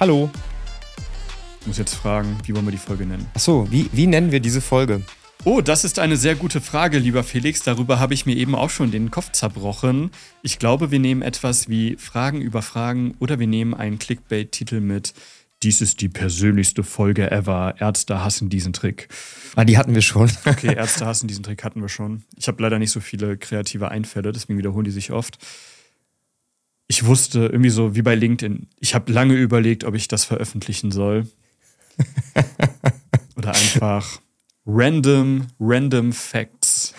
Hallo. 0.00 0.28
Ich 1.60 1.66
muss 1.68 1.78
jetzt 1.78 1.94
fragen, 1.94 2.36
wie 2.44 2.54
wollen 2.54 2.66
wir 2.66 2.72
die 2.72 2.78
Folge 2.78 3.06
nennen? 3.06 3.26
Achso, 3.32 3.68
wie, 3.70 3.88
wie 3.92 4.08
nennen 4.08 4.32
wir 4.32 4.40
diese 4.40 4.60
Folge? 4.60 5.02
Oh, 5.44 5.60
das 5.60 5.84
ist 5.84 6.00
eine 6.00 6.16
sehr 6.16 6.34
gute 6.34 6.60
Frage, 6.60 6.98
lieber 6.98 7.22
Felix. 7.22 7.62
Darüber 7.62 8.00
habe 8.00 8.12
ich 8.12 8.26
mir 8.26 8.34
eben 8.34 8.56
auch 8.56 8.70
schon 8.70 8.90
den 8.90 9.12
Kopf 9.12 9.30
zerbrochen. 9.30 10.10
Ich 10.42 10.58
glaube, 10.58 10.90
wir 10.90 10.98
nehmen 10.98 11.22
etwas 11.22 11.68
wie 11.68 11.96
Fragen 11.96 12.40
über 12.40 12.60
Fragen 12.60 13.14
oder 13.20 13.38
wir 13.38 13.46
nehmen 13.46 13.72
einen 13.72 13.98
Clickbait-Titel 13.98 14.80
mit 14.80 15.14
Dies 15.62 15.80
ist 15.80 16.00
die 16.00 16.08
persönlichste 16.08 16.82
Folge 16.82 17.30
ever. 17.30 17.76
Ärzte 17.78 18.22
hassen 18.22 18.50
diesen 18.50 18.72
Trick. 18.72 19.08
Ah, 19.54 19.64
die 19.64 19.78
hatten 19.78 19.94
wir 19.94 20.02
schon. 20.02 20.30
Okay, 20.44 20.74
Ärzte 20.76 21.06
hassen 21.06 21.28
diesen 21.28 21.44
Trick 21.44 21.62
hatten 21.62 21.80
wir 21.80 21.88
schon. 21.88 22.24
Ich 22.36 22.48
habe 22.48 22.60
leider 22.62 22.78
nicht 22.78 22.90
so 22.90 23.00
viele 23.00 23.36
kreative 23.36 23.90
Einfälle, 23.90 24.32
deswegen 24.32 24.58
wiederholen 24.58 24.84
die 24.84 24.90
sich 24.90 25.12
oft. 25.12 25.38
Ich 26.86 27.06
wusste 27.06 27.46
irgendwie 27.46 27.70
so 27.70 27.94
wie 27.94 28.02
bei 28.02 28.14
LinkedIn. 28.14 28.68
Ich 28.78 28.94
habe 28.94 29.12
lange 29.12 29.34
überlegt, 29.34 29.84
ob 29.84 29.94
ich 29.94 30.08
das 30.08 30.24
veröffentlichen 30.24 30.90
soll. 30.92 31.26
Oder 33.36 33.54
einfach 33.54 34.20
random, 34.66 35.46
random 35.58 36.12
Facts. 36.12 36.94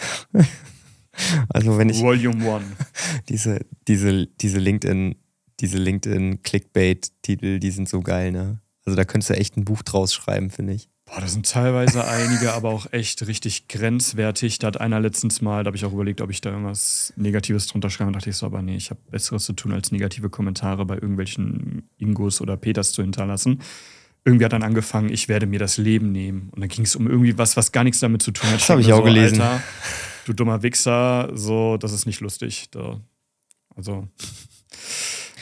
Also 1.50 1.78
wenn 1.78 1.90
ich 1.90 2.02
Volume 2.02 2.56
1. 2.56 2.66
diese, 3.30 3.66
diese, 3.88 4.28
diese 4.28 4.60
LinkedIn, 4.60 5.16
diese 5.60 5.78
LinkedIn-Clickbait-Titel, 5.78 7.60
die 7.60 7.72
sind 7.72 7.88
so 7.88 8.02
geil, 8.02 8.32
ne? 8.32 8.60
Also 8.86 8.96
da 8.96 9.06
könntest 9.06 9.30
du 9.30 9.36
echt 9.36 9.58
ein 9.58 9.66
Buch 9.66 9.82
draus 9.82 10.14
schreiben, 10.14 10.50
finde 10.50 10.74
ich. 10.74 10.90
Boah, 11.06 11.22
da 11.22 11.28
sind 11.28 11.48
teilweise 11.48 12.08
einige, 12.08 12.54
aber 12.54 12.70
auch 12.70 12.92
echt 12.92 13.28
richtig 13.28 13.68
grenzwertig. 13.68 14.58
Da 14.58 14.68
hat 14.68 14.82
einer 14.82 15.00
letztens 15.00 15.40
mal, 15.40 15.64
da 15.64 15.68
habe 15.68 15.78
ich 15.78 15.86
auch 15.86 15.94
überlegt, 15.94 16.20
ob 16.20 16.32
ich 16.32 16.42
da 16.42 16.50
irgendwas 16.50 17.14
Negatives 17.16 17.68
drunter 17.68 17.92
schreibe. 17.92 18.08
Und 18.08 18.14
dachte 18.14 18.32
ich 18.32 18.38
so, 18.38 18.48
aber 18.48 18.64
nee, 18.64 18.76
ich 18.76 18.90
habe 18.90 19.00
Besseres 19.12 19.46
zu 19.46 19.54
tun, 19.54 19.72
als 19.72 19.92
negative 19.92 20.32
Kommentare 20.32 20.84
bei 20.84 20.96
irgendwelchen 20.96 21.88
Ingos 22.00 22.42
oder 22.42 22.58
Peters 22.58 22.92
zu 22.92 23.04
hinterlassen. 23.04 23.62
Irgendwie 24.24 24.46
hat 24.46 24.54
dann 24.54 24.64
angefangen, 24.64 25.10
ich 25.10 25.30
werde 25.30 25.46
mir 25.46 25.60
das 25.60 25.78
Leben 25.78 26.12
nehmen. 26.12 26.50
Und 26.50 26.62
dann 26.62 26.70
ging 26.70 26.86
es 26.86 26.96
um 26.96 27.08
irgendwie 27.08 27.38
was, 27.38 27.56
was 27.56 27.72
gar 27.72 27.84
nichts 27.84 28.00
damit 28.00 28.24
zu 28.24 28.32
tun 28.32 28.50
hat. 28.50 28.62
Das 28.62 28.70
habe 28.70 28.82
ich 28.82 28.92
auch 28.92 28.98
so, 28.98 29.04
gelesen. 29.04 29.42
Alter, 29.42 29.62
du 30.26 30.34
dummer 30.34 30.64
Wichser, 30.64 31.30
so, 31.36 31.78
das 31.78 31.92
ist 31.92 32.08
nicht 32.08 32.20
lustig. 32.20 32.72
Da, 32.72 33.00
also, 33.76 34.08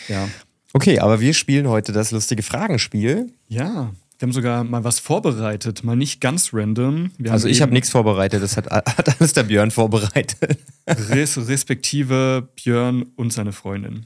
ja. 0.09 0.28
Okay, 0.73 1.00
aber 1.00 1.22
wir 1.22 1.34
spielen 1.34 1.69
heute 1.69 1.94
das 1.94 2.11
lustige 2.11 2.44
Fragenspiel. 2.44 3.31
Ja, 3.47 3.94
wir 4.19 4.28
haben 4.28 4.33
sogar 4.33 4.64
mal 4.64 4.83
was 4.83 5.00
vorbereitet, 5.00 5.83
mal 5.83 5.95
nicht 5.95 6.22
ganz 6.22 6.52
random. 6.53 7.11
Wir 7.17 7.31
Also 7.31 7.47
ich 7.47 7.61
habe 7.61 7.73
nichts 7.73 7.89
vorbereitet, 7.89 8.42
das 8.42 8.58
hat, 8.58 8.69
hat 8.72 9.19
alles 9.19 9.33
der 9.33 9.44
Björn 9.44 9.72
vorbereitet. 9.72 10.58
res 10.88 11.47
respektive 11.47 12.47
Björn 12.56 13.03
und 13.16 13.34
seine 13.34 13.52
Freundin. 13.52 14.06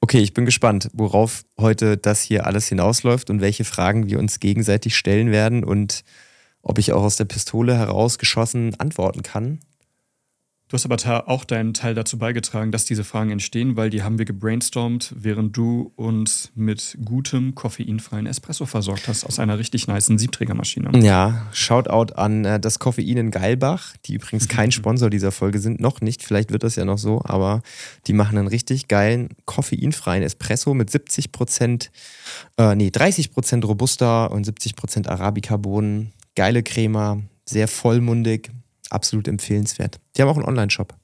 Okay, 0.00 0.18
ich 0.20 0.32
bin 0.32 0.44
gespannt, 0.44 0.90
worauf 0.92 1.44
heute 1.58 1.96
das 1.96 2.22
hier 2.22 2.46
alles 2.46 2.68
hinausläuft 2.68 3.30
und 3.30 3.40
welche 3.40 3.64
Fragen 3.64 4.06
wir 4.06 4.18
uns 4.18 4.38
gegenseitig 4.38 4.96
stellen 4.96 5.32
werden 5.32 5.64
und 5.64 6.04
ob 6.62 6.78
ich 6.78 6.92
auch 6.92 7.02
aus 7.02 7.16
der 7.16 7.24
Pistole 7.24 7.74
herausgeschossen 7.76 8.78
antworten 8.78 9.22
kann. 9.22 9.60
Du 10.68 10.74
hast 10.74 10.84
aber 10.84 11.28
auch 11.28 11.44
deinen 11.44 11.72
Teil 11.72 11.94
dazu 11.94 12.18
beigetragen, 12.18 12.70
dass 12.72 12.84
diese 12.84 13.02
Fragen 13.02 13.30
entstehen, 13.30 13.76
weil 13.76 13.88
die 13.88 14.02
haben 14.02 14.18
wir 14.18 14.26
gebrainstormt, 14.26 15.14
während 15.16 15.56
du 15.56 15.92
uns 15.96 16.52
mit 16.54 16.98
gutem 17.02 17.54
koffeinfreien 17.54 18.26
Espresso 18.26 18.66
versorgt 18.66 19.08
hast 19.08 19.24
aus 19.24 19.38
einer 19.38 19.58
richtig 19.58 19.88
niceen 19.88 20.18
Siebträgermaschine. 20.18 20.90
Ja, 21.00 21.46
Shoutout 21.52 22.12
an 22.16 22.44
äh, 22.44 22.60
das 22.60 22.78
Koffein 22.78 23.16
in 23.16 23.30
Geilbach, 23.30 23.96
die 24.04 24.14
übrigens 24.16 24.46
kein 24.48 24.70
Sponsor 24.70 25.08
dieser 25.08 25.32
Folge 25.32 25.58
sind, 25.58 25.80
noch 25.80 26.02
nicht, 26.02 26.22
vielleicht 26.22 26.52
wird 26.52 26.64
das 26.64 26.76
ja 26.76 26.84
noch 26.84 26.98
so, 26.98 27.22
aber 27.24 27.62
die 28.06 28.12
machen 28.12 28.36
einen 28.36 28.48
richtig 28.48 28.88
geilen 28.88 29.30
koffeinfreien 29.46 30.22
Espresso 30.22 30.74
mit 30.74 30.90
70 30.90 31.32
Prozent, 31.32 31.90
äh, 32.58 32.74
nee, 32.74 32.90
30 32.90 33.32
Prozent 33.32 33.64
Robusta 33.64 34.26
und 34.26 34.44
70 34.44 34.76
Prozent 34.76 35.08
Arabica-Bohnen. 35.08 36.12
Geile 36.34 36.62
Crema, 36.62 37.22
sehr 37.46 37.68
vollmundig, 37.68 38.50
absolut 38.90 39.28
empfehlenswert. 39.28 40.00
Die 40.16 40.22
haben 40.22 40.28
auch 40.28 40.36
einen 40.36 40.46
Online-Shop. 40.46 40.94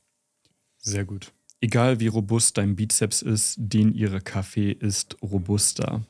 Sehr 0.79 1.05
gut. 1.05 1.33
Egal 1.61 2.01
wie 2.01 2.09
robust 2.09 2.59
dein 2.59 2.77
Bizeps 2.77 3.23
ist, 3.23 3.55
den 3.59 3.95
ihre 3.95 4.21
Kaffee 4.21 4.73
ist 4.73 5.17
robuster. 5.23 6.03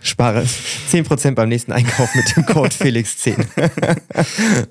Spare 0.00 0.42
10% 0.44 1.32
beim 1.32 1.48
nächsten 1.48 1.72
Einkauf 1.72 2.14
mit 2.14 2.36
dem 2.36 2.46
Code 2.46 2.74
Felix10. 2.74 3.44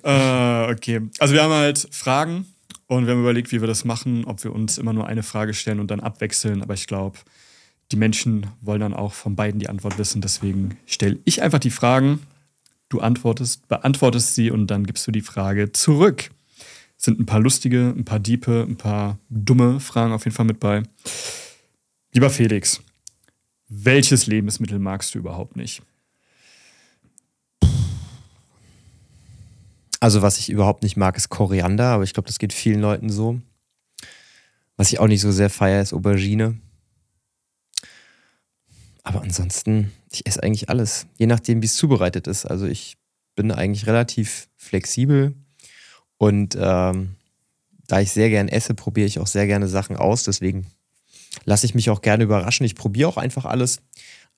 Äh, 0.04 0.72
okay. 0.72 1.02
Also 1.20 1.34
wir 1.34 1.44
haben 1.44 1.54
halt 1.54 1.88
Fragen 1.92 2.46
und 2.88 3.06
wir 3.06 3.14
haben 3.14 3.22
überlegt, 3.22 3.52
wie 3.52 3.60
wir 3.60 3.68
das 3.68 3.86
machen, 3.86 4.26
ob 4.26 4.44
wir 4.44 4.54
uns 4.54 4.78
immer 4.78 4.94
nur 4.94 5.08
eine 5.08 5.24
Frage 5.24 5.54
stellen 5.54 5.80
und 5.80 5.92
dann 5.92 6.00
abwechseln. 6.00 6.62
Aber 6.62 6.74
ich 6.74 6.88
glaube, 6.88 7.20
die 7.92 7.98
Menschen 7.98 8.48
wollen 8.62 8.82
dann 8.82 8.94
auch 8.94 9.14
von 9.14 9.36
beiden 9.36 9.60
die 9.60 9.70
Antwort 9.70 9.98
wissen. 9.98 10.22
Deswegen 10.22 10.78
stelle 10.86 11.20
ich 11.26 11.42
einfach 11.42 11.60
die 11.60 11.72
Fragen, 11.72 12.20
du 12.92 13.00
antwortest, 13.00 13.68
beantwortest 13.68 14.36
sie 14.36 14.52
und 14.52 14.68
dann 14.68 14.86
gibst 14.86 15.08
du 15.08 15.12
die 15.12 15.22
Frage 15.22 15.72
zurück. 15.72 16.30
Es 16.98 17.06
sind 17.06 17.20
ein 17.20 17.26
paar 17.26 17.40
lustige, 17.40 17.94
ein 17.98 18.06
paar 18.06 18.20
diepe, 18.20 18.66
ein 18.68 18.78
paar 18.78 19.18
dumme 19.30 19.80
Fragen 19.80 20.14
auf 20.14 20.26
jeden 20.26 20.36
Fall 20.36 20.46
mit 20.46 20.60
bei. 20.60 20.84
Lieber 22.14 22.30
Felix, 22.30 22.82
welches 23.70 24.28
Lebensmittel 24.28 24.80
magst 24.80 25.16
du 25.16 25.20
überhaupt 25.20 25.56
nicht? 25.56 25.82
Also, 30.00 30.22
was 30.22 30.40
ich 30.40 30.50
überhaupt 30.50 30.84
nicht 30.84 30.98
mag, 30.98 31.16
ist 31.16 31.30
Koriander, 31.30 31.86
aber 31.86 32.04
ich 32.04 32.14
glaube, 32.14 32.28
das 32.28 32.40
geht 32.40 32.54
vielen 32.54 32.82
Leuten 32.82 33.10
so. 33.10 33.40
Was 34.76 34.92
ich 34.92 35.00
auch 35.00 35.08
nicht 35.08 35.22
so 35.22 35.32
sehr 35.32 35.52
feiere, 35.52 35.82
ist 35.82 35.94
Aubergine. 35.94 36.58
Aber 39.04 39.22
ansonsten, 39.22 39.92
ich 40.12 40.28
esse 40.28 40.44
eigentlich 40.44 40.70
alles, 40.70 41.08
je 41.18 41.28
nachdem, 41.28 41.62
wie 41.62 41.66
es 41.66 41.76
zubereitet 41.76 42.28
ist. 42.28 42.46
Also, 42.46 42.66
ich 42.66 42.98
bin 43.36 43.52
eigentlich 43.52 43.88
relativ 43.88 44.48
flexibel 44.58 45.34
und 46.18 46.58
ähm, 46.60 47.16
da 47.88 48.00
ich 48.00 48.12
sehr 48.12 48.30
gern 48.30 48.48
esse, 48.48 48.74
probiere 48.74 49.08
ich 49.08 49.20
auch 49.20 49.28
sehr 49.28 49.48
gerne 49.48 49.68
Sachen 49.68 49.98
aus. 49.98 50.24
Deswegen 50.24 50.68
lasse 51.46 51.66
ich 51.66 51.76
mich 51.76 51.90
auch 51.90 52.02
gerne 52.02 52.24
überraschen. 52.24 52.66
Ich 52.66 52.76
probiere 52.76 53.10
auch 53.10 53.18
einfach 53.18 53.46
alles. 53.46 53.82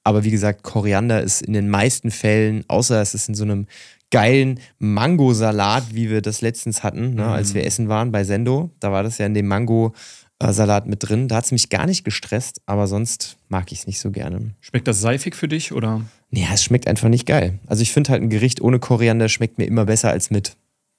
Aber 0.04 0.24
wie 0.24 0.32
gesagt, 0.32 0.64
Koriander 0.64 1.22
ist 1.22 1.42
in 1.42 1.54
den 1.54 1.70
meisten 1.70 2.12
Fällen, 2.12 2.66
außer 2.68 3.02
es 3.02 3.14
ist 3.14 3.30
in 3.30 3.36
so 3.36 3.44
einem 3.44 3.68
geilen 4.12 4.60
Mangosalat, 4.80 5.94
wie 5.94 6.10
wir 6.10 6.22
das 6.22 6.42
letztens 6.42 6.84
hatten, 6.84 7.16
ne, 7.16 7.28
als 7.28 7.54
wir 7.54 7.66
essen 7.66 7.90
waren 7.90 8.12
bei 8.12 8.24
Sendo. 8.24 8.70
Da 8.80 8.92
war 8.92 9.04
das 9.04 9.18
ja 9.18 9.26
in 9.26 9.34
dem 9.34 9.48
Mango-Salat 10.40 10.88
mit 10.88 11.08
drin. 11.08 11.28
Da 11.28 11.38
hat 11.38 11.46
es 11.46 11.52
mich 11.52 11.70
gar 11.70 11.86
nicht 11.86 12.04
gestresst, 12.04 12.62
aber 12.66 12.88
sonst 12.88 13.38
mag 13.50 13.72
ich 13.72 13.80
es 13.80 13.88
nicht 13.88 14.00
so 14.00 14.12
gerne. 14.12 14.54
Schmeckt 14.62 14.88
das 14.88 15.02
seifig 15.02 15.36
für 15.36 15.48
dich 15.48 15.72
oder? 15.72 16.02
Nee, 16.30 16.48
es 16.52 16.64
schmeckt 16.64 16.88
einfach 16.88 17.10
nicht 17.10 17.26
geil. 17.26 17.60
Also 17.68 17.82
ich 17.82 17.92
finde 17.92 18.12
halt 18.12 18.22
ein 18.22 18.30
Gericht 18.30 18.62
ohne 18.62 18.80
Koriander 18.80 19.30
schmeckt 19.30 19.58
mir 19.58 19.66
immer 19.66 19.86
besser 19.86 20.10
als 20.10 20.32
mit. 20.32 20.56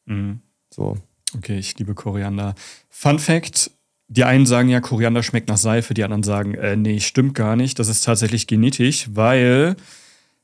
Mhm. 0.06 0.40
So. 0.70 0.96
Okay, 1.36 1.58
ich 1.58 1.78
liebe 1.78 1.94
Koriander. 1.94 2.54
Fun 2.88 3.18
Fact: 3.18 3.70
Die 4.08 4.24
einen 4.24 4.46
sagen 4.46 4.68
ja, 4.68 4.80
Koriander 4.80 5.22
schmeckt 5.22 5.48
nach 5.48 5.56
Seife, 5.56 5.94
die 5.94 6.04
anderen 6.04 6.22
sagen, 6.22 6.54
äh, 6.54 6.76
nee, 6.76 7.00
stimmt 7.00 7.34
gar 7.34 7.56
nicht. 7.56 7.78
Das 7.78 7.88
ist 7.88 8.04
tatsächlich 8.04 8.46
genetisch, 8.46 9.08
weil 9.12 9.76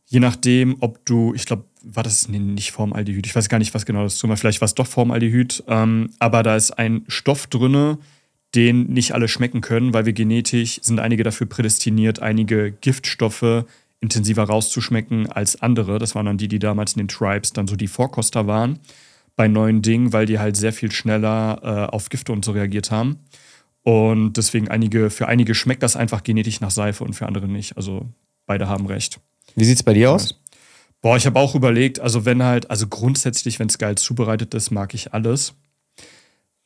je 0.06 0.18
nachdem, 0.18 0.76
ob 0.80 1.04
du, 1.06 1.34
ich 1.34 1.46
glaube, 1.46 1.64
war 1.82 2.02
das 2.02 2.28
nee, 2.28 2.40
nicht 2.40 2.72
Formaldehyd, 2.72 3.26
ich 3.26 3.34
weiß 3.34 3.48
gar 3.48 3.58
nicht, 3.58 3.72
was 3.74 3.86
genau 3.86 4.02
das 4.02 4.14
ist, 4.14 4.38
vielleicht 4.40 4.60
war 4.60 4.66
es 4.66 4.74
doch 4.74 4.86
Formaldehyd, 4.86 5.62
ähm, 5.68 6.10
aber 6.18 6.42
da 6.42 6.56
ist 6.56 6.72
ein 6.72 7.04
Stoff 7.06 7.46
drinne, 7.46 7.98
den 8.54 8.86
nicht 8.86 9.12
alle 9.12 9.28
schmecken 9.28 9.60
können, 9.60 9.94
weil 9.94 10.06
wir 10.06 10.12
genetisch 10.12 10.80
sind 10.82 10.98
einige 10.98 11.22
dafür 11.22 11.46
prädestiniert, 11.46 12.20
einige 12.20 12.72
Giftstoffe 12.72 13.64
intensiver 14.00 14.44
rauszuschmecken 14.44 15.30
als 15.30 15.60
andere. 15.60 15.98
Das 15.98 16.14
waren 16.14 16.26
dann 16.26 16.38
die, 16.38 16.48
die 16.48 16.58
damals 16.58 16.94
in 16.94 16.98
den 16.98 17.08
Tribes 17.08 17.52
dann 17.52 17.68
so 17.68 17.76
die 17.76 17.86
Vorkoster 17.86 18.46
waren 18.46 18.78
bei 19.36 19.48
neuen 19.48 19.82
Dingen, 19.82 20.12
weil 20.12 20.26
die 20.26 20.38
halt 20.38 20.56
sehr 20.56 20.72
viel 20.72 20.90
schneller 20.90 21.60
äh, 21.62 21.94
auf 21.94 22.08
Gifte 22.08 22.32
und 22.32 22.44
so 22.44 22.52
reagiert 22.52 22.90
haben. 22.90 23.20
Und 23.82 24.34
deswegen 24.34 24.68
einige, 24.68 25.10
für 25.10 25.28
einige 25.28 25.54
schmeckt 25.54 25.82
das 25.82 25.96
einfach 25.96 26.22
genetisch 26.22 26.60
nach 26.60 26.70
Seife 26.70 27.04
und 27.04 27.14
für 27.14 27.26
andere 27.26 27.48
nicht. 27.48 27.76
Also 27.76 28.06
beide 28.46 28.68
haben 28.68 28.86
recht. 28.86 29.20
Wie 29.56 29.64
sieht's 29.64 29.82
bei 29.82 29.94
dir 29.94 30.12
aus? 30.12 30.38
Boah, 31.00 31.16
ich 31.16 31.24
habe 31.24 31.38
auch 31.38 31.54
überlegt, 31.54 32.00
also 32.00 32.26
wenn 32.26 32.42
halt, 32.42 32.70
also 32.70 32.86
grundsätzlich, 32.86 33.58
wenn 33.58 33.68
es 33.68 33.78
geil 33.78 33.96
zubereitet 33.96 34.52
ist, 34.52 34.70
mag 34.70 34.92
ich 34.92 35.14
alles. 35.14 35.54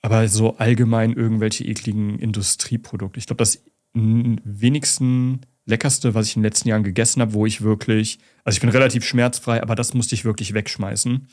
Aber 0.05 0.29
so 0.29 0.59
allgemein 0.59 1.15
irgendwelche 1.15 1.65
ekligen 1.65 2.19
Industrieprodukte. 2.19 3.19
Ich 3.19 3.25
glaube, 3.25 3.39
das 3.39 3.65
wenigsten 3.95 5.41
leckerste, 5.65 6.15
was 6.15 6.27
ich 6.27 6.37
in 6.37 6.43
den 6.43 6.51
letzten 6.51 6.69
Jahren 6.69 6.85
gegessen 6.85 7.23
habe, 7.23 7.33
wo 7.33 7.47
ich 7.47 7.63
wirklich, 7.63 8.19
also 8.45 8.55
ich 8.55 8.61
bin 8.61 8.69
relativ 8.69 9.03
schmerzfrei, 9.07 9.63
aber 9.63 9.75
das 9.75 9.95
musste 9.95 10.15
ich 10.15 10.27
wirklich 10.27 10.53
wegschmeißen. 10.53 11.27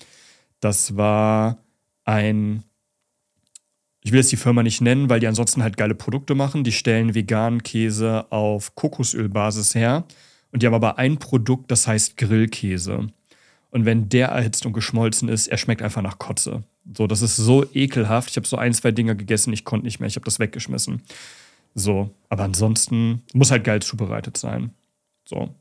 Das 0.62 0.96
war 0.96 1.58
ein, 2.06 2.64
ich 4.00 4.14
will 4.14 4.22
jetzt 4.22 4.32
die 4.32 4.38
Firma 4.38 4.64
nicht 4.64 4.80
nennen, 4.80 5.10
weil 5.10 5.20
die 5.20 5.28
ansonsten 5.28 5.64
halt 5.64 5.76
geile 5.76 5.94
Produkte 5.94 6.34
machen. 6.34 6.64
Die 6.64 6.72
stellen 6.72 7.14
veganen 7.14 7.64
Käse 7.64 8.32
auf 8.32 8.76
Kokosölbasis 8.76 9.76
her. 9.76 10.06
Und 10.54 10.64
die 10.64 10.68
haben 10.68 10.76
aber 10.76 10.98
ein 10.98 11.18
Produkt, 11.18 11.72
das 11.72 11.88
heißt 11.88 12.16
Grillkäse. 12.16 13.10
Und 13.70 13.84
wenn 13.84 14.08
der 14.08 14.30
erhitzt 14.30 14.66
und 14.66 14.72
geschmolzen 14.72 15.28
ist, 15.28 15.48
er 15.48 15.58
schmeckt 15.58 15.82
einfach 15.82 16.02
nach 16.02 16.20
Kotze. 16.20 16.64
So, 16.96 17.08
das 17.08 17.22
ist 17.22 17.36
so 17.36 17.66
ekelhaft. 17.74 18.32
Ich 18.32 18.38
habe 18.38 18.48
so 18.48 18.58
ein, 18.58 18.74
zwei 18.74 18.92
Dinger 18.92 19.16
gegessen, 19.16 19.54
ich 19.54 19.66
konnte 19.66 19.86
nicht 19.86 20.00
mehr, 20.00 20.08
ich 20.08 20.16
habe 20.16 20.26
das 20.26 20.40
weggeschmissen. 20.40 21.02
So, 21.74 22.10
aber 22.30 22.44
ansonsten 22.44 23.24
muss 23.34 23.52
halt 23.52 23.64
geil 23.64 23.82
zubereitet 23.82 24.38
sein. 24.38 24.72
So. 25.26 25.56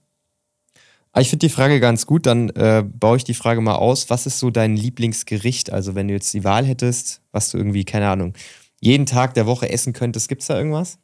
Ah, 1.12 1.20
ich 1.20 1.28
finde 1.28 1.46
die 1.46 1.52
Frage 1.52 1.80
ganz 1.80 2.06
gut, 2.06 2.26
dann 2.26 2.50
äh, 2.50 2.84
baue 2.86 3.16
ich 3.16 3.24
die 3.24 3.34
Frage 3.34 3.60
mal 3.60 3.74
aus. 3.74 4.10
Was 4.10 4.26
ist 4.26 4.38
so 4.38 4.50
dein 4.50 4.76
Lieblingsgericht? 4.76 5.72
Also, 5.72 5.94
wenn 5.94 6.08
du 6.08 6.14
jetzt 6.14 6.32
die 6.34 6.44
Wahl 6.44 6.64
hättest, 6.64 7.20
was 7.32 7.50
du 7.50 7.58
irgendwie, 7.58 7.84
keine 7.84 8.08
Ahnung, 8.08 8.34
jeden 8.80 9.06
Tag 9.06 9.34
der 9.34 9.46
Woche 9.46 9.70
essen 9.70 9.92
könntest, 9.92 10.28
gibt 10.28 10.42
es 10.42 10.48
da 10.48 10.56
irgendwas? 10.56 10.98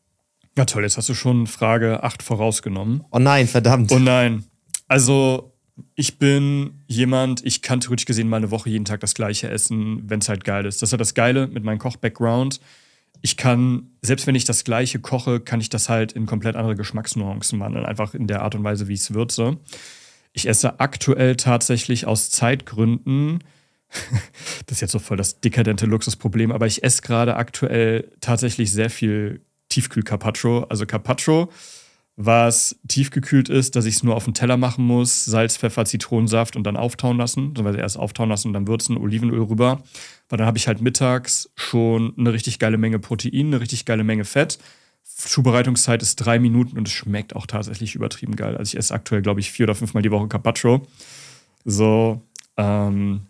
Ja, 0.56 0.64
toll, 0.64 0.84
jetzt 0.84 0.96
hast 0.96 1.08
du 1.08 1.14
schon 1.14 1.46
Frage 1.46 2.02
8 2.02 2.22
vorausgenommen. 2.22 3.04
Oh 3.10 3.18
nein, 3.18 3.48
verdammt. 3.48 3.90
Oh 3.92 3.98
nein. 3.98 4.44
Also, 4.86 5.52
ich 5.94 6.18
bin 6.18 6.82
jemand, 6.86 7.44
ich 7.44 7.62
kann 7.62 7.80
theoretisch 7.80 8.06
gesehen 8.06 8.28
mal 8.28 8.38
eine 8.38 8.50
Woche 8.50 8.70
jeden 8.70 8.84
Tag 8.84 9.00
das 9.00 9.14
gleiche 9.14 9.48
essen, 9.48 10.08
wenn 10.08 10.20
es 10.20 10.28
halt 10.28 10.44
geil 10.44 10.64
ist. 10.64 10.80
Das 10.80 10.88
ist 10.88 10.92
ja 10.92 10.98
das 10.98 11.14
Geile 11.14 11.46
mit 11.48 11.64
meinem 11.64 11.78
Koch-Background. 11.78 12.60
Ich 13.22 13.36
kann, 13.36 13.90
selbst 14.02 14.26
wenn 14.26 14.34
ich 14.34 14.44
das 14.44 14.64
gleiche 14.64 14.98
koche, 15.00 15.40
kann 15.40 15.60
ich 15.60 15.68
das 15.68 15.88
halt 15.88 16.12
in 16.12 16.26
komplett 16.26 16.56
andere 16.56 16.76
Geschmacksnuancen 16.76 17.60
wandeln. 17.60 17.84
Einfach 17.84 18.14
in 18.14 18.26
der 18.26 18.42
Art 18.42 18.54
und 18.54 18.64
Weise, 18.64 18.88
wie 18.88 18.94
es 18.94 19.14
würze. 19.14 19.58
Ich 20.32 20.48
esse 20.48 20.80
aktuell 20.80 21.36
tatsächlich 21.36 22.06
aus 22.06 22.30
Zeitgründen, 22.30 23.42
das 24.66 24.76
ist 24.76 24.80
jetzt 24.80 24.92
so 24.92 24.98
voll 24.98 25.16
das 25.16 25.40
dekadente 25.40 25.86
Luxusproblem, 25.86 26.52
aber 26.52 26.66
ich 26.66 26.82
esse 26.82 27.02
gerade 27.02 27.36
aktuell 27.36 28.10
tatsächlich 28.20 28.72
sehr 28.72 28.90
viel 28.90 29.40
Tiefkühl-Carpaccio. 29.68 30.64
Also 30.64 30.86
Carpaccio 30.86 31.50
was 32.16 32.78
tiefgekühlt 32.88 33.50
ist, 33.50 33.76
dass 33.76 33.84
ich 33.84 33.96
es 33.96 34.02
nur 34.02 34.16
auf 34.16 34.24
den 34.24 34.32
Teller 34.32 34.56
machen 34.56 34.86
muss, 34.86 35.26
Salz, 35.26 35.58
Pfeffer, 35.58 35.84
Zitronensaft 35.84 36.56
und 36.56 36.64
dann 36.64 36.76
auftauen 36.76 37.18
lassen, 37.18 37.50
beziehungsweise 37.50 37.78
erst 37.78 37.98
auftauen 37.98 38.30
lassen 38.30 38.48
und 38.48 38.54
dann 38.54 38.66
würzen, 38.66 38.96
Olivenöl 38.96 39.42
rüber. 39.42 39.82
Weil 40.28 40.38
dann 40.38 40.46
habe 40.46 40.56
ich 40.56 40.66
halt 40.66 40.80
mittags 40.80 41.50
schon 41.54 42.14
eine 42.16 42.32
richtig 42.32 42.58
geile 42.58 42.78
Menge 42.78 42.98
Protein, 42.98 43.48
eine 43.48 43.60
richtig 43.60 43.84
geile 43.84 44.02
Menge 44.02 44.24
Fett. 44.24 44.58
Zubereitungszeit 45.04 46.02
ist 46.02 46.16
drei 46.16 46.38
Minuten 46.38 46.78
und 46.78 46.88
es 46.88 46.94
schmeckt 46.94 47.36
auch 47.36 47.46
tatsächlich 47.46 47.94
übertrieben 47.94 48.34
geil. 48.34 48.56
Also 48.56 48.70
ich 48.70 48.78
esse 48.78 48.94
aktuell, 48.94 49.22
glaube 49.22 49.40
ich, 49.40 49.52
vier 49.52 49.64
oder 49.64 49.74
fünfmal 49.74 50.02
die 50.02 50.10
Woche 50.10 50.28
Carpaccio. 50.28 50.86
So, 51.64 52.22
ähm, 52.56 53.22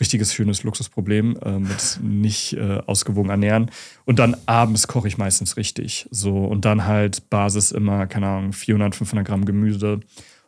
richtiges 0.00 0.34
schönes 0.34 0.62
Luxusproblem 0.62 1.38
äh, 1.42 1.58
mit 1.58 2.00
nicht 2.02 2.54
äh, 2.54 2.80
ausgewogen 2.86 3.30
ernähren. 3.30 3.70
Und 4.04 4.18
dann 4.18 4.36
abends 4.46 4.88
koche 4.88 5.08
ich 5.08 5.18
meistens 5.18 5.56
richtig. 5.56 6.08
So 6.10 6.44
und 6.44 6.64
dann 6.64 6.86
halt 6.86 7.30
Basis 7.30 7.72
immer, 7.72 8.06
keine 8.06 8.28
Ahnung, 8.28 8.52
400, 8.52 8.94
500 8.94 9.26
Gramm 9.26 9.44
Gemüse, 9.44 10.00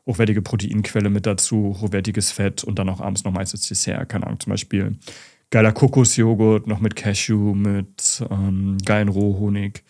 hochwertige 0.06 0.42
Proteinquelle 0.42 1.10
mit 1.10 1.26
dazu, 1.26 1.76
hochwertiges 1.80 2.32
Fett 2.32 2.64
und 2.64 2.78
dann 2.78 2.88
auch 2.88 3.00
abends 3.00 3.24
noch 3.24 3.32
meistens 3.32 3.68
Dessert, 3.68 4.08
keine 4.08 4.26
Ahnung, 4.26 4.40
zum 4.40 4.50
Beispiel 4.50 4.96
geiler 5.50 5.72
Kokosjoghurt 5.72 6.66
noch 6.66 6.80
mit 6.80 6.96
Cashew, 6.96 7.54
mit 7.54 8.22
ähm, 8.30 8.78
geilen 8.84 9.08
Rohhonig, 9.08 9.84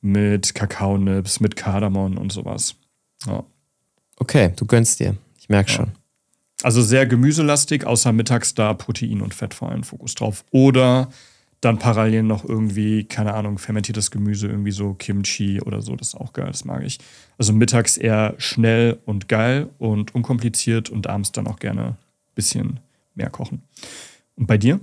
mit 0.00 0.54
Kakaonips, 0.54 1.40
mit 1.40 1.56
Kardamom 1.56 2.18
und 2.18 2.32
sowas. 2.32 2.74
Ja. 3.26 3.44
Okay, 4.16 4.52
du 4.56 4.66
gönnst 4.66 5.00
dir. 5.00 5.16
Ich 5.38 5.48
merke 5.48 5.70
ja. 5.70 5.76
schon. 5.76 5.92
Also 6.62 6.80
sehr 6.82 7.06
gemüselastig, 7.06 7.86
außer 7.86 8.12
mittags 8.12 8.54
da 8.54 8.72
Protein 8.74 9.20
und 9.20 9.34
Fett 9.34 9.54
vor 9.54 9.70
allem 9.70 9.82
Fokus 9.82 10.14
drauf. 10.14 10.44
Oder 10.50 11.08
dann 11.60 11.78
parallel 11.78 12.24
noch 12.24 12.44
irgendwie, 12.44 13.04
keine 13.04 13.34
Ahnung, 13.34 13.58
fermentiertes 13.58 14.10
Gemüse, 14.10 14.48
irgendwie 14.48 14.72
so 14.72 14.94
Kimchi 14.94 15.60
oder 15.60 15.80
so, 15.80 15.94
das 15.94 16.08
ist 16.08 16.14
auch 16.16 16.32
geil, 16.32 16.48
das 16.48 16.64
mag 16.64 16.82
ich. 16.82 16.98
Also 17.38 17.52
mittags 17.52 17.96
eher 17.96 18.34
schnell 18.38 18.98
und 19.06 19.28
geil 19.28 19.68
und 19.78 20.14
unkompliziert 20.14 20.90
und 20.90 21.06
abends 21.06 21.30
dann 21.30 21.46
auch 21.46 21.60
gerne 21.60 21.82
ein 21.82 21.96
bisschen 22.34 22.80
mehr 23.14 23.30
kochen. 23.30 23.62
Und 24.34 24.46
bei 24.46 24.58
dir? 24.58 24.80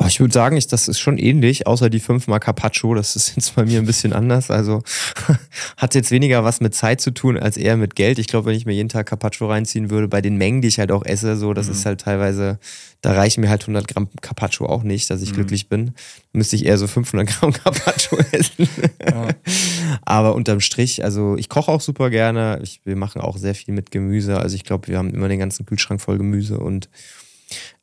Oh, 0.00 0.06
ich 0.06 0.20
würde 0.20 0.32
sagen, 0.32 0.56
ich, 0.56 0.68
das 0.68 0.86
ist 0.86 1.00
schon 1.00 1.18
ähnlich, 1.18 1.66
außer 1.66 1.90
die 1.90 1.98
fünfmal 1.98 2.38
Carpaccio. 2.38 2.94
Das 2.94 3.16
ist 3.16 3.34
jetzt 3.34 3.56
bei 3.56 3.64
mir 3.64 3.80
ein 3.80 3.84
bisschen 3.84 4.12
anders. 4.12 4.48
Also 4.48 4.84
hat 5.76 5.96
jetzt 5.96 6.12
weniger 6.12 6.44
was 6.44 6.60
mit 6.60 6.72
Zeit 6.72 7.00
zu 7.00 7.10
tun 7.10 7.36
als 7.36 7.56
eher 7.56 7.76
mit 7.76 7.96
Geld. 7.96 8.20
Ich 8.20 8.28
glaube, 8.28 8.46
wenn 8.46 8.54
ich 8.54 8.64
mir 8.64 8.74
jeden 8.74 8.88
Tag 8.88 9.06
Carpaccio 9.06 9.48
reinziehen 9.48 9.90
würde, 9.90 10.06
bei 10.06 10.20
den 10.20 10.36
Mengen, 10.36 10.62
die 10.62 10.68
ich 10.68 10.78
halt 10.78 10.92
auch 10.92 11.04
esse, 11.04 11.36
so, 11.36 11.52
das 11.52 11.66
mhm. 11.66 11.72
ist 11.72 11.84
halt 11.84 12.00
teilweise, 12.02 12.60
da 13.00 13.12
reichen 13.12 13.40
mir 13.40 13.50
halt 13.50 13.62
100 13.62 13.88
Gramm 13.88 14.08
Carpaccio 14.20 14.66
auch 14.66 14.84
nicht, 14.84 15.10
dass 15.10 15.20
ich 15.20 15.32
mhm. 15.32 15.34
glücklich 15.34 15.68
bin. 15.68 15.94
Müsste 16.32 16.54
ich 16.54 16.66
eher 16.66 16.78
so 16.78 16.86
500 16.86 17.26
Gramm 17.26 17.52
Carpaccio 17.64 18.18
essen. 18.30 18.68
Ja. 19.04 19.30
Aber 20.04 20.36
unterm 20.36 20.60
Strich, 20.60 21.02
also 21.02 21.36
ich 21.36 21.48
koche 21.48 21.72
auch 21.72 21.80
super 21.80 22.08
gerne. 22.10 22.60
Ich, 22.62 22.82
wir 22.84 22.94
machen 22.94 23.20
auch 23.20 23.36
sehr 23.36 23.56
viel 23.56 23.74
mit 23.74 23.90
Gemüse. 23.90 24.38
Also 24.38 24.54
ich 24.54 24.62
glaube, 24.62 24.86
wir 24.86 24.96
haben 24.96 25.12
immer 25.12 25.26
den 25.26 25.40
ganzen 25.40 25.66
Kühlschrank 25.66 26.00
voll 26.00 26.18
Gemüse 26.18 26.60
und 26.60 26.88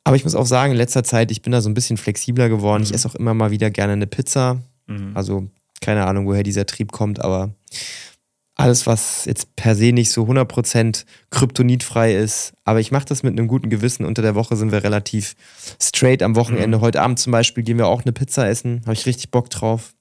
aber 0.06 0.14
ich 0.14 0.22
muss 0.22 0.36
auch 0.36 0.46
sagen, 0.46 0.70
in 0.70 0.78
letzter 0.78 1.02
Zeit, 1.02 1.32
ich 1.32 1.42
bin 1.42 1.50
da 1.50 1.60
so 1.60 1.68
ein 1.68 1.74
bisschen 1.74 1.96
flexibler 1.96 2.48
geworden. 2.48 2.82
Mhm. 2.82 2.86
Ich 2.86 2.94
esse 2.94 3.08
auch 3.08 3.16
immer 3.16 3.34
mal 3.34 3.50
wieder 3.50 3.72
gerne 3.72 3.94
eine 3.94 4.06
Pizza. 4.06 4.62
Mhm. 4.86 5.10
Also 5.14 5.48
keine 5.80 6.06
Ahnung, 6.06 6.26
woher 6.28 6.44
dieser 6.44 6.64
Trieb 6.64 6.92
kommt, 6.92 7.20
aber 7.20 7.50
alles, 8.54 8.86
was 8.86 9.24
jetzt 9.24 9.56
per 9.56 9.74
se 9.74 9.90
nicht 9.90 10.12
so 10.12 10.22
100% 10.22 11.04
kryptonitfrei 11.30 12.14
ist. 12.14 12.52
Aber 12.62 12.78
ich 12.78 12.92
mache 12.92 13.06
das 13.06 13.24
mit 13.24 13.32
einem 13.32 13.48
guten 13.48 13.68
Gewissen. 13.68 14.06
Unter 14.06 14.22
der 14.22 14.36
Woche 14.36 14.54
sind 14.54 14.70
wir 14.70 14.84
relativ 14.84 15.34
straight 15.82 16.22
am 16.22 16.36
Wochenende. 16.36 16.78
Mhm. 16.78 16.82
Heute 16.82 17.02
Abend 17.02 17.18
zum 17.18 17.32
Beispiel 17.32 17.64
gehen 17.64 17.76
wir 17.76 17.88
auch 17.88 18.04
eine 18.04 18.12
Pizza 18.12 18.48
essen. 18.48 18.82
Habe 18.82 18.92
ich 18.92 19.06
richtig 19.06 19.32
Bock 19.32 19.50
drauf. 19.50 19.92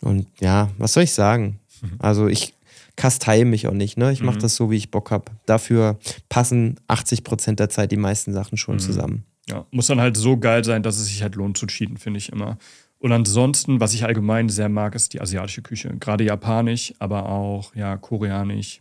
Und 0.00 0.28
ja, 0.40 0.70
was 0.78 0.94
soll 0.94 1.02
ich 1.02 1.12
sagen? 1.12 1.60
Mhm. 1.82 1.96
Also 1.98 2.26
ich 2.26 2.54
kastei 2.96 3.44
mich 3.44 3.66
auch 3.68 3.72
nicht. 3.72 3.96
Ne? 3.96 4.12
Ich 4.12 4.22
mache 4.22 4.36
mhm. 4.36 4.42
das 4.42 4.56
so, 4.56 4.70
wie 4.70 4.76
ich 4.76 4.90
Bock 4.90 5.10
habe. 5.10 5.32
Dafür 5.46 5.98
passen 6.28 6.80
80 6.88 7.24
Prozent 7.24 7.60
der 7.60 7.68
Zeit 7.68 7.92
die 7.92 7.96
meisten 7.96 8.32
Sachen 8.32 8.58
schon 8.58 8.76
mhm. 8.76 8.80
zusammen. 8.80 9.24
Ja, 9.48 9.64
muss 9.70 9.86
dann 9.86 10.00
halt 10.00 10.16
so 10.16 10.36
geil 10.36 10.64
sein, 10.64 10.82
dass 10.82 10.96
es 10.96 11.06
sich 11.06 11.22
halt 11.22 11.36
lohnt 11.36 11.56
zu 11.56 11.66
cheaten, 11.66 11.98
finde 11.98 12.18
ich 12.18 12.32
immer. 12.32 12.58
Und 12.98 13.12
ansonsten, 13.12 13.78
was 13.78 13.94
ich 13.94 14.04
allgemein 14.04 14.48
sehr 14.48 14.68
mag, 14.68 14.94
ist 14.94 15.12
die 15.12 15.20
asiatische 15.20 15.62
Küche. 15.62 15.94
Gerade 16.00 16.24
japanisch, 16.24 16.94
aber 16.98 17.28
auch 17.28 17.74
ja 17.74 17.96
koreanisch. 17.96 18.80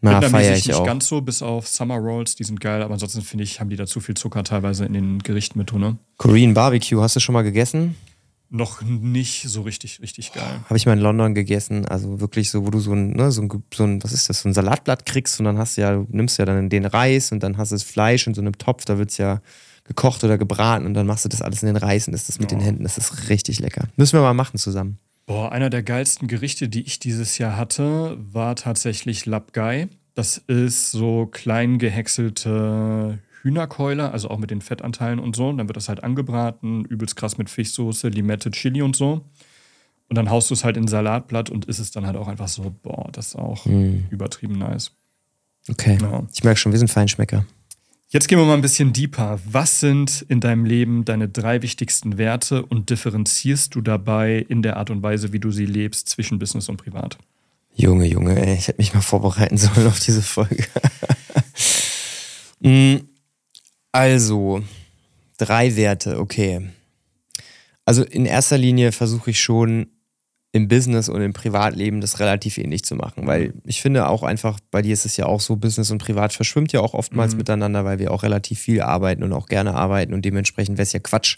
Na, 0.00 0.20
feier 0.20 0.54
ich 0.54 0.66
nicht 0.66 0.76
auch. 0.76 0.84
ganz 0.84 1.08
so, 1.08 1.22
bis 1.22 1.42
auf 1.42 1.66
Summer 1.66 1.96
Rolls, 1.96 2.36
die 2.36 2.44
sind 2.44 2.60
geil, 2.60 2.82
aber 2.82 2.92
ansonsten 2.92 3.22
finde 3.22 3.44
ich, 3.44 3.60
haben 3.60 3.70
die 3.70 3.76
da 3.76 3.86
zu 3.86 4.00
viel 4.00 4.14
Zucker 4.14 4.44
teilweise 4.44 4.84
in 4.84 4.92
den 4.92 5.18
Gerichten 5.20 5.58
mit 5.58 5.72
drin. 5.72 5.80
Ne? 5.80 5.96
Korean 6.18 6.52
Barbecue, 6.52 7.00
hast 7.00 7.16
du 7.16 7.20
schon 7.20 7.32
mal 7.32 7.42
gegessen? 7.42 7.96
Noch 8.48 8.82
nicht 8.82 9.42
so 9.42 9.62
richtig, 9.62 10.00
richtig 10.00 10.32
geil. 10.32 10.60
Habe 10.64 10.76
ich 10.76 10.86
mal 10.86 10.92
in 10.92 11.00
London 11.00 11.34
gegessen, 11.34 11.86
also 11.86 12.20
wirklich 12.20 12.50
so, 12.50 12.64
wo 12.64 12.70
du 12.70 12.78
so 12.78 12.92
ein, 12.92 13.10
ne, 13.12 13.32
so 13.32 13.42
ein, 13.42 13.50
so 13.74 13.84
ein, 13.84 14.02
was 14.02 14.12
ist 14.12 14.28
das, 14.28 14.42
so 14.42 14.48
ein 14.48 14.54
Salatblatt 14.54 15.04
kriegst 15.04 15.38
und 15.40 15.46
dann 15.46 15.58
hast 15.58 15.76
du 15.76 15.82
ja, 15.82 15.92
du 15.92 16.06
nimmst 16.10 16.38
ja 16.38 16.44
dann 16.44 16.68
den 16.68 16.84
Reis 16.84 17.32
und 17.32 17.42
dann 17.42 17.56
hast 17.56 17.72
du 17.72 17.74
das 17.74 17.82
Fleisch 17.82 18.26
in 18.26 18.34
so 18.34 18.40
einem 18.40 18.56
Topf, 18.56 18.84
da 18.84 18.98
wird 18.98 19.10
es 19.10 19.18
ja 19.18 19.40
gekocht 19.84 20.24
oder 20.24 20.38
gebraten 20.38 20.86
und 20.86 20.94
dann 20.94 21.06
machst 21.06 21.24
du 21.24 21.28
das 21.28 21.42
alles 21.42 21.62
in 21.62 21.66
den 21.66 21.76
Reis 21.76 22.08
und 22.08 22.14
isst 22.14 22.28
das 22.28 22.38
mit 22.38 22.52
oh. 22.52 22.56
den 22.56 22.60
Händen, 22.60 22.82
das 22.84 22.98
ist 22.98 23.28
richtig 23.28 23.60
lecker. 23.60 23.88
Müssen 23.96 24.18
wir 24.18 24.22
mal 24.22 24.34
machen 24.34 24.58
zusammen. 24.58 24.98
Boah, 25.26 25.50
einer 25.50 25.70
der 25.70 25.82
geilsten 25.82 26.28
Gerichte, 26.28 26.68
die 26.68 26.82
ich 26.82 27.00
dieses 27.00 27.38
Jahr 27.38 27.56
hatte, 27.56 28.16
war 28.18 28.54
tatsächlich 28.54 29.26
Lapgai. 29.26 29.88
Das 30.14 30.38
ist 30.38 30.92
so 30.92 31.26
klein 31.26 31.78
gehäckselte 31.78 33.18
Hühnerkeule, 33.46 34.10
also 34.10 34.28
auch 34.28 34.38
mit 34.38 34.50
den 34.50 34.60
Fettanteilen 34.60 35.20
und 35.20 35.36
so. 35.36 35.48
Und 35.48 35.58
dann 35.58 35.68
wird 35.68 35.76
das 35.76 35.88
halt 35.88 36.02
angebraten, 36.02 36.84
übelst 36.84 37.14
krass 37.14 37.38
mit 37.38 37.48
Fischsoße, 37.48 38.08
Limette, 38.08 38.50
Chili 38.50 38.82
und 38.82 38.96
so. 38.96 39.24
Und 40.08 40.16
dann 40.16 40.30
haust 40.30 40.50
du 40.50 40.54
es 40.54 40.64
halt 40.64 40.76
in 40.76 40.88
Salatblatt 40.88 41.48
und 41.48 41.64
isst 41.66 41.80
es 41.80 41.92
dann 41.92 42.06
halt 42.06 42.16
auch 42.16 42.26
einfach 42.26 42.48
so, 42.48 42.74
boah, 42.82 43.08
das 43.12 43.28
ist 43.28 43.36
auch 43.36 43.64
mm. 43.66 44.06
übertrieben 44.10 44.58
nice. 44.58 44.92
Okay. 45.68 45.98
Ja. 46.00 46.24
Ich 46.32 46.42
merke 46.42 46.58
schon, 46.58 46.72
wir 46.72 46.78
sind 46.78 46.90
Feinschmecker. 46.90 47.44
Jetzt 48.08 48.28
gehen 48.28 48.38
wir 48.38 48.44
mal 48.44 48.54
ein 48.54 48.62
bisschen 48.62 48.92
deeper. 48.92 49.38
Was 49.44 49.80
sind 49.80 50.24
in 50.28 50.40
deinem 50.40 50.64
Leben 50.64 51.04
deine 51.04 51.28
drei 51.28 51.62
wichtigsten 51.62 52.18
Werte 52.18 52.64
und 52.64 52.90
differenzierst 52.90 53.74
du 53.74 53.80
dabei 53.80 54.44
in 54.48 54.62
der 54.62 54.76
Art 54.76 54.90
und 54.90 55.02
Weise, 55.02 55.32
wie 55.32 55.40
du 55.40 55.50
sie 55.50 55.66
lebst, 55.66 56.08
zwischen 56.08 56.38
Business 56.38 56.68
und 56.68 56.76
Privat? 56.76 57.18
Junge, 57.74 58.06
Junge, 58.06 58.40
ey, 58.40 58.56
ich 58.56 58.68
hätte 58.68 58.78
mich 58.78 58.94
mal 58.94 59.02
vorbereiten 59.02 59.56
sollen 59.58 59.86
auf 59.86 60.00
diese 60.00 60.22
Folge. 60.22 60.64
also, 63.96 64.62
drei 65.38 65.74
Werte, 65.76 66.18
okay. 66.18 66.68
Also 67.84 68.02
in 68.02 68.26
erster 68.26 68.58
Linie 68.58 68.92
versuche 68.92 69.30
ich 69.30 69.40
schon 69.40 69.88
im 70.52 70.68
Business 70.68 71.08
und 71.08 71.20
im 71.20 71.32
Privatleben 71.32 72.00
das 72.00 72.18
relativ 72.18 72.58
ähnlich 72.58 72.82
zu 72.84 72.94
machen, 72.94 73.26
weil 73.26 73.52
ich 73.64 73.82
finde 73.82 74.08
auch 74.08 74.22
einfach, 74.22 74.58
bei 74.70 74.82
dir 74.82 74.92
ist 74.92 75.04
es 75.04 75.16
ja 75.16 75.26
auch 75.26 75.40
so, 75.40 75.56
Business 75.56 75.90
und 75.90 75.98
Privat 75.98 76.32
verschwimmt 76.32 76.72
ja 76.72 76.80
auch 76.80 76.94
oftmals 76.94 77.32
mhm. 77.32 77.38
miteinander, 77.38 77.84
weil 77.84 77.98
wir 77.98 78.10
auch 78.10 78.22
relativ 78.22 78.60
viel 78.60 78.80
arbeiten 78.80 79.22
und 79.22 79.32
auch 79.32 79.46
gerne 79.46 79.74
arbeiten 79.74 80.14
und 80.14 80.24
dementsprechend 80.24 80.78
wäre 80.78 80.84
es 80.84 80.92
ja 80.92 81.00
Quatsch, 81.00 81.36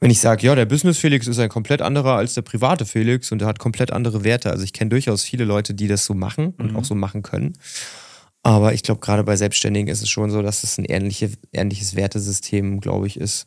wenn 0.00 0.10
ich 0.10 0.20
sage, 0.20 0.46
ja, 0.46 0.54
der 0.54 0.66
Business 0.66 0.98
Felix 0.98 1.26
ist 1.26 1.38
ein 1.38 1.48
komplett 1.48 1.80
anderer 1.80 2.16
als 2.16 2.34
der 2.34 2.42
private 2.42 2.84
Felix 2.84 3.32
und 3.32 3.40
er 3.42 3.48
hat 3.48 3.58
komplett 3.58 3.90
andere 3.90 4.22
Werte. 4.22 4.50
Also 4.50 4.62
ich 4.62 4.72
kenne 4.72 4.90
durchaus 4.90 5.22
viele 5.22 5.44
Leute, 5.44 5.72
die 5.72 5.88
das 5.88 6.04
so 6.04 6.14
machen 6.14 6.52
und 6.58 6.72
mhm. 6.72 6.76
auch 6.76 6.84
so 6.84 6.94
machen 6.94 7.22
können. 7.22 7.54
Aber 8.44 8.74
ich 8.74 8.82
glaube, 8.82 9.00
gerade 9.00 9.24
bei 9.24 9.36
Selbstständigen 9.36 9.88
ist 9.88 10.02
es 10.02 10.10
schon 10.10 10.30
so, 10.30 10.42
dass 10.42 10.62
es 10.64 10.78
ein 10.78 10.84
ähnliche, 10.84 11.30
ähnliches 11.52 11.96
Wertesystem, 11.96 12.80
glaube 12.80 13.06
ich, 13.06 13.18
ist. 13.18 13.46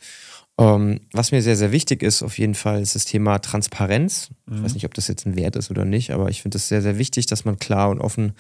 Ähm, 0.58 1.02
was 1.14 1.32
mir 1.32 1.44
sehr, 1.44 1.56
sehr 1.56 1.72
wichtig 1.72 2.02
ist, 2.02 2.24
auf 2.24 2.40
jeden 2.40 2.56
Fall, 2.56 2.82
ist 2.82 2.96
das 2.96 3.06
Thema 3.06 3.38
Transparenz. 3.38 4.32
Mhm. 4.48 4.58
Ich 4.58 4.64
weiß 4.64 4.74
nicht, 4.74 4.86
ob 4.86 4.96
das 4.96 5.08
jetzt 5.08 5.28
ein 5.28 5.36
Wert 5.36 5.56
ist 5.56 5.70
oder 5.70 5.86
nicht, 5.86 6.12
aber 6.12 6.30
ich 6.30 6.42
finde 6.42 6.58
es 6.58 6.68
sehr, 6.68 6.82
sehr 6.82 6.98
wichtig, 6.98 7.28
dass 7.28 7.46
man 7.46 7.60
klar 7.60 7.92
und 7.92 8.02
offen 8.02 8.34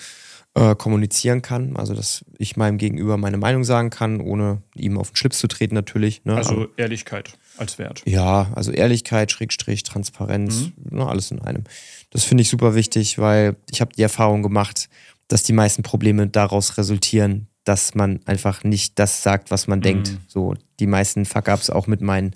äh, 0.56 0.74
kommunizieren 0.74 1.44
kann. 1.44 1.78
Also, 1.78 1.94
dass 1.94 2.26
ich 2.40 2.58
meinem 2.58 2.80
Gegenüber 2.80 3.18
meine 3.18 3.38
Meinung 3.38 3.64
sagen 3.64 3.92
kann, 3.92 4.20
ohne 4.20 4.64
ihm 4.76 4.98
auf 4.98 5.12
den 5.12 5.16
Schlips 5.16 5.38
zu 5.38 5.48
treten, 5.48 5.76
natürlich. 5.76 6.26
Ne? 6.26 6.36
Also 6.38 6.54
aber, 6.54 6.68
Ehrlichkeit 6.78 7.38
als 7.58 7.78
Wert. 7.78 8.02
Ja, 8.08 8.52
also 8.56 8.72
Ehrlichkeit, 8.72 9.32
Schrägstrich, 9.32 9.84
Transparenz, 9.84 10.72
mhm. 10.76 10.98
ne, 10.98 11.08
alles 11.08 11.30
in 11.30 11.40
einem. 11.40 11.66
Das 12.10 12.24
finde 12.24 12.42
ich 12.42 12.50
super 12.50 12.74
wichtig, 12.74 13.20
weil 13.20 13.58
ich 13.70 13.80
habe 13.80 13.94
die 13.96 14.02
Erfahrung 14.02 14.42
gemacht, 14.42 14.90
dass 15.28 15.44
die 15.44 15.54
meisten 15.54 15.84
Probleme 15.84 16.28
daraus 16.28 16.78
resultieren, 16.78 17.48
dass 17.68 17.96
man 17.96 18.22
einfach 18.26 18.64
nicht 18.64 18.98
das 18.98 19.24
sagt, 19.24 19.52
was 19.52 19.68
man 19.68 19.80
mhm. 19.80 19.84
denkt. 19.84 20.18
So 20.28 20.54
die 20.80 20.88
meisten 20.88 21.26
Fuck-ups 21.26 21.70
auch 21.70 21.88
mit 21.88 22.02
meinen 22.02 22.34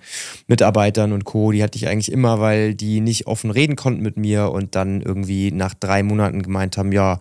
Mitarbeitern 0.48 1.14
und 1.14 1.24
Co. 1.24 1.52
Die 1.52 1.64
hatte 1.64 1.78
ich 1.78 1.88
eigentlich 1.88 2.12
immer, 2.12 2.42
weil 2.42 2.76
die 2.76 3.00
nicht 3.00 3.28
offen 3.28 3.50
reden 3.50 3.78
konnten 3.78 4.02
mit 4.02 4.18
mir 4.18 4.52
und 4.52 4.76
dann 4.76 5.02
irgendwie 5.02 5.52
nach 5.52 5.74
drei 5.74 6.04
Monaten 6.04 6.42
gemeint 6.42 6.78
haben, 6.78 6.92
ja, 6.92 7.18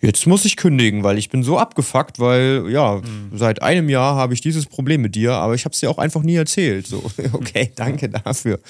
jetzt 0.00 0.26
muss 0.26 0.44
ich 0.44 0.56
kündigen, 0.56 1.02
weil 1.02 1.18
ich 1.18 1.28
bin 1.28 1.42
so 1.42 1.58
abgefuckt, 1.58 2.20
weil 2.20 2.66
ja, 2.70 2.96
mhm. 2.96 3.36
seit 3.36 3.62
einem 3.62 3.88
Jahr 3.88 4.14
habe 4.14 4.32
ich 4.34 4.40
dieses 4.40 4.66
Problem 4.66 5.00
mit 5.00 5.16
dir, 5.16 5.32
aber 5.32 5.54
ich 5.54 5.64
habe 5.64 5.72
es 5.72 5.80
dir 5.80 5.90
auch 5.90 5.98
einfach 5.98 6.22
nie 6.22 6.36
erzählt. 6.36 6.86
So, 6.86 7.02
okay, 7.32 7.72
danke 7.74 8.08
dafür. 8.08 8.60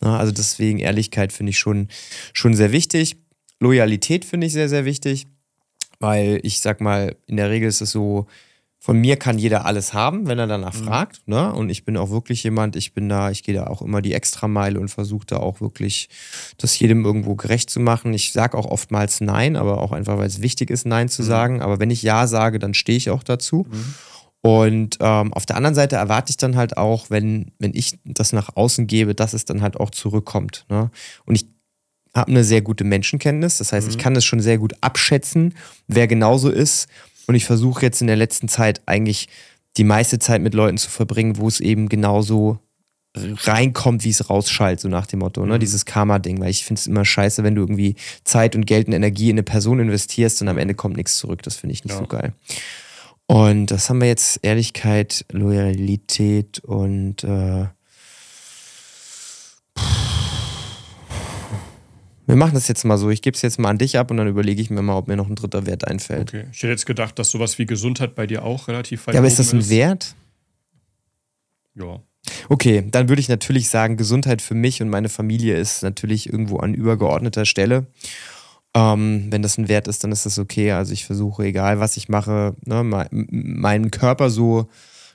also 0.00 0.32
deswegen 0.32 0.78
Ehrlichkeit 0.78 1.32
finde 1.32 1.50
ich 1.50 1.58
schon, 1.58 1.88
schon 2.34 2.54
sehr 2.54 2.72
wichtig. 2.72 3.16
Loyalität 3.60 4.26
finde 4.26 4.46
ich 4.46 4.52
sehr, 4.52 4.68
sehr 4.68 4.84
wichtig. 4.84 5.26
Weil 5.98 6.40
ich 6.42 6.60
sag 6.60 6.80
mal, 6.80 7.16
in 7.26 7.36
der 7.36 7.50
Regel 7.50 7.68
ist 7.68 7.80
es 7.80 7.90
so, 7.90 8.26
von 8.86 9.00
mir 9.00 9.16
kann 9.16 9.36
jeder 9.36 9.64
alles 9.64 9.94
haben, 9.94 10.28
wenn 10.28 10.38
er 10.38 10.46
danach 10.46 10.74
mhm. 10.74 10.84
fragt. 10.84 11.26
Ne? 11.26 11.52
Und 11.52 11.70
ich 11.70 11.84
bin 11.84 11.96
auch 11.96 12.10
wirklich 12.10 12.44
jemand, 12.44 12.76
ich 12.76 12.94
bin 12.94 13.08
da, 13.08 13.32
ich 13.32 13.42
gehe 13.42 13.54
da 13.54 13.66
auch 13.66 13.82
immer 13.82 14.00
die 14.00 14.12
Extrameile 14.12 14.78
und 14.78 14.88
versuche 14.90 15.26
da 15.26 15.38
auch 15.38 15.60
wirklich, 15.60 16.08
das 16.56 16.78
jedem 16.78 17.04
irgendwo 17.04 17.34
gerecht 17.34 17.68
zu 17.68 17.80
machen. 17.80 18.14
Ich 18.14 18.32
sage 18.32 18.56
auch 18.56 18.66
oftmals 18.66 19.20
Nein, 19.20 19.56
aber 19.56 19.82
auch 19.82 19.90
einfach, 19.90 20.18
weil 20.18 20.28
es 20.28 20.40
wichtig 20.40 20.70
ist, 20.70 20.86
Nein 20.86 21.08
zu 21.08 21.22
mhm. 21.22 21.26
sagen. 21.26 21.62
Aber 21.62 21.80
wenn 21.80 21.90
ich 21.90 22.02
Ja 22.02 22.28
sage, 22.28 22.60
dann 22.60 22.74
stehe 22.74 22.96
ich 22.96 23.10
auch 23.10 23.24
dazu. 23.24 23.66
Mhm. 23.68 23.94
Und 24.42 24.98
ähm, 25.00 25.32
auf 25.32 25.46
der 25.46 25.56
anderen 25.56 25.74
Seite 25.74 25.96
erwarte 25.96 26.30
ich 26.30 26.36
dann 26.36 26.54
halt 26.54 26.76
auch, 26.76 27.10
wenn, 27.10 27.50
wenn 27.58 27.74
ich 27.74 27.98
das 28.04 28.32
nach 28.32 28.54
außen 28.54 28.86
gebe, 28.86 29.16
dass 29.16 29.32
es 29.32 29.44
dann 29.44 29.62
halt 29.62 29.80
auch 29.80 29.90
zurückkommt. 29.90 30.64
Ne? 30.68 30.92
Und 31.24 31.34
ich 31.34 31.46
habe 32.16 32.30
eine 32.30 32.44
sehr 32.44 32.62
gute 32.62 32.84
Menschenkenntnis. 32.84 33.58
Das 33.58 33.72
heißt, 33.72 33.86
mhm. 33.86 33.90
ich 33.90 33.98
kann 33.98 34.16
es 34.16 34.24
schon 34.24 34.40
sehr 34.40 34.58
gut 34.58 34.74
abschätzen, 34.80 35.54
wer 35.86 36.06
genauso 36.06 36.50
ist. 36.50 36.88
Und 37.26 37.34
ich 37.34 37.44
versuche 37.44 37.82
jetzt 37.82 38.00
in 38.00 38.06
der 38.06 38.16
letzten 38.16 38.48
Zeit 38.48 38.82
eigentlich 38.86 39.28
die 39.76 39.84
meiste 39.84 40.18
Zeit 40.18 40.42
mit 40.42 40.54
Leuten 40.54 40.78
zu 40.78 40.90
verbringen, 40.90 41.38
wo 41.38 41.48
es 41.48 41.60
eben 41.60 41.88
genauso 41.88 42.58
reinkommt, 43.16 44.04
wie 44.04 44.10
es 44.10 44.28
rausschallt, 44.28 44.80
so 44.80 44.88
nach 44.88 45.06
dem 45.06 45.20
Motto, 45.20 45.46
ne? 45.46 45.54
Mhm. 45.54 45.60
Dieses 45.60 45.84
Karma-Ding, 45.84 46.40
weil 46.40 46.50
ich 46.50 46.64
finde 46.64 46.80
es 46.80 46.86
immer 46.86 47.04
scheiße, 47.04 47.42
wenn 47.44 47.54
du 47.54 47.62
irgendwie 47.62 47.96
Zeit 48.24 48.54
und 48.54 48.66
Geld 48.66 48.88
und 48.88 48.92
Energie 48.92 49.30
in 49.30 49.36
eine 49.36 49.42
Person 49.42 49.80
investierst 49.80 50.42
und 50.42 50.48
am 50.48 50.58
Ende 50.58 50.74
kommt 50.74 50.96
nichts 50.96 51.16
zurück. 51.16 51.42
Das 51.42 51.56
finde 51.56 51.72
ich 51.72 51.84
nicht 51.84 51.94
ja. 51.94 51.98
so 51.98 52.06
geil. 52.06 52.32
Und 53.26 53.66
das 53.70 53.90
haben 53.90 54.00
wir 54.00 54.08
jetzt 54.08 54.40
Ehrlichkeit, 54.42 55.24
Loyalität 55.32 56.60
und 56.60 57.24
äh, 57.24 57.66
Wir 62.26 62.36
machen 62.36 62.54
das 62.54 62.66
jetzt 62.68 62.84
mal 62.84 62.98
so. 62.98 63.10
Ich 63.10 63.22
gebe 63.22 63.36
es 63.36 63.42
jetzt 63.42 63.58
mal 63.58 63.70
an 63.70 63.78
dich 63.78 63.98
ab 63.98 64.10
und 64.10 64.16
dann 64.16 64.26
überlege 64.26 64.60
ich 64.60 64.68
mir 64.70 64.82
mal, 64.82 64.96
ob 64.96 65.06
mir 65.06 65.16
noch 65.16 65.28
ein 65.28 65.36
dritter 65.36 65.64
Wert 65.66 65.86
einfällt. 65.86 66.30
Okay. 66.30 66.46
Ich 66.52 66.58
hätte 66.58 66.72
jetzt 66.72 66.86
gedacht, 66.86 67.18
dass 67.18 67.30
sowas 67.30 67.58
wie 67.58 67.66
Gesundheit 67.66 68.14
bei 68.14 68.26
dir 68.26 68.44
auch 68.44 68.68
relativ 68.68 69.06
weit 69.06 69.14
Ja, 69.14 69.20
aber 69.20 69.28
ist 69.28 69.38
das 69.38 69.52
ein 69.52 69.60
ist. 69.60 69.70
Wert? 69.70 70.14
Ja. 71.74 72.00
Okay, 72.48 72.84
dann 72.90 73.08
würde 73.08 73.20
ich 73.20 73.28
natürlich 73.28 73.68
sagen, 73.68 73.96
Gesundheit 73.96 74.42
für 74.42 74.54
mich 74.54 74.82
und 74.82 74.88
meine 74.88 75.08
Familie 75.08 75.56
ist 75.56 75.82
natürlich 75.82 76.28
irgendwo 76.28 76.58
an 76.58 76.74
übergeordneter 76.74 77.44
Stelle. 77.44 77.86
Ähm, 78.74 79.28
wenn 79.30 79.42
das 79.42 79.56
ein 79.58 79.68
Wert 79.68 79.86
ist, 79.86 80.02
dann 80.02 80.10
ist 80.10 80.26
das 80.26 80.38
okay. 80.38 80.72
Also 80.72 80.92
ich 80.92 81.06
versuche, 81.06 81.44
egal 81.44 81.78
was 81.78 81.96
ich 81.96 82.08
mache, 82.08 82.56
ne, 82.64 82.82
meinen 83.12 83.90
Körper 83.92 84.30
so 84.30 84.68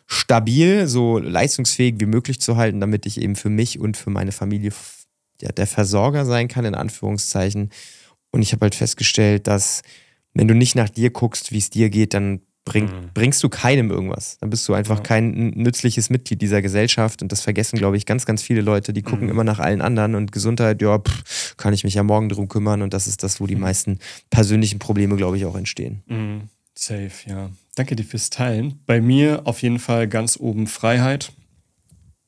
stabil, 0.07 0.87
so 0.87 1.19
leistungsfähig 1.19 1.95
wie 1.99 2.05
möglich 2.05 2.39
zu 2.39 2.57
halten, 2.57 2.79
damit 2.79 3.05
ich 3.05 3.21
eben 3.21 3.35
für 3.35 3.49
mich 3.49 3.79
und 3.79 3.97
für 3.97 4.09
meine 4.09 4.31
Familie 4.31 4.71
der, 5.41 5.51
der 5.51 5.67
Versorger 5.67 6.25
sein 6.25 6.47
kann, 6.47 6.65
in 6.65 6.75
Anführungszeichen. 6.75 7.69
Und 8.31 8.41
ich 8.41 8.53
habe 8.53 8.63
halt 8.63 8.75
festgestellt, 8.75 9.47
dass 9.47 9.81
wenn 10.33 10.47
du 10.47 10.55
nicht 10.55 10.75
nach 10.75 10.89
dir 10.89 11.09
guckst, 11.09 11.51
wie 11.51 11.57
es 11.57 11.69
dir 11.69 11.89
geht, 11.89 12.13
dann 12.13 12.41
bring, 12.63 12.85
mhm. 12.85 13.09
bringst 13.13 13.43
du 13.43 13.49
keinem 13.49 13.89
irgendwas. 13.91 14.37
Dann 14.39 14.49
bist 14.49 14.67
du 14.67 14.73
einfach 14.73 14.97
ja. 14.97 15.03
kein 15.03 15.49
nützliches 15.49 16.09
Mitglied 16.09 16.41
dieser 16.41 16.61
Gesellschaft. 16.61 17.21
Und 17.21 17.31
das 17.31 17.41
vergessen, 17.41 17.77
glaube 17.77 17.97
ich, 17.97 18.05
ganz, 18.05 18.25
ganz 18.25 18.41
viele 18.41 18.61
Leute. 18.61 18.93
Die 18.93 19.01
gucken 19.01 19.25
mhm. 19.25 19.31
immer 19.31 19.43
nach 19.43 19.59
allen 19.59 19.81
anderen 19.81 20.15
und 20.15 20.31
Gesundheit, 20.31 20.81
ja, 20.81 20.99
pff, 20.99 21.57
kann 21.57 21.73
ich 21.73 21.83
mich 21.83 21.95
ja 21.95 22.03
morgen 22.03 22.29
drum 22.29 22.47
kümmern. 22.47 22.81
Und 22.81 22.93
das 22.93 23.07
ist 23.07 23.23
das, 23.23 23.41
wo 23.41 23.47
die 23.47 23.55
mhm. 23.55 23.61
meisten 23.61 23.99
persönlichen 24.29 24.79
Probleme, 24.79 25.15
glaube 25.15 25.37
ich, 25.37 25.45
auch 25.45 25.55
entstehen. 25.55 26.03
Mhm. 26.07 26.41
Safe, 26.75 27.11
ja. 27.27 27.49
Danke 27.75 27.95
dir 27.95 28.03
fürs 28.03 28.29
Teilen. 28.29 28.79
Bei 28.85 29.01
mir 29.01 29.41
auf 29.45 29.61
jeden 29.61 29.79
Fall 29.79 30.07
ganz 30.07 30.37
oben 30.37 30.67
Freiheit 30.67 31.31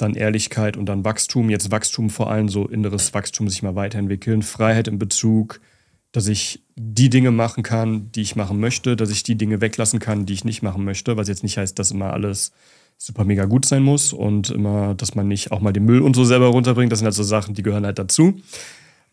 dann 0.04 0.16
Ehrlichkeit 0.16 0.78
und 0.78 0.86
dann 0.86 1.06
Wachstum. 1.06 1.50
Jetzt 1.50 1.72
Wachstum 1.72 2.10
vor 2.10 2.30
allem 2.30 2.50
so 2.50 2.68
inneres 2.68 3.14
Wachstum, 3.14 3.50
sich 3.50 3.64
mal 3.64 3.76
weiterentwickeln. 3.76 4.44
Freiheit 4.44 4.88
im 4.88 5.00
Bezug, 5.00 5.60
dass 6.12 6.28
ich 6.28 6.64
die 6.76 7.10
Dinge 7.10 7.32
machen 7.32 7.64
kann, 7.64 8.12
die 8.12 8.22
ich 8.22 8.36
machen 8.36 8.60
möchte, 8.60 8.96
dass 8.96 9.10
ich 9.10 9.24
die 9.24 9.36
Dinge 9.36 9.62
weglassen 9.62 10.00
kann, 10.00 10.26
die 10.26 10.34
ich 10.34 10.46
nicht 10.46 10.62
machen 10.62 10.84
möchte, 10.84 11.18
was 11.18 11.28
jetzt 11.28 11.44
nicht 11.44 11.58
heißt, 11.58 11.78
dass 11.80 11.92
immer 11.92 12.14
alles 12.14 12.52
super 12.98 13.26
mega 13.26 13.46
gut 13.46 13.66
sein 13.66 13.84
muss 13.84 14.14
und 14.14 14.50
immer, 14.50 14.94
dass 14.94 15.16
man 15.16 15.28
nicht 15.28 15.52
auch 15.52 15.60
mal 15.60 15.74
den 15.74 15.86
Müll 15.86 16.02
und 16.02 16.16
so 16.16 16.24
selber 16.24 16.48
runterbringt. 16.48 16.92
Das 16.92 17.00
sind 17.00 17.06
halt 17.06 17.16
so 17.16 17.24
Sachen, 17.24 17.56
die 17.56 17.64
gehören 17.64 17.86
halt 17.86 18.00
dazu. 18.00 18.40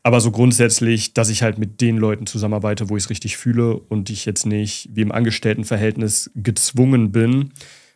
Aber 0.03 0.21
so 0.21 0.31
grundsätzlich, 0.31 1.13
dass 1.13 1.29
ich 1.29 1.43
halt 1.43 1.59
mit 1.59 1.81
den 1.81 1.97
Leuten 1.97 2.27
zusammenarbeite, 2.27 2.89
wo 2.89 2.97
ich 2.97 3.05
es 3.05 3.11
richtig 3.11 3.37
fühle 3.37 3.77
und 3.77 4.09
ich 4.09 4.25
jetzt 4.25 4.47
nicht 4.47 4.89
wie 4.93 5.03
im 5.03 5.13
Angestelltenverhältnis 5.13 6.31
gezwungen 6.35 7.13
bin, 7.13 7.53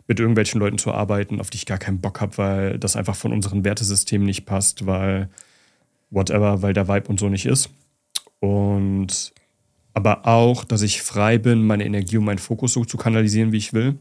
mit 0.07 0.21
irgendwelchen 0.21 0.61
Leuten 0.61 0.79
zu 0.79 0.93
arbeiten, 0.93 1.41
auf 1.41 1.51
die 1.51 1.57
ich 1.57 1.67
gar 1.67 1.79
keinen 1.79 2.01
Bock 2.01 2.21
habe, 2.21 2.37
weil 2.39 2.79
das 2.79 2.97
einfach 2.97 3.17
von 3.17 3.33
unseren 3.33 3.65
Wertesystemen 3.65 4.27
nicht 4.27 4.45
passt, 4.45 4.87
weil 4.87 5.31
whatever, 6.11 6.63
weil 6.63 6.75
der 6.75 6.89
Vibe 6.89 7.09
und 7.09 7.19
so 7.19 7.29
nicht 7.29 7.47
ist. 7.47 7.71
Und 8.41 9.33
aber 9.95 10.27
auch, 10.27 10.65
dass 10.65 10.83
ich 10.83 11.03
frei 11.03 11.39
bin, 11.39 11.67
meine 11.67 11.87
Energie 11.87 12.19
und 12.19 12.25
meinen 12.25 12.39
Fokus 12.39 12.73
so 12.73 12.85
zu 12.85 12.97
kanalisieren, 12.97 13.53
wie 13.53 13.59
ich 13.59 13.73
will. 13.73 13.97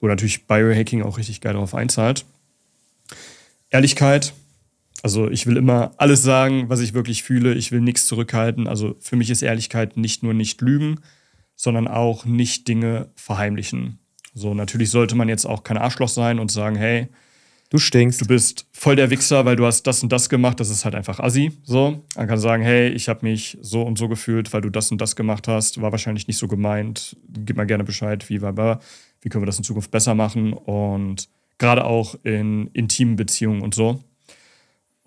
Wo 0.00 0.06
natürlich 0.06 0.46
Biohacking 0.46 1.02
auch 1.02 1.18
richtig 1.18 1.40
geil 1.40 1.54
darauf 1.54 1.74
einzahlt. 1.74 2.26
Ehrlichkeit. 3.70 4.34
Also 5.02 5.30
ich 5.30 5.46
will 5.46 5.56
immer 5.56 5.92
alles 5.96 6.22
sagen, 6.22 6.68
was 6.68 6.80
ich 6.80 6.92
wirklich 6.92 7.22
fühle. 7.22 7.54
Ich 7.54 7.72
will 7.72 7.80
nichts 7.80 8.06
zurückhalten. 8.06 8.68
Also 8.68 8.96
für 9.00 9.16
mich 9.16 9.30
ist 9.30 9.42
Ehrlichkeit 9.42 9.96
nicht 9.96 10.22
nur 10.22 10.34
nicht 10.34 10.60
lügen, 10.60 11.00
sondern 11.56 11.88
auch 11.88 12.24
nicht 12.24 12.68
Dinge 12.68 13.08
verheimlichen. 13.14 13.98
So, 14.38 14.54
natürlich 14.54 14.90
sollte 14.90 15.16
man 15.16 15.28
jetzt 15.28 15.46
auch 15.46 15.62
kein 15.64 15.78
Arschloch 15.78 16.08
sein 16.08 16.38
und 16.38 16.50
sagen, 16.50 16.76
hey, 16.76 17.08
du 17.70 17.78
stinkst. 17.78 18.20
Du 18.20 18.26
bist 18.26 18.66
voll 18.72 18.96
der 18.96 19.10
Wichser, 19.10 19.44
weil 19.44 19.56
du 19.56 19.66
hast 19.66 19.82
das 19.82 20.02
und 20.02 20.12
das 20.12 20.28
gemacht. 20.28 20.60
Das 20.60 20.70
ist 20.70 20.84
halt 20.84 20.94
einfach 20.94 21.20
assi. 21.20 21.52
So, 21.64 22.02
man 22.16 22.26
kann 22.26 22.38
sagen, 22.38 22.62
hey, 22.62 22.88
ich 22.88 23.08
habe 23.08 23.26
mich 23.26 23.58
so 23.60 23.82
und 23.82 23.98
so 23.98 24.08
gefühlt, 24.08 24.52
weil 24.52 24.60
du 24.60 24.70
das 24.70 24.90
und 24.90 25.00
das 25.00 25.16
gemacht 25.16 25.48
hast. 25.48 25.80
War 25.80 25.92
wahrscheinlich 25.92 26.28
nicht 26.28 26.38
so 26.38 26.48
gemeint. 26.48 27.16
Gib 27.28 27.56
mal 27.56 27.66
gerne 27.66 27.84
Bescheid, 27.84 28.28
wie 28.30 28.40
war, 28.40 28.80
wie 29.20 29.28
können 29.28 29.42
wir 29.42 29.46
das 29.46 29.58
in 29.58 29.64
Zukunft 29.64 29.90
besser 29.90 30.14
machen 30.14 30.52
und 30.52 31.28
gerade 31.58 31.84
auch 31.84 32.14
in 32.22 32.68
intimen 32.68 33.16
Beziehungen 33.16 33.62
und 33.62 33.74
so. 33.74 34.02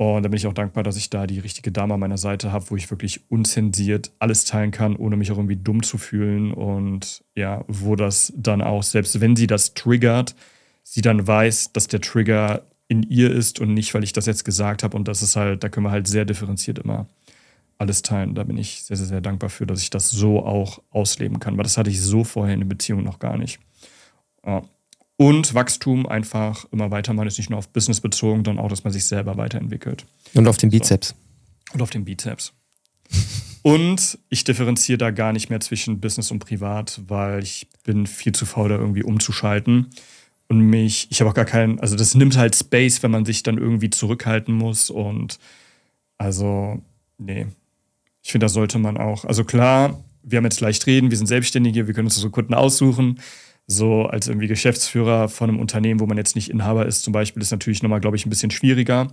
Und 0.02 0.24
da 0.24 0.30
bin 0.30 0.38
ich 0.38 0.48
auch 0.48 0.54
dankbar, 0.54 0.82
dass 0.82 0.98
ich 0.98 1.12
da 1.12 1.28
die 1.28 1.38
richtige 1.38 1.72
Dame 1.72 1.94
an 1.94 2.00
meiner 2.00 2.18
Seite 2.18 2.52
habe, 2.52 2.66
wo 2.72 2.76
ich 2.76 2.90
wirklich 2.90 3.22
unzensiert 3.30 4.12
alles 4.18 4.46
teilen 4.46 4.72
kann, 4.72 4.96
ohne 4.96 5.16
mich 5.16 5.32
auch 5.32 5.38
irgendwie 5.38 5.58
dumm 5.58 5.84
zu 5.84 6.00
fühlen. 6.00 6.54
Und 6.54 7.24
ja, 7.36 7.64
wo 7.68 7.96
das 7.96 8.34
dann 8.36 8.64
auch, 8.64 8.82
selbst 8.82 9.22
wenn 9.22 9.36
sie 9.36 9.46
das 9.46 9.76
triggert, 9.76 10.36
sie 10.82 11.04
dann 11.04 11.28
weiß, 11.28 11.74
dass 11.74 11.88
der 11.88 12.02
Trigger 12.02 12.64
in 12.88 13.04
ihr 13.04 13.30
ist 13.30 13.60
und 13.60 13.76
nicht, 13.76 13.94
weil 13.94 14.04
ich 14.04 14.12
das 14.12 14.26
jetzt 14.26 14.44
gesagt 14.44 14.82
habe. 14.82 14.98
Und 14.98 15.08
das 15.08 15.22
ist 15.22 15.36
halt, 15.36 15.64
da 15.64 15.70
können 15.70 15.86
wir 15.86 15.92
halt 15.92 16.08
sehr 16.08 16.26
differenziert 16.26 16.80
immer 16.80 17.06
alles 17.78 18.02
teilen. 18.02 18.34
Da 18.34 18.44
bin 18.44 18.58
ich 18.58 18.82
sehr, 18.82 18.98
sehr, 18.98 19.06
sehr 19.06 19.22
dankbar 19.22 19.52
für, 19.52 19.68
dass 19.68 19.84
ich 19.84 19.92
das 19.92 20.10
so 20.10 20.44
auch 20.44 20.82
ausleben 20.90 21.40
kann, 21.40 21.58
weil 21.58 21.64
das 21.64 21.78
hatte 21.78 21.92
ich 21.92 22.02
so 22.02 22.24
vorher 22.24 22.56
in 22.56 22.62
der 22.62 22.68
Beziehung 22.68 23.04
noch 23.04 23.20
gar 23.20 23.38
nicht. 23.38 23.60
Ja. 24.44 24.64
Und 25.22 25.54
Wachstum 25.54 26.08
einfach 26.08 26.66
immer 26.72 26.90
weiter. 26.90 27.14
Man 27.14 27.28
ist 27.28 27.38
nicht 27.38 27.52
nur 27.52 27.60
auf 27.60 27.70
Business 27.70 28.02
bezogen, 28.02 28.44
sondern 28.44 28.58
auch, 28.58 28.70
dass 28.70 28.84
man 28.84 28.92
sich 28.92 29.06
selber 29.06 29.38
weiterentwickelt. 29.38 30.04
Und 30.34 30.48
auf 30.48 30.58
den 30.58 30.72
Bizeps. 30.72 31.10
So. 31.10 31.76
Und 31.76 31.82
auf 31.84 31.92
den 31.92 32.06
Bizeps. 32.06 32.54
und 33.62 34.18
ich 34.30 34.46
differenziere 34.46 34.98
da 34.98 35.12
gar 35.12 35.32
nicht 35.32 35.52
mehr 35.52 35.60
zwischen 35.60 36.00
Business 36.00 36.32
und 36.32 36.40
Privat, 36.40 37.02
weil 37.06 37.44
ich 37.44 37.68
bin 37.84 38.08
viel 38.08 38.34
zu 38.34 38.48
faul, 38.48 38.70
da 38.70 38.78
irgendwie 38.78 39.04
umzuschalten. 39.04 39.92
Und 40.48 40.62
mich, 40.62 41.06
ich 41.12 41.22
habe 41.22 41.30
auch 41.30 41.36
gar 41.36 41.46
keinen, 41.46 41.80
also 41.80 41.96
das 41.96 42.16
nimmt 42.16 42.36
halt 42.36 42.56
Space, 42.56 43.04
wenn 43.04 43.12
man 43.12 43.24
sich 43.24 43.44
dann 43.44 43.60
irgendwie 43.60 43.92
zurückhalten 43.92 44.56
muss. 44.56 44.90
Und 44.90 45.38
also, 46.18 46.82
nee. 47.20 47.46
Ich 48.24 48.32
finde, 48.32 48.46
da 48.46 48.50
sollte 48.50 48.80
man 48.80 48.98
auch, 48.98 49.26
also 49.26 49.44
klar, 49.44 50.04
wir 50.24 50.38
haben 50.38 50.46
jetzt 50.46 50.62
leicht 50.62 50.88
reden, 50.88 51.12
wir 51.12 51.18
sind 51.18 51.28
Selbstständige, 51.28 51.86
wir 51.86 51.94
können 51.94 52.08
uns 52.08 52.16
unsere 52.16 52.32
Kunden 52.32 52.56
aussuchen 52.56 53.20
so 53.72 54.06
als 54.06 54.28
irgendwie 54.28 54.48
Geschäftsführer 54.48 55.30
von 55.30 55.50
einem 55.50 55.60
Unternehmen, 55.60 56.00
wo 56.00 56.06
man 56.06 56.18
jetzt 56.18 56.36
nicht 56.36 56.50
Inhaber 56.50 56.86
ist, 56.86 57.04
zum 57.04 57.14
Beispiel, 57.14 57.42
ist 57.42 57.52
natürlich 57.52 57.82
nochmal, 57.82 58.02
glaube 58.02 58.18
ich, 58.18 58.26
ein 58.26 58.30
bisschen 58.30 58.52
schwieriger. 58.52 59.08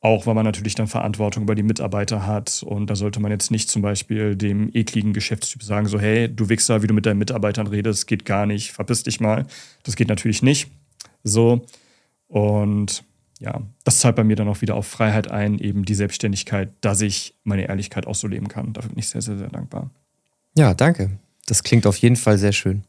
Auch 0.00 0.26
weil 0.26 0.34
man 0.34 0.44
natürlich 0.44 0.74
dann 0.74 0.86
Verantwortung 0.86 1.44
über 1.44 1.54
die 1.54 1.62
Mitarbeiter 1.62 2.26
hat. 2.26 2.62
Und 2.62 2.90
da 2.90 2.96
sollte 2.96 3.20
man 3.20 3.30
jetzt 3.30 3.50
nicht 3.50 3.70
zum 3.70 3.80
Beispiel 3.80 4.36
dem 4.36 4.68
ekligen 4.74 5.14
Geschäftstyp 5.14 5.62
sagen, 5.62 5.86
so, 5.86 5.98
hey, 5.98 6.28
du 6.28 6.50
Wichser, 6.50 6.82
wie 6.82 6.86
du 6.86 6.92
mit 6.92 7.06
deinen 7.06 7.18
Mitarbeitern 7.18 7.66
redest, 7.66 8.06
geht 8.06 8.26
gar 8.26 8.44
nicht, 8.44 8.72
verpiss 8.72 9.02
dich 9.02 9.20
mal. 9.20 9.46
Das 9.82 9.96
geht 9.96 10.08
natürlich 10.08 10.42
nicht. 10.42 10.68
So. 11.22 11.64
Und 12.28 13.02
ja, 13.40 13.62
das 13.84 14.00
zahlt 14.00 14.16
bei 14.16 14.24
mir 14.24 14.36
dann 14.36 14.48
auch 14.48 14.60
wieder 14.60 14.74
auf 14.74 14.86
Freiheit 14.86 15.30
ein, 15.30 15.58
eben 15.58 15.86
die 15.86 15.94
Selbstständigkeit, 15.94 16.70
dass 16.82 17.00
ich 17.00 17.34
meine 17.44 17.66
Ehrlichkeit 17.66 18.06
auch 18.06 18.14
so 18.14 18.26
leben 18.26 18.48
kann. 18.48 18.74
Dafür 18.74 18.90
bin 18.90 18.98
ich 18.98 19.08
sehr, 19.08 19.22
sehr, 19.22 19.38
sehr 19.38 19.48
dankbar. 19.48 19.88
Ja, 20.54 20.74
danke. 20.74 21.18
Das 21.46 21.62
klingt 21.62 21.86
auf 21.86 21.96
jeden 21.96 22.16
Fall 22.16 22.36
sehr 22.36 22.52
schön. 22.52 22.84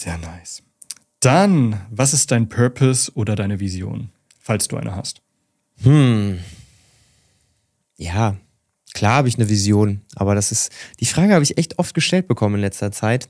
Sehr 0.00 0.16
nice. 0.16 0.62
Dann, 1.20 1.78
was 1.90 2.14
ist 2.14 2.30
dein 2.30 2.48
Purpose 2.48 3.12
oder 3.14 3.36
deine 3.36 3.60
Vision, 3.60 4.08
falls 4.38 4.66
du 4.66 4.78
eine 4.78 4.96
hast? 4.96 5.20
Hm. 5.82 6.38
Ja, 7.98 8.38
klar 8.94 9.16
habe 9.16 9.28
ich 9.28 9.34
eine 9.34 9.50
Vision, 9.50 10.00
aber 10.14 10.34
das 10.34 10.52
ist, 10.52 10.72
die 11.00 11.04
Frage 11.04 11.34
habe 11.34 11.42
ich 11.42 11.58
echt 11.58 11.78
oft 11.78 11.94
gestellt 11.94 12.28
bekommen 12.28 12.54
in 12.54 12.60
letzter 12.62 12.92
Zeit. 12.92 13.28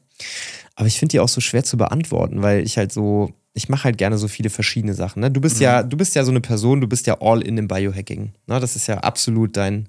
Aber 0.76 0.86
ich 0.86 0.96
finde 0.96 1.10
die 1.10 1.18
auch 1.18 1.28
so 1.28 1.40
schwer 1.40 1.64
zu 1.64 1.76
beantworten, 1.76 2.40
weil 2.40 2.64
ich 2.64 2.78
halt 2.78 2.92
so, 2.92 3.34
ich 3.52 3.68
mache 3.68 3.82
halt 3.82 3.98
gerne 3.98 4.16
so 4.16 4.28
viele 4.28 4.48
verschiedene 4.48 4.94
Sachen. 4.94 5.22
Ne? 5.22 5.30
Du 5.32 5.40
bist 5.40 5.56
mhm. 5.56 5.62
ja, 5.62 5.82
du 5.82 5.96
bist 5.96 6.14
ja 6.14 6.22
so 6.22 6.30
eine 6.30 6.40
Person, 6.40 6.80
du 6.80 6.86
bist 6.86 7.08
ja 7.08 7.20
all 7.20 7.42
in 7.42 7.58
im 7.58 7.66
Biohacking. 7.66 8.32
Ne? 8.46 8.60
Das 8.60 8.76
ist 8.76 8.86
ja 8.86 8.98
absolut 8.98 9.56
dein 9.56 9.88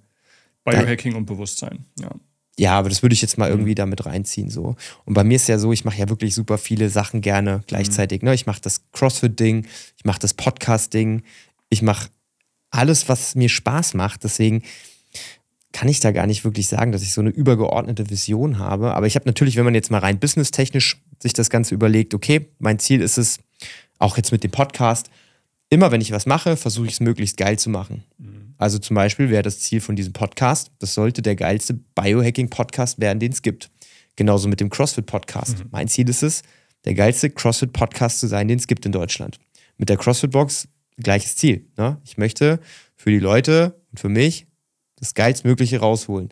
Biohacking 0.66 1.12
dein, 1.12 1.20
und 1.20 1.26
Bewusstsein, 1.28 1.86
ja. 2.00 2.10
Ja, 2.58 2.78
aber 2.78 2.90
das 2.90 3.02
würde 3.02 3.14
ich 3.14 3.22
jetzt 3.22 3.38
mal 3.38 3.50
mhm. 3.50 3.60
irgendwie 3.60 3.76
damit 3.76 4.06
reinziehen. 4.06 4.50
So. 4.50 4.76
Und 5.06 5.14
bei 5.14 5.24
mir 5.24 5.36
ist 5.36 5.48
ja 5.48 5.58
so, 5.58 5.72
ich 5.72 5.86
mache 5.86 5.98
ja 5.98 6.10
wirklich 6.10 6.36
super 6.36 6.58
viele 6.58 6.90
Sachen 6.90 7.22
gerne 7.22 7.64
gleichzeitig. 7.68 8.22
Ne? 8.22 8.34
Ich 8.34 8.46
mache 8.46 8.62
das 8.62 8.92
CrossFit-Ding, 8.92 9.66
ich 9.98 10.06
mache 10.06 10.20
das 10.20 10.34
Podcast-Ding, 10.34 11.24
ich 11.70 11.82
mache 11.82 12.10
alles, 12.70 13.10
was 13.10 13.36
mir 13.36 13.50
Spaß 13.50 13.94
macht. 13.94 14.24
Deswegen 14.24 14.64
kann 15.72 15.88
ich 15.88 16.02
da 16.02 16.12
gar 16.12 16.28
nicht 16.28 16.44
wirklich 16.44 16.68
sagen, 16.68 16.92
dass 16.92 17.02
ich 17.02 17.14
so 17.14 17.22
eine 17.22 17.30
übergeordnete 17.30 18.10
Vision 18.10 18.60
habe. 18.60 18.94
Aber 18.94 19.08
ich 19.08 19.16
habe 19.16 19.26
natürlich, 19.26 19.56
wenn 19.56 19.66
man 19.66 19.76
jetzt 19.76 19.92
mal 19.92 20.00
rein 20.00 20.20
businesstechnisch 20.20 21.02
sich 21.20 21.34
das 21.34 21.50
Ganze 21.50 21.74
überlegt, 21.74 22.14
okay, 22.14 22.50
mein 22.60 22.80
Ziel 22.80 23.02
ist 23.02 23.18
es, 23.18 23.40
auch 24.00 24.18
jetzt 24.18 24.32
mit 24.32 24.44
dem 24.44 24.52
Podcast, 24.52 25.10
immer 25.70 25.92
wenn 25.92 26.02
ich 26.02 26.12
was 26.12 26.26
mache, 26.26 26.58
versuche 26.58 26.88
ich 26.88 26.94
es 26.94 27.00
möglichst 27.00 27.38
geil 27.38 27.58
zu 27.58 27.70
machen. 27.70 28.04
Mhm. 28.18 28.41
Also 28.62 28.78
zum 28.78 28.94
Beispiel 28.94 29.32
wäre 29.32 29.42
das 29.42 29.60
Ziel 29.60 29.82
von 29.82 29.96
diesem 29.96 30.14
Podcast, 30.14 30.70
das 30.78 30.94
sollte 30.94 31.24
der 31.24 31.36
geilste 31.36 31.74
Biohacking-Podcast 31.74 33.00
werden, 33.00 33.20
den 33.20 33.32
es 33.32 33.42
gibt. 33.42 33.72
Genauso 34.16 34.48
mit 34.48 34.60
dem 34.60 34.70
CrossFit-Podcast. 34.70 35.58
Mhm. 35.58 35.70
Mein 35.72 35.88
Ziel 35.88 36.08
ist 36.08 36.22
es, 36.22 36.44
der 36.86 36.94
geilste 36.94 37.32
CrossFit-Podcast 37.32 38.20
zu 38.20 38.28
sein, 38.28 38.48
den 38.48 38.60
es 38.60 38.68
gibt 38.68 38.86
in 38.86 38.92
Deutschland. 38.92 39.40
Mit 39.78 39.90
der 39.90 39.98
CrossFit-Box 39.98 40.68
gleiches 40.98 41.38
Ziel. 41.38 41.66
Ne? 41.76 41.98
Ich 42.06 42.20
möchte 42.20 42.60
für 42.96 43.10
die 43.10 43.18
Leute 43.18 43.82
und 43.90 44.00
für 44.00 44.10
mich 44.10 44.46
das 44.98 45.16
Geilstmögliche 45.16 45.80
rausholen. 45.80 46.30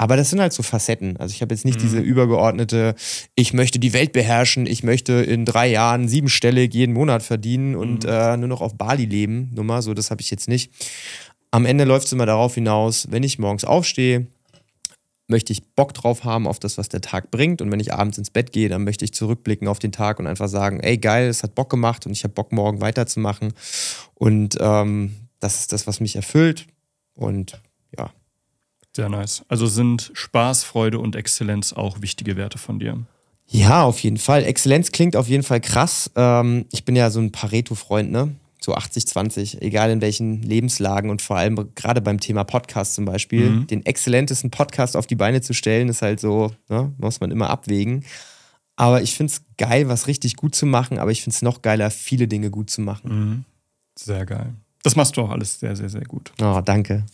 Aber 0.00 0.16
das 0.16 0.30
sind 0.30 0.40
halt 0.40 0.54
so 0.54 0.62
Facetten. 0.62 1.18
Also 1.18 1.34
ich 1.34 1.42
habe 1.42 1.54
jetzt 1.54 1.66
nicht 1.66 1.78
mhm. 1.78 1.82
diese 1.82 2.00
übergeordnete, 2.00 2.94
ich 3.34 3.52
möchte 3.52 3.78
die 3.78 3.92
Welt 3.92 4.12
beherrschen, 4.12 4.64
ich 4.66 4.82
möchte 4.82 5.12
in 5.12 5.44
drei 5.44 5.68
Jahren 5.68 6.08
siebenstellig 6.08 6.72
jeden 6.72 6.94
Monat 6.94 7.22
verdienen 7.22 7.76
und 7.76 8.04
mhm. 8.04 8.10
äh, 8.10 8.36
nur 8.38 8.48
noch 8.48 8.62
auf 8.62 8.76
Bali 8.76 9.04
leben. 9.04 9.50
Nummer, 9.54 9.82
so 9.82 9.92
das 9.92 10.10
habe 10.10 10.22
ich 10.22 10.30
jetzt 10.30 10.48
nicht. 10.48 10.72
Am 11.50 11.66
Ende 11.66 11.84
läuft 11.84 12.06
es 12.06 12.12
immer 12.12 12.26
darauf 12.26 12.54
hinaus, 12.54 13.08
wenn 13.10 13.22
ich 13.22 13.38
morgens 13.38 13.64
aufstehe, 13.64 14.26
möchte 15.30 15.52
ich 15.52 15.74
Bock 15.74 15.94
drauf 15.94 16.24
haben 16.24 16.46
auf 16.46 16.58
das, 16.58 16.76
was 16.76 16.88
der 16.88 17.00
Tag 17.00 17.30
bringt. 17.30 17.62
Und 17.62 17.70
wenn 17.70 17.80
ich 17.80 17.94
abends 17.94 18.18
ins 18.18 18.30
Bett 18.30 18.52
gehe, 18.52 18.68
dann 18.68 18.84
möchte 18.84 19.04
ich 19.04 19.14
zurückblicken 19.14 19.68
auf 19.68 19.78
den 19.78 19.92
Tag 19.92 20.18
und 20.18 20.26
einfach 20.26 20.48
sagen, 20.48 20.80
ey 20.80 20.98
geil, 20.98 21.28
es 21.28 21.42
hat 21.42 21.54
Bock 21.54 21.70
gemacht 21.70 22.04
und 22.06 22.12
ich 22.12 22.24
habe 22.24 22.34
Bock, 22.34 22.52
morgen 22.52 22.80
weiterzumachen. 22.80 23.54
Und 24.14 24.58
ähm, 24.60 25.16
das 25.38 25.60
ist 25.60 25.72
das, 25.72 25.86
was 25.86 26.00
mich 26.00 26.16
erfüllt. 26.16 26.66
Und 27.14 27.60
ja. 27.96 28.10
Sehr 28.94 29.08
nice. 29.08 29.44
Also 29.48 29.66
sind 29.66 30.10
Spaß, 30.14 30.64
Freude 30.64 30.98
und 30.98 31.16
Exzellenz 31.16 31.72
auch 31.72 32.02
wichtige 32.02 32.36
Werte 32.36 32.58
von 32.58 32.78
dir? 32.80 32.98
Ja, 33.46 33.82
auf 33.82 34.00
jeden 34.00 34.18
Fall. 34.18 34.44
Exzellenz 34.44 34.92
klingt 34.92 35.16
auf 35.16 35.28
jeden 35.28 35.42
Fall 35.42 35.60
krass. 35.60 36.10
Ähm, 36.14 36.66
ich 36.70 36.84
bin 36.84 36.96
ja 36.96 37.10
so 37.10 37.20
ein 37.20 37.32
Pareto-Freund, 37.32 38.10
ne? 38.10 38.34
So 38.62 38.76
80-20, 38.76 39.62
egal 39.62 39.90
in 39.90 40.02
welchen 40.02 40.42
Lebenslagen 40.42 41.10
und 41.10 41.22
vor 41.22 41.36
allem 41.36 41.74
gerade 41.74 42.02
beim 42.02 42.20
Thema 42.20 42.44
Podcast 42.44 42.94
zum 42.94 43.06
Beispiel. 43.06 43.50
Mhm. 43.50 43.66
Den 43.68 43.86
exzellentesten 43.86 44.50
Podcast 44.50 44.96
auf 44.96 45.06
die 45.06 45.16
Beine 45.16 45.40
zu 45.40 45.54
stellen, 45.54 45.88
ist 45.88 46.02
halt 46.02 46.20
so, 46.20 46.52
ne? 46.68 46.92
muss 46.98 47.20
man 47.20 47.30
immer 47.30 47.48
abwägen. 47.48 48.04
Aber 48.76 49.02
ich 49.02 49.14
finde 49.14 49.32
es 49.32 49.42
geil, 49.58 49.88
was 49.88 50.06
richtig 50.06 50.36
gut 50.36 50.54
zu 50.54 50.66
machen, 50.66 50.98
aber 50.98 51.10
ich 51.10 51.22
finde 51.22 51.34
es 51.34 51.42
noch 51.42 51.62
geiler, 51.62 51.90
viele 51.90 52.28
Dinge 52.28 52.50
gut 52.50 52.70
zu 52.70 52.80
machen. 52.80 53.10
Mhm. 53.10 53.44
Sehr 53.98 54.24
geil. 54.26 54.54
Das 54.82 54.96
machst 54.96 55.16
du 55.16 55.22
auch 55.22 55.30
alles 55.30 55.60
sehr, 55.60 55.76
sehr, 55.76 55.90
sehr 55.90 56.04
gut. 56.04 56.32
Oh, 56.40 56.60
danke. 56.64 57.04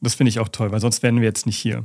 Das 0.00 0.14
finde 0.14 0.28
ich 0.28 0.38
auch 0.38 0.48
toll, 0.48 0.70
weil 0.70 0.80
sonst 0.80 1.02
wären 1.02 1.16
wir 1.16 1.24
jetzt 1.24 1.46
nicht 1.46 1.56
hier. 1.58 1.84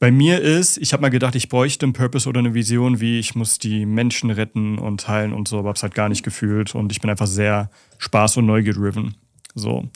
Bei 0.00 0.10
mir 0.10 0.40
ist, 0.40 0.78
ich 0.78 0.94
habe 0.94 1.02
mal 1.02 1.10
gedacht, 1.10 1.34
ich 1.34 1.50
bräuchte 1.50 1.84
einen 1.84 1.92
Purpose 1.92 2.26
oder 2.26 2.38
eine 2.38 2.54
Vision, 2.54 3.00
wie 3.00 3.18
ich 3.18 3.34
muss 3.34 3.58
die 3.58 3.84
Menschen 3.84 4.30
retten 4.30 4.78
und 4.78 5.06
heilen 5.08 5.34
und 5.34 5.46
so, 5.46 5.58
aber 5.58 5.68
habe 5.68 5.76
es 5.76 5.82
halt 5.82 5.94
gar 5.94 6.08
nicht 6.08 6.22
gefühlt 6.22 6.74
und 6.74 6.90
ich 6.90 7.02
bin 7.02 7.10
einfach 7.10 7.26
sehr 7.26 7.70
Spaß- 7.98 8.38
und 8.38 8.46
Neugier-driven. 8.46 9.14
So. 9.54 9.90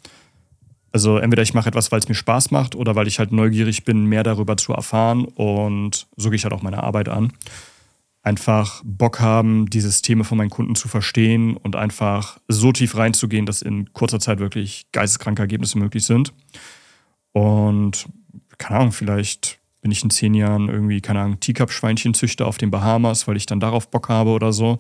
Also 0.93 1.17
entweder 1.17 1.43
ich 1.43 1.55
mache 1.55 1.71
etwas, 1.71 1.91
weil 1.91 2.01
es 2.01 2.09
mir 2.09 2.15
Spaß 2.15 2.51
macht 2.51 2.75
oder 2.75 2.95
weil 2.95 3.07
ich 3.07 3.19
halt 3.19 3.33
neugierig 3.33 3.85
bin, 3.85 4.05
mehr 4.05 4.23
darüber 4.23 4.59
zu 4.59 4.75
erfahren 4.75 5.25
und 5.25 6.07
so 6.17 6.29
gehe 6.29 6.37
ich 6.37 6.45
halt 6.45 6.53
auch 6.53 6.63
meine 6.63 6.83
Arbeit 6.83 7.09
an. 7.09 7.33
Einfach 8.23 8.83
Bock 8.85 9.21
haben, 9.21 9.71
die 9.71 9.81
Systeme 9.81 10.25
von 10.25 10.37
meinen 10.37 10.51
Kunden 10.51 10.75
zu 10.75 10.87
verstehen 10.87 11.57
und 11.57 11.77
einfach 11.77 12.39
so 12.47 12.73
tief 12.73 12.95
reinzugehen, 12.95 13.47
dass 13.47 13.63
in 13.63 13.91
kurzer 13.95 14.21
Zeit 14.21 14.39
wirklich 14.39 14.85
geisteskranke 14.93 15.41
Ergebnisse 15.41 15.79
möglich 15.79 16.05
sind. 16.05 16.35
Und 17.33 18.07
keine 18.59 18.81
Ahnung, 18.81 18.93
vielleicht 18.93 19.64
bin 19.85 19.93
ich 19.93 20.03
in 20.03 20.09
zehn 20.09 20.33
Jahren 20.33 20.71
irgendwie, 20.71 21.03
keine 21.03 21.21
Ahnung, 21.21 21.41
Teacup-Schweinchenzüchter 21.41 22.47
auf 22.47 22.57
den 22.57 22.71
Bahamas, 22.71 23.29
weil 23.29 23.37
ich 23.37 23.45
dann 23.45 23.61
darauf 23.61 23.91
Bock 23.91 24.09
habe 24.09 24.31
oder 24.31 24.51
so. 24.51 24.79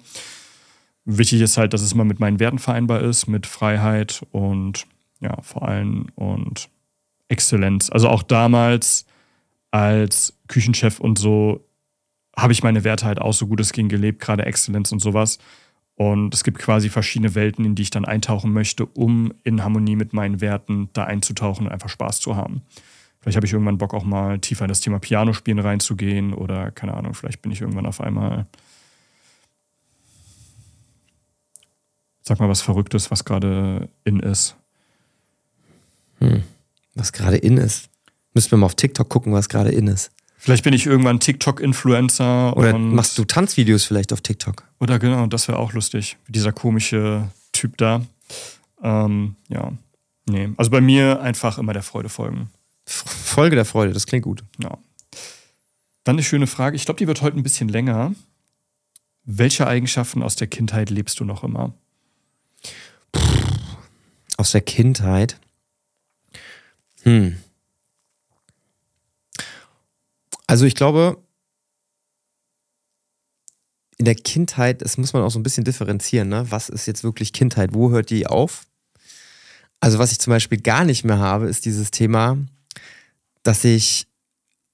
Wichtig 1.05 1.43
ist 1.43 1.59
halt, 1.59 1.75
dass 1.75 1.83
es 1.83 1.93
immer 1.93 2.07
mit 2.07 2.21
meinen 2.21 2.41
Werten 2.41 2.59
vereinbar 2.59 3.03
ist, 3.03 3.27
mit 3.27 3.47
Freiheit 3.47 4.25
und 4.31 4.87
ja, 5.21 5.37
vor 5.43 5.69
allem 5.69 6.07
und 6.15 6.71
Exzellenz. 7.29 7.91
Also 7.91 8.09
auch 8.09 8.23
damals 8.23 9.05
als 9.71 10.39
Küchenchef 10.49 11.01
und 11.01 11.19
so 11.19 11.69
habe 12.35 12.55
ich 12.55 12.63
meine 12.63 12.83
Werte 12.83 13.05
halt 13.05 13.21
auch 13.21 13.35
so 13.35 13.47
gut 13.47 13.61
es 13.61 13.75
ging 13.75 13.91
gelebt, 13.91 14.23
gerade 14.23 14.47
Exzellenz 14.47 14.91
und 14.91 15.01
sowas. 15.01 15.37
Und 15.97 16.33
es 16.33 16.45
gibt 16.45 16.59
quasi 16.59 16.89
verschiedene 16.89 17.35
Welten, 17.35 17.67
in 17.67 17.75
die 17.75 17.83
ich 17.83 17.91
dann 17.91 18.07
eintauchen 18.07 18.55
möchte, 18.55 18.87
um 18.87 19.35
in 19.43 19.63
Harmonie 19.63 19.97
mit 19.97 20.15
meinen 20.15 20.41
Werten 20.41 20.89
da 20.95 21.05
einzutauchen 21.05 21.67
und 21.67 21.73
einfach 21.73 21.91
Spaß 21.91 22.21
zu 22.21 22.37
haben. 22.37 22.63
Vielleicht 23.25 23.37
habe 23.37 23.47
ich 23.47 23.55
irgendwann 23.55 23.79
Bock 23.79 23.95
auch 23.95 24.05
mal 24.05 24.39
tiefer 24.39 24.67
in 24.67 24.69
das 24.69 24.81
Thema 24.81 24.99
Pianospielen 24.99 25.59
reinzugehen 25.59 26.35
oder 26.35 26.71
keine 26.71 26.93
Ahnung, 26.93 27.15
vielleicht 27.15 27.41
bin 27.41 27.53
ich 27.53 27.63
irgendwann 27.63 27.87
auf 27.87 28.03
einmal. 28.03 28.45
Sag 32.21 32.39
mal 32.39 32.51
was 32.51 32.61
Verrücktes, 32.61 33.11
was 33.11 33.25
gerade 33.25 33.89
in 34.05 34.21
ist. 34.21 34.57
Hm. 36.19 36.43
Was 36.95 37.15
gerade 37.15 37.39
in 37.39 37.57
ist. 37.57 37.89
Müssen 38.35 38.51
wir 38.51 38.59
mal 38.59 38.67
auf 38.67 38.75
TikTok 38.75 39.09
gucken, 39.09 39.33
was 39.33 39.49
gerade 39.49 39.71
in 39.71 39.87
ist. 39.87 40.11
Vielleicht 40.37 40.63
bin 40.63 40.75
ich 40.75 40.85
irgendwann 40.85 41.19
TikTok-Influencer. 41.19 42.55
Oder 42.59 42.77
machst 42.77 43.17
du 43.17 43.25
Tanzvideos 43.25 43.85
vielleicht 43.85 44.13
auf 44.13 44.21
TikTok? 44.21 44.65
Oder 44.81 44.99
genau, 44.99 45.27
das 45.29 45.49
wäre 45.49 45.59
auch 45.59 45.73
lustig. 45.73 46.19
Dieser 46.29 46.53
komische 46.53 47.31
Typ 47.53 47.79
da. 47.79 48.03
Ähm, 48.83 49.37
ja. 49.49 49.73
Nee. 50.29 50.51
Also 50.59 50.71
bei 50.71 50.83
mir 50.83 51.23
einfach 51.23 51.57
immer 51.57 51.73
der 51.73 51.83
Freude 51.83 52.11
folgen. 52.11 52.51
Folge 52.87 53.57
der 53.57 53.65
Freude, 53.65 53.93
das 53.93 54.07
klingt 54.07 54.25
gut. 54.25 54.45
Ja. 54.63 54.79
Dann 56.05 56.17
eine 56.17 56.23
schöne 56.23 56.47
Frage. 56.47 56.77
Ich 56.77 56.85
glaube, 56.85 56.99
die 56.99 57.07
wird 57.07 57.23
heute 57.23 57.37
ein 57.37 57.43
bisschen 57.43 57.69
länger. 57.69 58.15
Welche 59.25 59.67
Eigenschaften 59.67 60.23
aus 60.23 60.37
der 60.37 60.49
Kindheit 60.49 60.91
lebst 60.91 61.19
du 61.19 61.25
noch 61.25 61.43
immer? 61.45 61.73
Aus 64.37 64.53
der 64.53 64.61
Kindheit? 64.61 65.41
Hm. 67.03 67.39
Also 70.47 70.67
ich 70.67 70.75
glaube, 70.75 71.23
in 73.97 74.05
der 74.05 74.15
Kindheit, 74.15 74.83
das 74.83 74.99
muss 74.99 75.13
man 75.13 75.23
auch 75.23 75.31
so 75.31 75.39
ein 75.39 75.43
bisschen 75.43 75.65
differenzieren, 75.65 76.29
ne? 76.29 76.51
Was 76.51 76.69
ist 76.69 76.87
jetzt 76.87 77.05
wirklich 77.05 77.33
Kindheit? 77.33 77.73
Wo 77.73 77.91
hört 77.91 78.11
die 78.11 78.27
auf? 78.27 78.67
Also, 79.81 79.99
was 79.99 80.13
ich 80.13 80.19
zum 80.19 80.31
Beispiel 80.31 80.61
gar 80.61 80.85
nicht 80.85 81.05
mehr 81.05 81.19
habe, 81.19 81.47
ist 81.47 81.65
dieses 81.65 81.91
Thema, 81.91 82.39
dass 83.45 83.65
ich 83.65 84.07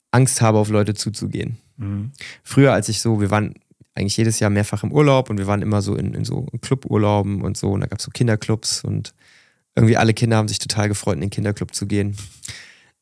Angst 0.09 0.41
habe, 0.41 0.57
auf 0.57 0.69
Leute 0.69 0.95
zuzugehen. 0.95 1.57
Mhm. 1.77 2.11
Früher, 2.43 2.73
als 2.73 2.89
ich 2.89 2.99
so, 2.99 3.21
wir 3.21 3.29
waren 3.29 3.53
eigentlich 3.93 4.17
jedes 4.17 4.39
Jahr 4.39 4.49
mehrfach 4.49 4.83
im 4.83 4.91
Urlaub 4.91 5.29
und 5.29 5.37
wir 5.37 5.47
waren 5.47 5.61
immer 5.61 5.83
so 5.83 5.95
in, 5.95 6.15
in 6.15 6.25
so 6.25 6.47
Cluburlauben 6.61 7.41
und 7.41 7.57
so 7.57 7.71
und 7.71 7.81
da 7.81 7.87
gab 7.87 7.99
es 7.99 8.05
so 8.05 8.11
Kinderclubs 8.11 8.83
und 8.83 9.13
irgendwie 9.75 9.97
alle 9.97 10.13
Kinder 10.13 10.37
haben 10.37 10.47
sich 10.47 10.59
total 10.59 10.87
gefreut, 10.87 11.15
in 11.15 11.21
den 11.21 11.29
Kinderclub 11.29 11.75
zu 11.75 11.85
gehen 11.85 12.17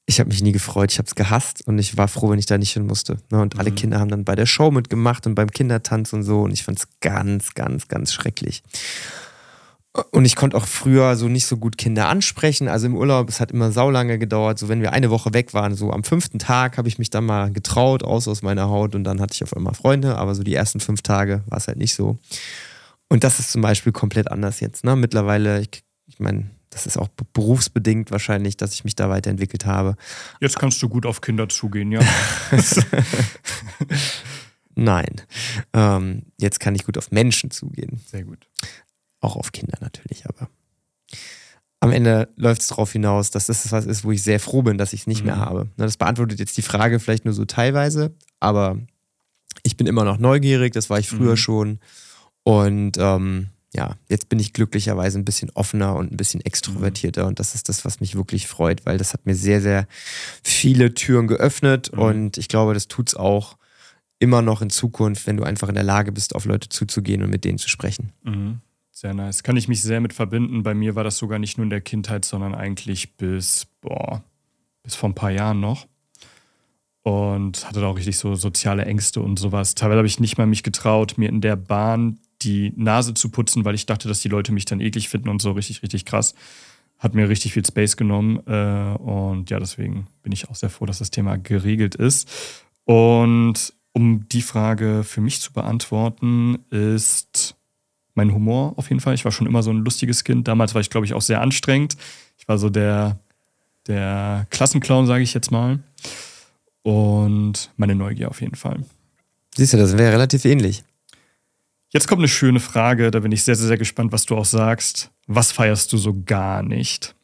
ich 0.10 0.20
habe 0.20 0.30
mich 0.30 0.42
nie 0.42 0.52
gefreut, 0.52 0.92
ich 0.92 0.98
habe 0.98 1.06
es 1.06 1.14
gehasst 1.14 1.68
und 1.68 1.78
ich 1.78 1.96
war 1.96 2.08
froh, 2.08 2.32
wenn 2.32 2.40
ich 2.40 2.48
da 2.48 2.58
nicht 2.58 2.74
hin 2.74 2.88
musste. 2.88 3.18
Ne? 3.30 3.40
Und 3.40 3.60
alle 3.60 3.70
mhm. 3.70 3.76
Kinder 3.76 4.00
haben 4.00 4.10
dann 4.10 4.26
bei 4.26 4.36
der 4.36 4.48
Show 4.48 4.72
mitgemacht 4.72 5.28
und 5.28 5.36
beim 5.36 5.52
Kindertanz 5.52 6.14
und 6.14 6.24
so 6.24 6.42
und 6.42 6.52
ich 6.52 6.64
fand 6.64 6.80
es 6.80 6.88
ganz, 7.00 7.54
ganz, 7.54 7.88
ganz 7.88 8.12
schrecklich. 8.12 8.64
Und 10.12 10.26
ich 10.26 10.36
konnte 10.36 10.56
auch 10.56 10.68
früher 10.68 11.16
so 11.16 11.28
nicht 11.28 11.48
so 11.48 11.58
gut 11.58 11.78
Kinder 11.78 12.10
ansprechen. 12.10 12.68
Also 12.68 12.86
im 12.86 12.96
Urlaub, 12.96 13.28
es 13.28 13.40
hat 13.40 13.52
immer 13.52 13.72
saulange 13.72 14.20
gedauert. 14.20 14.60
So 14.60 14.70
wenn 14.70 14.82
wir 14.82 14.94
eine 14.94 15.10
Woche 15.10 15.34
weg 15.34 15.54
waren, 15.54 15.76
so 15.76 15.92
am 15.92 16.04
fünften 16.04 16.38
Tag 16.38 16.78
habe 16.78 16.88
ich 16.88 17.00
mich 17.00 17.10
dann 17.10 17.26
mal 17.26 17.52
getraut, 17.52 18.04
aus 18.04 18.28
aus 18.28 18.44
meiner 18.44 18.70
Haut 18.70 18.94
und 18.94 19.04
dann 19.04 19.20
hatte 19.20 19.34
ich 19.34 19.44
auf 19.44 19.56
einmal 19.56 19.74
Freunde. 19.74 20.18
Aber 20.18 20.36
so 20.36 20.44
die 20.44 20.54
ersten 20.54 20.80
fünf 20.80 21.02
Tage 21.02 21.44
war 21.48 21.58
es 21.58 21.68
halt 21.68 21.78
nicht 21.78 21.96
so. 21.96 22.20
Und 23.10 23.24
das 23.24 23.40
ist 23.40 23.52
zum 23.52 23.62
Beispiel 23.64 23.92
komplett 23.92 24.30
anders 24.30 24.60
jetzt. 24.60 24.84
Ne? 24.84 24.96
Mittlerweile, 24.96 25.62
ich, 25.62 25.84
ich 26.06 26.20
meine, 26.20 26.52
das 26.70 26.86
ist 26.86 26.98
auch 26.98 27.08
berufsbedingt 27.34 28.12
wahrscheinlich, 28.12 28.58
dass 28.58 28.74
ich 28.74 28.84
mich 28.84 28.96
da 28.96 29.10
weiterentwickelt 29.10 29.66
habe. 29.66 29.96
Jetzt 30.40 30.60
kannst 30.60 30.82
du 30.84 30.90
gut 30.90 31.08
auf 31.08 31.22
Kinder 31.22 31.50
zugehen, 31.50 31.92
ja. 31.92 32.02
Nein. 34.76 35.22
Ähm, 35.74 36.24
jetzt 36.38 36.60
kann 36.60 36.76
ich 36.76 36.86
gut 36.86 36.98
auf 36.98 37.10
Menschen 37.12 37.50
zugehen. 37.50 38.00
Sehr 38.06 38.24
gut. 38.24 38.48
Auch 39.22 39.36
auf 39.36 39.52
Kinder 39.52 39.78
natürlich, 39.82 40.26
aber 40.28 40.50
am 41.82 41.92
Ende 41.92 42.30
läuft 42.36 42.62
es 42.62 42.68
darauf 42.68 42.92
hinaus, 42.92 43.32
dass 43.32 43.46
das 43.46 43.72
was 43.72 43.86
ist, 43.86 44.04
wo 44.04 44.12
ich 44.12 44.22
sehr 44.22 44.40
froh 44.40 44.62
bin, 44.62 44.78
dass 44.78 44.94
ich 44.94 45.02
es 45.02 45.08
nicht 45.08 45.22
mhm. 45.22 45.28
mehr 45.28 45.38
habe. 45.38 45.68
Das 45.78 45.98
beantwortet 45.98 46.40
jetzt 46.40 46.58
die 46.58 46.62
Frage 46.62 47.00
vielleicht 47.00 47.26
nur 47.26 47.34
so 47.34 47.46
teilweise, 47.46 48.14
aber 48.40 48.78
ich 49.64 49.78
bin 49.78 49.88
immer 49.88 50.04
noch 50.04 50.18
neugierig, 50.18 50.74
das 50.74 50.90
war 50.90 51.00
ich 51.00 51.10
früher 51.10 51.32
mhm. 51.32 51.38
schon. 51.38 51.80
Und 52.44 52.98
ähm, 52.98 53.48
ja, 53.74 53.96
jetzt 54.08 54.30
bin 54.30 54.40
ich 54.40 54.54
glücklicherweise 54.54 55.20
ein 55.20 55.26
bisschen 55.26 55.52
offener 55.52 55.96
und 55.96 56.12
ein 56.12 56.18
bisschen 56.18 56.42
extrovertierter. 56.42 57.24
Mhm. 57.24 57.28
Und 57.30 57.40
das 57.40 57.56
ist 57.56 57.70
das, 57.70 57.86
was 57.86 58.00
mich 58.00 58.16
wirklich 58.16 58.48
freut, 58.48 58.86
weil 58.86 58.98
das 58.98 59.14
hat 59.14 59.26
mir 59.26 59.36
sehr, 59.36 59.62
sehr 59.62 59.88
viele 60.44 60.94
Türen 60.94 61.28
geöffnet. 61.28 61.92
Mhm. 61.94 62.00
Und 62.00 62.38
ich 62.38 62.48
glaube, 62.48 62.74
das 62.74 62.88
tut 62.88 63.10
es 63.10 63.16
auch 63.16 63.58
immer 64.18 64.42
noch 64.42 64.62
in 64.62 64.70
Zukunft, 64.70 65.28
wenn 65.28 65.38
du 65.38 65.44
einfach 65.44 65.70
in 65.70 65.76
der 65.76 65.84
Lage 65.84 66.12
bist, 66.12 66.36
auf 66.36 66.46
Leute 66.46 66.70
zuzugehen 66.70 67.24
und 67.24 67.30
mit 67.30 67.46
denen 67.46 67.58
zu 67.58 67.70
sprechen. 67.70 68.12
Sehr 69.00 69.14
nice. 69.14 69.44
Kann 69.44 69.56
ich 69.56 69.70
mich 69.70 69.82
sehr 69.82 70.02
mit 70.02 70.12
verbinden. 70.12 70.62
Bei 70.62 70.74
mir 70.74 70.94
war 70.94 71.06
das 71.06 71.18
sogar 71.18 71.40
nicht 71.40 71.58
nur 71.58 71.64
in 71.64 71.70
der 71.70 71.80
Kindheit, 71.80 72.26
sondern 72.26 72.54
eigentlich 72.54 73.16
bis, 73.16 73.66
boah, 73.80 74.26
bis 74.84 74.96
vor 74.96 75.08
ein 75.08 75.16
paar 75.16 75.32
Jahren 75.32 75.62
noch. 75.62 75.88
Und 77.04 77.66
hatte 77.66 77.80
da 77.80 77.88
auch 77.88 77.96
richtig 77.96 78.18
so 78.18 78.36
soziale 78.36 78.84
Ängste 78.84 79.22
und 79.22 79.40
sowas. 79.40 79.74
Teilweise 79.74 80.00
habe 80.00 80.08
ich 80.10 80.20
nicht 80.20 80.38
mal 80.38 80.48
mich 80.48 80.64
getraut, 80.64 81.18
mir 81.18 81.30
in 81.30 81.40
der 81.40 81.56
Bahn 81.56 82.20
die 82.42 82.74
Nase 82.76 83.14
zu 83.14 83.30
putzen, 83.30 83.64
weil 83.64 83.74
ich 83.74 83.86
dachte, 83.86 84.10
dass 84.10 84.20
die 84.20 84.28
Leute 84.28 84.52
mich 84.52 84.66
dann 84.66 84.82
eklig 84.82 85.08
finden 85.08 85.30
und 85.30 85.42
so 85.42 85.54
richtig, 85.54 85.82
richtig 85.82 86.04
krass. 86.04 86.36
Hat 86.98 87.16
mir 87.16 87.30
richtig 87.30 87.54
viel 87.54 87.66
Space 87.66 87.96
genommen. 87.96 88.46
Äh, 88.48 88.98
und 88.98 89.50
ja, 89.50 89.62
deswegen 89.62 90.08
bin 90.24 90.34
ich 90.34 90.50
auch 90.50 90.56
sehr 90.56 90.70
froh, 90.70 90.86
dass 90.86 91.00
das 91.00 91.10
Thema 91.10 91.38
geregelt 91.38 91.96
ist. 91.96 92.30
Und 92.84 93.74
um 93.94 94.28
die 94.28 94.42
Frage 94.42 95.06
für 95.06 95.22
mich 95.22 95.40
zu 95.40 95.54
beantworten, 95.54 96.66
ist 96.70 97.56
mein 98.20 98.34
Humor 98.34 98.74
auf 98.76 98.90
jeden 98.90 99.00
Fall. 99.00 99.14
Ich 99.14 99.24
war 99.24 99.32
schon 99.32 99.48
immer 99.48 99.64
so 99.64 99.72
ein 99.72 99.78
lustiges 99.78 100.26
Kind. 100.26 100.48
Damals 100.48 100.74
war 100.76 100.82
ich, 100.82 100.90
glaube 100.90 101.06
ich, 101.06 101.14
auch 101.14 101.22
sehr 101.22 101.42
anstrengend. 101.42 101.96
Ich 102.38 102.48
war 102.48 102.58
so 102.58 102.70
der, 102.70 103.18
der 103.88 104.46
Klassenclown, 104.50 105.08
sage 105.08 105.24
ich 105.24 105.34
jetzt 105.34 105.52
mal. 105.52 105.80
Und 106.84 107.72
meine 107.78 107.96
Neugier 107.96 108.30
auf 108.30 108.42
jeden 108.42 108.56
Fall. 108.56 108.84
Siehst 109.56 109.74
du, 109.74 109.78
das 109.78 109.98
wäre 109.98 110.12
relativ 110.12 110.44
ähnlich. 110.44 110.84
Jetzt 111.92 112.08
kommt 112.08 112.20
eine 112.20 112.28
schöne 112.28 112.60
Frage, 112.60 113.10
da 113.10 113.20
bin 113.20 113.32
ich 113.32 113.44
sehr, 113.44 113.56
sehr, 113.56 113.68
sehr 113.68 113.78
gespannt, 113.78 114.12
was 114.12 114.26
du 114.26 114.36
auch 114.36 114.46
sagst. 114.46 115.10
Was 115.26 115.52
feierst 115.52 115.92
du 115.94 115.98
so 115.98 116.22
gar 116.26 116.62
nicht? 116.62 117.16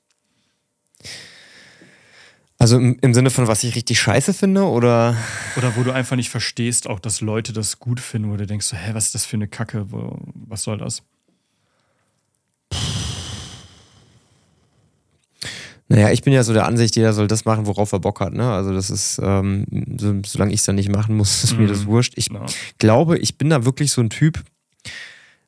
Also 2.65 2.77
im, 2.77 2.97
im, 2.99 3.13
Sinne 3.13 3.29
von, 3.29 3.47
was 3.47 3.63
ich 3.63 3.75
richtig 3.75 3.99
scheiße 3.99 4.33
finde, 4.33 4.63
oder? 4.63 5.15
Oder 5.55 5.75
wo 5.75 5.83
du 5.83 5.91
einfach 5.91 6.15
nicht 6.15 6.31
verstehst, 6.31 6.87
auch 6.87 6.99
dass 6.99 7.21
Leute 7.21 7.53
das 7.53 7.77
gut 7.77 7.99
finden, 7.99 8.31
wo 8.31 8.37
du 8.37 8.47
denkst, 8.47 8.65
so, 8.65 8.75
hä, 8.75 8.89
was 8.95 9.05
ist 9.05 9.13
das 9.13 9.23
für 9.23 9.35
eine 9.35 9.47
Kacke? 9.47 9.91
Wo, 9.91 10.17
was 10.33 10.63
soll 10.63 10.79
das? 10.79 11.03
Naja, 15.89 16.09
ich 16.09 16.23
bin 16.23 16.33
ja 16.33 16.41
so 16.41 16.53
der 16.53 16.65
Ansicht, 16.65 16.95
jeder 16.95 17.13
soll 17.13 17.27
das 17.27 17.45
machen, 17.45 17.67
worauf 17.67 17.91
er 17.91 17.99
Bock 17.99 18.19
hat. 18.19 18.33
Ne? 18.33 18.51
Also 18.51 18.73
das 18.73 18.89
ist, 18.89 19.21
ähm, 19.21 19.67
so, 19.99 20.15
solange 20.25 20.51
ich 20.51 20.61
es 20.61 20.65
dann 20.65 20.73
nicht 20.73 20.89
machen 20.89 21.15
muss, 21.15 21.43
ist 21.43 21.55
mm. 21.55 21.61
mir 21.61 21.67
das 21.67 21.81
mhm. 21.81 21.85
wurscht. 21.89 22.13
Ich 22.15 22.31
ja. 22.31 22.47
glaube, 22.79 23.19
ich 23.19 23.37
bin 23.37 23.51
da 23.51 23.63
wirklich 23.65 23.91
so 23.91 24.01
ein 24.01 24.09
Typ, 24.09 24.43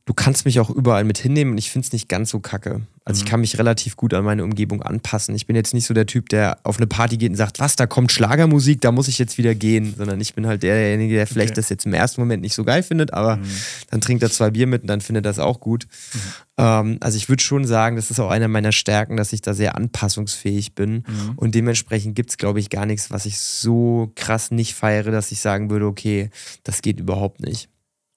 du 0.06 0.14
kannst 0.14 0.46
mich 0.46 0.60
auch 0.60 0.70
überall 0.70 1.04
mit 1.04 1.18
hinnehmen 1.18 1.54
und 1.54 1.58
ich 1.58 1.72
finde 1.72 1.88
es 1.88 1.94
nicht 1.94 2.10
ganz 2.10 2.30
so 2.30 2.40
kacke. 2.40 2.82
Also 3.08 3.22
mhm. 3.22 3.24
ich 3.24 3.32
kann 3.32 3.40
mich 3.40 3.58
relativ 3.58 3.96
gut 3.96 4.14
an 4.14 4.26
meine 4.26 4.44
Umgebung 4.44 4.84
anpassen. 4.84 5.34
Ich 5.34 5.48
bin 5.48 5.56
jetzt 5.56 5.74
nicht 5.74 5.86
so 5.86 5.94
der 5.94 6.06
Typ, 6.06 6.28
der 6.28 6.60
auf 6.64 6.76
eine 6.76 6.88
Party 6.88 7.16
geht 7.16 7.30
und 7.30 7.38
sagt, 7.38 7.62
was, 7.62 7.78
da 7.78 7.88
kommt 7.88 8.12
Schlagermusik, 8.12 8.82
da 8.82 8.92
muss 8.92 9.08
ich 9.08 9.18
jetzt 9.18 9.38
wieder 9.38 9.56
gehen, 9.56 9.94
sondern 9.98 10.20
ich 10.20 10.34
bin 10.34 10.46
halt 10.46 10.62
derjenige, 10.62 11.16
der 11.16 11.26
vielleicht 11.26 11.52
okay. 11.52 11.62
das 11.62 11.70
jetzt 11.70 11.86
im 11.86 11.94
ersten 11.94 12.20
Moment 12.20 12.42
nicht 12.42 12.54
so 12.54 12.66
geil 12.66 12.84
findet, 12.84 13.14
aber 13.14 13.38
mhm. 13.38 13.46
dann 13.90 14.02
trinkt 14.02 14.24
er 14.24 14.30
zwei 14.30 14.52
Bier 14.52 14.68
mit 14.68 14.82
und 14.82 14.88
dann 14.88 15.00
findet 15.00 15.26
er 15.26 15.30
das 15.30 15.40
auch 15.40 15.62
gut. 15.62 15.88
Mhm. 16.14 16.20
Ähm, 16.58 16.98
also 17.00 17.16
ich 17.16 17.30
würde 17.30 17.42
schon 17.42 17.66
sagen, 17.66 17.96
das 17.96 18.12
ist 18.12 18.20
auch 18.20 18.30
einer 18.30 18.50
meiner 18.50 18.74
Stärken, 18.74 19.16
dass 19.16 19.32
ich 19.32 19.42
da 19.42 19.54
sehr 19.54 19.78
anpassungsfähig 19.78 20.76
bin 20.76 21.06
mhm. 21.08 21.34
und 21.38 21.56
dementsprechend 21.56 22.14
gibt 22.14 22.32
es, 22.32 22.38
glaube 22.38 22.60
ich, 22.60 22.70
gar 22.70 22.86
nichts, 22.86 23.10
was 23.10 23.26
ich 23.26 23.40
so 23.40 24.12
krass 24.16 24.52
nicht 24.52 24.74
feiere, 24.74 25.12
dass 25.12 25.32
ich 25.32 25.40
sagen 25.40 25.70
würde, 25.70 25.86
okay, 25.86 26.30
das 26.64 26.82
geht 26.82 27.00
überhaupt 27.00 27.40
nicht. 27.40 27.70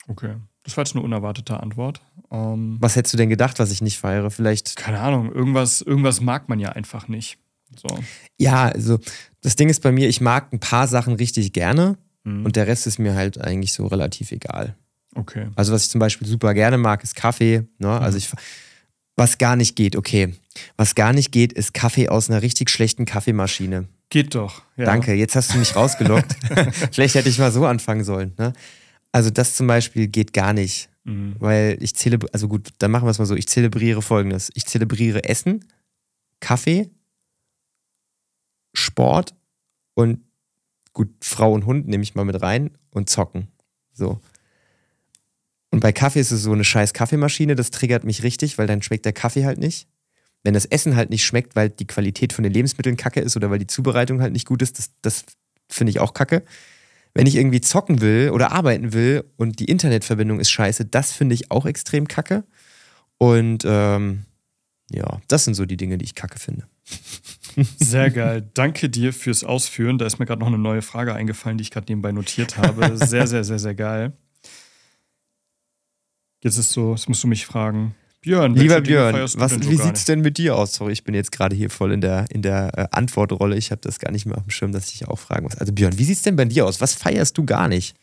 Okay. 0.08 0.34
Das 0.64 0.76
war 0.76 0.84
jetzt 0.84 0.94
eine 0.94 1.04
unerwartete 1.04 1.58
Antwort. 1.60 2.02
Ähm, 2.30 2.76
was 2.80 2.96
hättest 2.96 3.14
du 3.14 3.18
denn 3.18 3.28
gedacht, 3.28 3.58
was 3.58 3.70
ich 3.72 3.82
nicht 3.82 3.98
feiere? 3.98 4.30
Vielleicht. 4.30 4.76
Keine 4.76 5.00
Ahnung, 5.00 5.32
irgendwas, 5.32 5.80
irgendwas 5.80 6.20
mag 6.20 6.48
man 6.48 6.60
ja 6.60 6.70
einfach 6.70 7.08
nicht. 7.08 7.38
So. 7.76 7.98
Ja, 8.38 8.68
also 8.68 8.98
das 9.42 9.56
Ding 9.56 9.68
ist 9.68 9.82
bei 9.82 9.92
mir, 9.92 10.08
ich 10.08 10.20
mag 10.20 10.52
ein 10.52 10.60
paar 10.60 10.88
Sachen 10.88 11.14
richtig 11.14 11.52
gerne 11.52 11.98
mhm. 12.24 12.44
und 12.44 12.56
der 12.56 12.66
Rest 12.66 12.86
ist 12.86 12.98
mir 12.98 13.14
halt 13.14 13.40
eigentlich 13.40 13.72
so 13.72 13.86
relativ 13.86 14.32
egal. 14.32 14.76
Okay. 15.14 15.48
Also, 15.56 15.72
was 15.72 15.84
ich 15.84 15.90
zum 15.90 15.98
Beispiel 15.98 16.26
super 16.26 16.54
gerne 16.54 16.78
mag, 16.78 17.02
ist 17.02 17.16
Kaffee. 17.16 17.64
Ne? 17.78 17.88
Mhm. 17.88 17.92
Also 17.92 18.18
ich. 18.18 18.28
Was 19.16 19.36
gar 19.36 19.54
nicht 19.54 19.76
geht, 19.76 19.96
okay. 19.96 20.34
Was 20.76 20.94
gar 20.94 21.12
nicht 21.12 21.30
geht, 21.30 21.52
ist 21.52 21.74
Kaffee 21.74 22.08
aus 22.08 22.30
einer 22.30 22.40
richtig 22.40 22.70
schlechten 22.70 23.04
Kaffeemaschine. 23.04 23.86
Geht 24.08 24.34
doch. 24.34 24.62
Ja. 24.76 24.86
Danke, 24.86 25.12
jetzt 25.12 25.36
hast 25.36 25.52
du 25.52 25.58
mich 25.58 25.76
rausgelockt. 25.76 26.36
Vielleicht 26.92 27.14
hätte 27.14 27.28
ich 27.28 27.38
mal 27.38 27.52
so 27.52 27.66
anfangen 27.66 28.02
sollen. 28.02 28.32
Ne? 28.38 28.54
Also 29.12 29.30
das 29.30 29.54
zum 29.56 29.66
Beispiel 29.66 30.08
geht 30.08 30.32
gar 30.32 30.52
nicht. 30.52 30.89
Mhm. 31.04 31.36
Weil 31.38 31.78
ich 31.80 31.94
zelebriere, 31.94 32.32
also 32.34 32.48
gut, 32.48 32.70
dann 32.78 32.90
machen 32.90 33.06
wir 33.06 33.10
es 33.10 33.18
mal 33.18 33.26
so. 33.26 33.34
Ich 33.34 33.48
zelebriere 33.48 34.02
folgendes. 34.02 34.50
Ich 34.54 34.66
zelebriere 34.66 35.24
Essen, 35.24 35.64
Kaffee, 36.40 36.90
Sport 38.74 39.34
und 39.94 40.20
gut, 40.92 41.08
Frau 41.22 41.52
und 41.52 41.66
Hund 41.66 41.88
nehme 41.88 42.02
ich 42.02 42.14
mal 42.14 42.24
mit 42.24 42.40
rein 42.42 42.70
und 42.90 43.08
zocken. 43.08 43.48
So. 43.92 44.20
Und 45.70 45.80
bei 45.80 45.92
Kaffee 45.92 46.20
ist 46.20 46.32
es 46.32 46.42
so 46.42 46.52
eine 46.52 46.64
scheiß 46.64 46.92
Kaffeemaschine, 46.92 47.54
das 47.54 47.70
triggert 47.70 48.04
mich 48.04 48.22
richtig, 48.22 48.58
weil 48.58 48.66
dann 48.66 48.82
schmeckt 48.82 49.04
der 49.04 49.12
Kaffee 49.12 49.44
halt 49.44 49.58
nicht. 49.58 49.88
Wenn 50.42 50.54
das 50.54 50.64
Essen 50.64 50.96
halt 50.96 51.10
nicht 51.10 51.24
schmeckt, 51.24 51.54
weil 51.54 51.68
die 51.68 51.86
Qualität 51.86 52.32
von 52.32 52.42
den 52.42 52.52
Lebensmitteln 52.52 52.96
kacke 52.96 53.20
ist 53.20 53.36
oder 53.36 53.50
weil 53.50 53.58
die 53.58 53.66
Zubereitung 53.66 54.20
halt 54.20 54.32
nicht 54.32 54.46
gut 54.46 54.62
ist, 54.62 54.78
das, 54.78 54.90
das 55.02 55.24
finde 55.68 55.90
ich 55.90 56.00
auch 56.00 56.14
kacke 56.14 56.44
wenn 57.14 57.26
ich 57.26 57.36
irgendwie 57.36 57.60
zocken 57.60 58.00
will 58.00 58.30
oder 58.30 58.52
arbeiten 58.52 58.92
will 58.92 59.24
und 59.36 59.58
die 59.58 59.64
Internetverbindung 59.66 60.40
ist 60.40 60.50
scheiße, 60.50 60.84
das 60.86 61.12
finde 61.12 61.34
ich 61.34 61.50
auch 61.50 61.66
extrem 61.66 62.08
kacke. 62.08 62.44
Und 63.18 63.64
ähm, 63.66 64.24
ja, 64.90 65.20
das 65.28 65.44
sind 65.44 65.54
so 65.54 65.66
die 65.66 65.76
Dinge, 65.76 65.98
die 65.98 66.04
ich 66.04 66.14
kacke 66.14 66.38
finde. 66.38 66.66
Sehr 67.78 68.10
geil. 68.10 68.48
Danke 68.54 68.88
dir 68.88 69.12
fürs 69.12 69.44
Ausführen. 69.44 69.98
Da 69.98 70.06
ist 70.06 70.18
mir 70.18 70.26
gerade 70.26 70.40
noch 70.40 70.48
eine 70.48 70.58
neue 70.58 70.82
Frage 70.82 71.14
eingefallen, 71.14 71.58
die 71.58 71.62
ich 71.62 71.70
gerade 71.70 71.86
nebenbei 71.90 72.12
notiert 72.12 72.56
habe. 72.56 72.96
Sehr, 72.96 73.26
sehr, 73.26 73.44
sehr, 73.44 73.58
sehr 73.58 73.74
geil. 73.74 74.12
Jetzt 76.42 76.56
ist 76.56 76.72
so, 76.72 76.92
jetzt 76.92 77.08
musst 77.08 77.22
du 77.22 77.28
mich 77.28 77.44
fragen, 77.44 77.94
Björn, 78.22 78.54
lieber 78.54 78.82
Björn, 78.82 79.14
was, 79.14 79.60
wie 79.60 79.76
sieht 79.76 79.96
es 79.96 80.04
denn 80.04 80.20
mit 80.20 80.36
dir 80.36 80.54
aus? 80.54 80.74
Sorry, 80.74 80.92
ich 80.92 81.04
bin 81.04 81.14
jetzt 81.14 81.32
gerade 81.32 81.56
hier 81.56 81.70
voll 81.70 81.92
in 81.92 82.02
der, 82.02 82.26
in 82.30 82.42
der 82.42 82.78
äh, 82.78 82.86
Antwortrolle. 82.90 83.56
Ich 83.56 83.70
habe 83.70 83.80
das 83.80 83.98
gar 83.98 84.12
nicht 84.12 84.26
mehr 84.26 84.36
auf 84.36 84.42
dem 84.42 84.50
Schirm, 84.50 84.72
dass 84.72 84.92
ich 84.92 85.08
auch 85.08 85.18
fragen 85.18 85.44
muss. 85.44 85.56
Also 85.56 85.72
Björn, 85.72 85.98
wie 85.98 86.04
sieht 86.04 86.18
es 86.18 86.22
denn 86.22 86.36
bei 86.36 86.44
dir 86.44 86.66
aus? 86.66 86.82
Was 86.82 86.94
feierst 86.94 87.38
du 87.38 87.46
gar 87.46 87.68
nicht? 87.68 87.96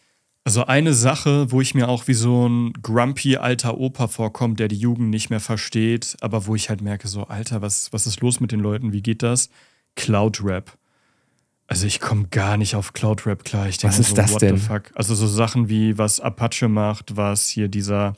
Also 0.43 0.65
eine 0.65 0.93
Sache, 0.93 1.51
wo 1.51 1.61
ich 1.61 1.75
mir 1.75 1.87
auch 1.89 2.07
wie 2.07 2.13
so 2.13 2.47
ein 2.47 2.73
grumpy 2.81 3.37
alter 3.37 3.77
Opa 3.77 4.07
vorkomme, 4.07 4.55
der 4.55 4.69
die 4.69 4.77
Jugend 4.77 5.09
nicht 5.09 5.29
mehr 5.29 5.41
versteht, 5.41 6.15
aber 6.21 6.47
wo 6.47 6.55
ich 6.55 6.69
halt 6.69 6.81
merke, 6.81 7.09
so 7.09 7.25
Alter, 7.25 7.61
was, 7.61 7.91
was 7.91 8.07
ist 8.07 8.21
los 8.21 8.39
mit 8.39 8.51
den 8.53 8.61
Leuten? 8.61 8.93
Wie 8.93 9.01
geht 9.01 9.23
das? 9.23 9.49
Cloud 9.95 10.41
Rap. 10.43 10.77
Also 11.67 11.85
ich 11.85 11.99
komme 11.99 12.29
gar 12.29 12.55
nicht 12.55 12.75
auf 12.75 12.93
Cloud 12.93 13.25
Rap 13.25 13.43
klar. 13.43 13.67
Ich 13.67 13.77
denke 13.77 13.93
was 13.93 13.99
ist 13.99 14.11
so, 14.11 14.15
das 14.15 14.31
what 14.31 14.41
denn? 14.41 14.57
the 14.57 14.63
fuck? 14.63 14.83
Also 14.95 15.15
so 15.15 15.27
Sachen 15.27 15.67
wie 15.67 15.97
was 15.97 16.21
Apache 16.21 16.69
macht, 16.69 17.17
was 17.17 17.49
hier 17.49 17.67
dieser 17.67 18.15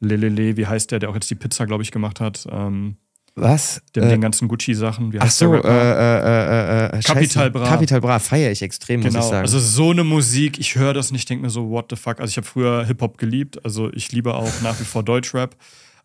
Lelele, 0.00 0.56
wie 0.56 0.66
heißt 0.66 0.90
der, 0.90 0.98
der 0.98 1.10
auch 1.10 1.14
jetzt 1.14 1.30
die 1.30 1.34
Pizza, 1.34 1.66
glaube 1.66 1.82
ich, 1.82 1.90
gemacht 1.90 2.20
hat. 2.20 2.46
Ähm, 2.50 2.96
was? 3.36 3.82
Der 3.94 4.04
mit 4.04 4.12
äh, 4.12 4.14
den 4.14 4.20
ganzen 4.20 4.46
Gucci-Sachen. 4.46 5.12
Ach 5.18 5.30
so, 5.30 5.54
äh, 5.54 5.58
äh, 5.58 6.86
äh, 6.96 7.00
Capital 7.00 7.50
Bra. 7.50 7.68
Capital 7.68 8.00
Bra 8.00 8.18
feiere 8.20 8.52
ich 8.52 8.62
extrem, 8.62 9.00
genau. 9.00 9.16
muss 9.16 9.24
ich 9.24 9.30
sagen. 9.30 9.42
Also 9.42 9.58
so 9.58 9.90
eine 9.90 10.04
Musik, 10.04 10.58
ich 10.58 10.76
höre 10.76 10.94
das 10.94 11.10
nicht, 11.10 11.28
denke 11.28 11.42
mir 11.42 11.50
so, 11.50 11.68
what 11.68 11.86
the 11.90 11.96
fuck. 11.96 12.20
Also 12.20 12.30
ich 12.30 12.36
habe 12.36 12.46
früher 12.46 12.84
Hip-Hop 12.86 13.18
geliebt, 13.18 13.64
also 13.64 13.92
ich 13.92 14.12
liebe 14.12 14.34
auch 14.34 14.52
nach 14.62 14.78
wie 14.78 14.84
vor 14.84 15.02
Deutschrap. 15.02 15.56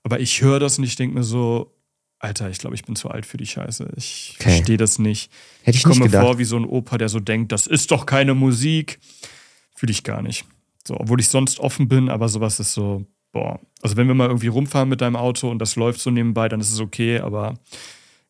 Aber 0.04 0.20
ich 0.20 0.42
höre 0.42 0.60
das 0.60 0.80
nicht, 0.80 0.98
denke 0.98 1.16
mir 1.18 1.24
so, 1.24 1.76
Alter, 2.18 2.50
ich 2.50 2.58
glaube, 2.58 2.76
ich 2.76 2.84
bin 2.84 2.96
zu 2.96 3.10
alt 3.10 3.26
für 3.26 3.38
die 3.38 3.46
Scheiße. 3.46 3.92
Ich 3.96 4.36
okay. 4.40 4.50
verstehe 4.50 4.78
das 4.78 4.98
nicht. 4.98 5.32
Hätte 5.62 5.78
ich, 5.78 5.78
ich 5.78 5.84
komme 5.84 6.06
mir 6.06 6.10
vor 6.10 6.38
wie 6.40 6.44
so 6.46 6.58
ein 6.58 6.66
Opa, 6.66 6.98
der 6.98 7.10
so 7.10 7.20
denkt, 7.20 7.52
das 7.52 7.68
ist 7.68 7.92
doch 7.92 8.06
keine 8.06 8.34
Musik. 8.34 9.00
Fühle 9.76 9.92
ich 9.92 10.04
gar 10.04 10.22
nicht. 10.22 10.46
So, 10.86 11.00
obwohl 11.00 11.20
ich 11.20 11.30
sonst 11.30 11.60
offen 11.60 11.88
bin, 11.88 12.10
aber 12.10 12.28
sowas 12.28 12.60
ist 12.60 12.74
so, 12.74 13.06
boah, 13.32 13.60
also 13.82 13.98
wenn 13.98 14.08
wir 14.08 14.16
mal 14.16 14.28
irgendwie 14.28 14.48
rumfahren 14.48 14.90
mit 14.90 15.02
deinem 15.02 15.16
Auto 15.16 15.50
und 15.50 15.60
das 15.60 15.76
läuft 15.76 16.00
so 16.00 16.12
nebenbei, 16.12 16.50
dann 16.50 16.60
ist 16.60 16.72
es 16.72 16.80
okay, 16.80 17.20
aber 17.20 17.56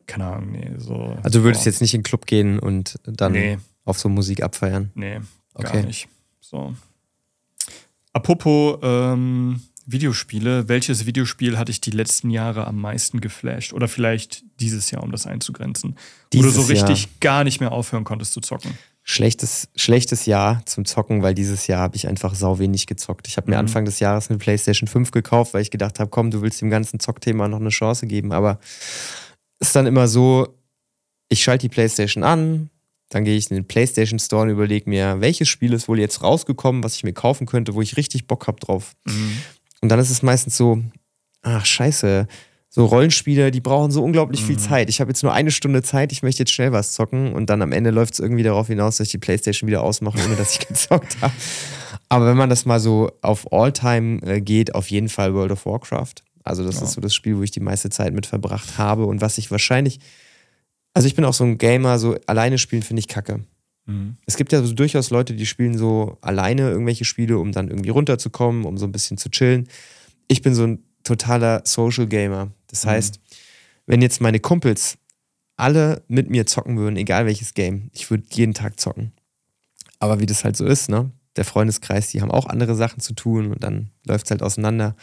keine 0.06 0.26
Ahnung, 0.26 0.52
nee, 0.52 0.70
so. 0.76 1.16
Also 1.22 1.38
du 1.38 1.44
würdest 1.44 1.64
boah. 1.64 1.70
jetzt 1.70 1.80
nicht 1.80 1.94
in 1.94 2.00
den 2.00 2.04
Club 2.04 2.26
gehen 2.26 2.58
und 2.58 2.96
dann 3.04 3.32
nee. 3.32 3.58
auf 3.84 3.98
so 3.98 4.08
Musik 4.08 4.42
abfeiern? 4.42 4.90
Nee, 4.94 5.20
gar 5.54 5.74
okay. 5.74 5.82
nicht. 5.82 6.08
So. 6.40 6.74
Apropos 8.12 8.78
ähm, 8.82 9.60
Videospiele, 9.86 10.68
welches 10.68 11.06
Videospiel 11.06 11.58
hatte 11.58 11.70
ich 11.70 11.80
die 11.80 11.90
letzten 11.90 12.30
Jahre 12.30 12.66
am 12.66 12.80
meisten 12.80 13.20
geflasht? 13.20 13.72
Oder 13.72 13.88
vielleicht 13.88 14.42
dieses 14.60 14.90
Jahr, 14.90 15.02
um 15.02 15.12
das 15.12 15.26
einzugrenzen? 15.26 15.96
Dieses 16.32 16.54
wo 16.54 16.60
du 16.60 16.62
so 16.62 16.68
richtig 16.68 17.04
Jahr. 17.04 17.10
gar 17.20 17.44
nicht 17.44 17.60
mehr 17.60 17.72
aufhören 17.72 18.04
konntest 18.04 18.32
zu 18.32 18.40
zocken. 18.40 18.76
Schlechtes, 19.12 19.68
schlechtes 19.74 20.26
Jahr 20.26 20.64
zum 20.66 20.84
Zocken, 20.84 21.20
weil 21.20 21.34
dieses 21.34 21.66
Jahr 21.66 21.80
habe 21.80 21.96
ich 21.96 22.06
einfach 22.06 22.32
sau 22.36 22.60
wenig 22.60 22.86
gezockt. 22.86 23.26
Ich 23.26 23.36
habe 23.38 23.50
mir 23.50 23.56
Mhm. 23.56 23.62
Anfang 23.62 23.84
des 23.84 23.98
Jahres 23.98 24.30
eine 24.30 24.38
PlayStation 24.38 24.86
5 24.86 25.10
gekauft, 25.10 25.52
weil 25.52 25.62
ich 25.62 25.72
gedacht 25.72 25.98
habe, 25.98 26.10
komm, 26.10 26.30
du 26.30 26.42
willst 26.42 26.60
dem 26.60 26.70
ganzen 26.70 27.00
Zockthema 27.00 27.48
noch 27.48 27.58
eine 27.58 27.70
Chance 27.70 28.06
geben. 28.06 28.30
Aber 28.30 28.60
ist 29.58 29.74
dann 29.74 29.86
immer 29.86 30.06
so, 30.06 30.54
ich 31.28 31.42
schalte 31.42 31.62
die 31.62 31.74
PlayStation 31.74 32.22
an, 32.22 32.70
dann 33.08 33.24
gehe 33.24 33.36
ich 33.36 33.50
in 33.50 33.56
den 33.56 33.66
PlayStation 33.66 34.20
Store 34.20 34.42
und 34.42 34.50
überlege 34.50 34.88
mir, 34.88 35.20
welches 35.20 35.48
Spiel 35.48 35.72
ist 35.72 35.88
wohl 35.88 35.98
jetzt 35.98 36.22
rausgekommen, 36.22 36.84
was 36.84 36.94
ich 36.94 37.02
mir 37.02 37.12
kaufen 37.12 37.48
könnte, 37.48 37.74
wo 37.74 37.82
ich 37.82 37.96
richtig 37.96 38.28
Bock 38.28 38.46
habe 38.46 38.60
drauf. 38.60 38.94
Mhm. 39.06 39.38
Und 39.80 39.88
dann 39.88 39.98
ist 39.98 40.10
es 40.10 40.22
meistens 40.22 40.56
so, 40.56 40.80
ach 41.42 41.66
scheiße, 41.66 42.28
so 42.72 42.84
Rollenspiele, 42.86 43.50
die 43.50 43.60
brauchen 43.60 43.90
so 43.90 44.02
unglaublich 44.02 44.44
viel 44.44 44.54
Mhm. 44.54 44.60
Zeit. 44.60 44.88
Ich 44.88 45.00
habe 45.00 45.10
jetzt 45.10 45.22
nur 45.24 45.32
eine 45.32 45.50
Stunde 45.50 45.82
Zeit, 45.82 46.12
ich 46.12 46.22
möchte 46.22 46.42
jetzt 46.42 46.52
schnell 46.52 46.70
was 46.70 46.92
zocken 46.92 47.32
und 47.32 47.50
dann 47.50 47.62
am 47.62 47.72
Ende 47.72 47.90
läuft 47.90 48.14
es 48.14 48.20
irgendwie 48.20 48.44
darauf 48.44 48.68
hinaus, 48.68 48.98
dass 48.98 49.08
ich 49.08 49.10
die 49.10 49.18
Playstation 49.18 49.66
wieder 49.66 49.82
ausmache, 49.82 50.18
ohne 50.24 50.36
dass 50.36 50.52
ich 50.52 50.60
gezockt 50.68 51.20
habe. 51.20 51.34
Aber 52.08 52.26
wenn 52.26 52.36
man 52.36 52.48
das 52.48 52.66
mal 52.66 52.78
so 52.78 53.10
auf 53.22 53.52
All-Time 53.52 54.22
äh, 54.22 54.40
geht, 54.40 54.74
auf 54.76 54.88
jeden 54.88 55.08
Fall 55.08 55.34
World 55.34 55.50
of 55.50 55.66
Warcraft. 55.66 56.14
Also 56.44 56.64
das 56.64 56.76
Ja. 56.76 56.82
ist 56.84 56.92
so 56.92 57.00
das 57.00 57.12
Spiel, 57.14 57.36
wo 57.36 57.42
ich 57.42 57.50
die 57.50 57.60
meiste 57.60 57.90
Zeit 57.90 58.14
mit 58.14 58.26
verbracht 58.26 58.78
habe 58.78 59.04
und 59.06 59.20
was 59.20 59.36
ich 59.36 59.50
wahrscheinlich, 59.50 59.98
also 60.94 61.06
ich 61.08 61.16
bin 61.16 61.24
auch 61.24 61.34
so 61.34 61.42
ein 61.44 61.58
Gamer, 61.58 61.98
so 61.98 62.16
alleine 62.26 62.56
spielen 62.58 62.82
finde 62.82 63.00
ich 63.00 63.08
kacke. 63.08 63.40
Mhm. 63.86 64.16
Es 64.26 64.36
gibt 64.36 64.52
ja 64.52 64.62
so 64.62 64.72
durchaus 64.72 65.10
Leute, 65.10 65.34
die 65.34 65.46
spielen 65.46 65.76
so 65.76 66.18
alleine 66.20 66.70
irgendwelche 66.70 67.04
Spiele, 67.04 67.38
um 67.38 67.50
dann 67.50 67.68
irgendwie 67.68 67.90
runterzukommen, 67.90 68.64
um 68.64 68.78
so 68.78 68.86
ein 68.86 68.92
bisschen 68.92 69.18
zu 69.18 69.28
chillen. 69.28 69.66
Ich 70.28 70.40
bin 70.42 70.54
so 70.54 70.64
ein 70.64 70.84
totaler 71.02 71.62
Social 71.64 72.06
Gamer. 72.06 72.48
Das 72.70 72.84
Mhm. 72.84 72.90
heißt, 72.90 73.20
wenn 73.86 74.02
jetzt 74.02 74.20
meine 74.20 74.40
Kumpels 74.40 74.96
alle 75.56 76.02
mit 76.08 76.30
mir 76.30 76.46
zocken 76.46 76.78
würden, 76.78 76.96
egal 76.96 77.26
welches 77.26 77.54
Game, 77.54 77.90
ich 77.92 78.10
würde 78.10 78.24
jeden 78.30 78.54
Tag 78.54 78.80
zocken. 78.80 79.12
Aber 79.98 80.20
wie 80.20 80.26
das 80.26 80.44
halt 80.44 80.56
so 80.56 80.64
ist, 80.64 80.88
ne? 80.88 81.10
Der 81.36 81.44
Freundeskreis, 81.44 82.08
die 82.08 82.22
haben 82.22 82.30
auch 82.30 82.46
andere 82.46 82.74
Sachen 82.74 83.00
zu 83.00 83.12
tun 83.14 83.52
und 83.52 83.62
dann 83.62 83.90
läuft 84.06 84.24
es 84.26 84.30
halt 84.30 84.42
auseinander. 84.42 84.96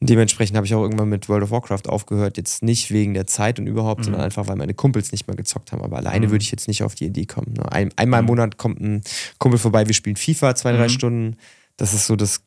Und 0.00 0.10
dementsprechend 0.10 0.56
habe 0.56 0.66
ich 0.66 0.74
auch 0.74 0.82
irgendwann 0.82 1.08
mit 1.08 1.28
World 1.28 1.44
of 1.44 1.50
Warcraft 1.50 1.88
aufgehört. 1.88 2.36
Jetzt 2.36 2.62
nicht 2.62 2.90
wegen 2.90 3.14
der 3.14 3.26
Zeit 3.26 3.58
und 3.58 3.66
überhaupt, 3.66 4.00
Mhm. 4.00 4.04
sondern 4.04 4.22
einfach, 4.22 4.46
weil 4.48 4.56
meine 4.56 4.74
Kumpels 4.74 5.12
nicht 5.12 5.26
mehr 5.26 5.36
gezockt 5.36 5.72
haben. 5.72 5.82
Aber 5.82 5.96
alleine 5.96 6.26
Mhm. 6.26 6.30
würde 6.32 6.42
ich 6.42 6.50
jetzt 6.50 6.68
nicht 6.68 6.82
auf 6.82 6.94
die 6.94 7.06
Idee 7.06 7.26
kommen. 7.26 7.54
Ne? 7.54 7.70
Ein, 7.70 7.90
einmal 7.96 8.20
im 8.20 8.24
Mhm. 8.26 8.30
Monat 8.30 8.58
kommt 8.58 8.80
ein 8.80 9.02
Kumpel 9.38 9.58
vorbei, 9.58 9.86
wir 9.86 9.94
spielen 9.94 10.16
FIFA 10.16 10.54
zwei, 10.54 10.72
drei 10.72 10.84
Mhm. 10.84 10.90
Stunden. 10.90 11.36
Das 11.76 11.94
ist 11.94 12.06
so 12.06 12.16
das 12.16 12.42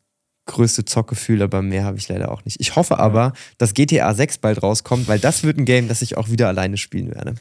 größte 0.48 0.86
Zockgefühl, 0.86 1.42
aber 1.42 1.62
mehr 1.62 1.84
habe 1.84 1.98
ich 1.98 2.08
leider 2.08 2.32
auch 2.32 2.44
nicht. 2.46 2.60
Ich 2.60 2.76
hoffe 2.76 3.00
aber, 3.00 3.34
dass 3.58 3.74
GTA 3.74 4.14
6 4.14 4.40
bald 4.40 4.64
rauskommt, 4.64 5.08
weil 5.08 5.20
das 5.20 5.44
wird 5.44 5.58
ein 5.58 5.66
Game, 5.66 5.88
das 5.88 6.02
ich 6.02 6.18
auch 6.18 6.30
wieder 6.30 6.48
alleine 6.48 6.78
spielen 6.78 7.14
werde. 7.14 7.36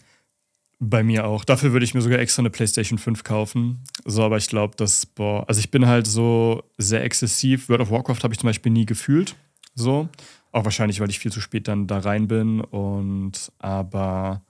Bei 0.79 1.03
mir 1.03 1.27
auch. 1.27 1.45
Dafür 1.45 1.73
würde 1.73 1.85
ich 1.85 1.95
mir 1.95 2.03
sogar 2.03 2.19
extra 2.19 2.43
eine 2.43 2.51
PlayStation 2.51 2.99
5 2.99 3.25
kaufen. 3.25 3.83
So, 4.05 4.23
aber 4.23 4.37
ich 4.37 4.49
glaube, 4.49 4.77
dass, 4.77 5.07
boah, 5.07 5.49
also 5.49 5.59
ich 5.59 5.71
bin 5.71 5.87
halt 5.87 6.07
so 6.07 6.65
sehr 6.77 7.03
exzessiv. 7.03 7.71
World 7.71 7.81
of 7.81 7.91
Warcraft 7.91 8.23
habe 8.23 8.35
ich 8.35 8.41
zum 8.41 8.49
Beispiel 8.49 8.73
nie 8.73 8.85
gefühlt. 8.85 9.37
So. 9.75 10.09
Auch 10.53 10.65
wahrscheinlich, 10.65 11.01
weil 11.01 11.09
ich 11.09 11.19
viel 11.19 11.33
zu 11.33 11.41
spät 11.41 11.67
dann 11.67 11.87
da 11.87 11.99
rein 11.99 12.29
bin. 12.29 12.61
Und 12.61 13.51
aber 13.59 14.43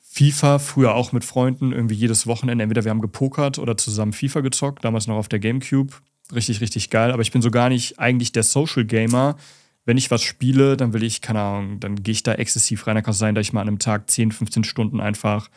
FIFA 0.00 0.58
früher 0.58 0.94
auch 0.94 1.12
mit 1.12 1.24
Freunden, 1.24 1.72
irgendwie 1.72 1.96
jedes 1.96 2.26
Wochenende. 2.26 2.62
Entweder 2.62 2.84
wir 2.84 2.90
haben 2.90 3.02
gepokert 3.02 3.58
oder 3.58 3.76
zusammen 3.76 4.14
FIFA 4.14 4.40
gezockt, 4.40 4.84
damals 4.84 5.06
noch 5.06 5.16
auf 5.16 5.28
der 5.28 5.38
Gamecube. 5.38 5.92
Richtig, 6.32 6.60
richtig 6.60 6.90
geil. 6.90 7.10
Aber 7.12 7.22
ich 7.22 7.32
bin 7.32 7.42
so 7.42 7.50
gar 7.50 7.68
nicht 7.68 7.98
eigentlich 7.98 8.32
der 8.32 8.42
Social 8.42 8.84
Gamer. 8.84 9.36
Wenn 9.84 9.98
ich 9.98 10.10
was 10.10 10.22
spiele, 10.22 10.76
dann 10.76 10.92
will 10.92 11.02
ich, 11.02 11.20
keine 11.20 11.40
Ahnung, 11.40 11.80
dann 11.80 12.02
gehe 12.02 12.12
ich 12.12 12.22
da 12.22 12.34
exzessiv 12.34 12.86
rein. 12.86 12.94
Da 12.94 13.02
kann 13.02 13.12
es 13.12 13.18
sein, 13.18 13.34
dass 13.34 13.46
ich 13.46 13.52
mal 13.52 13.60
an 13.60 13.68
einem 13.68 13.78
Tag 13.78 14.10
10, 14.10 14.32
15 14.32 14.64
Stunden 14.64 15.00
einfach 15.00 15.50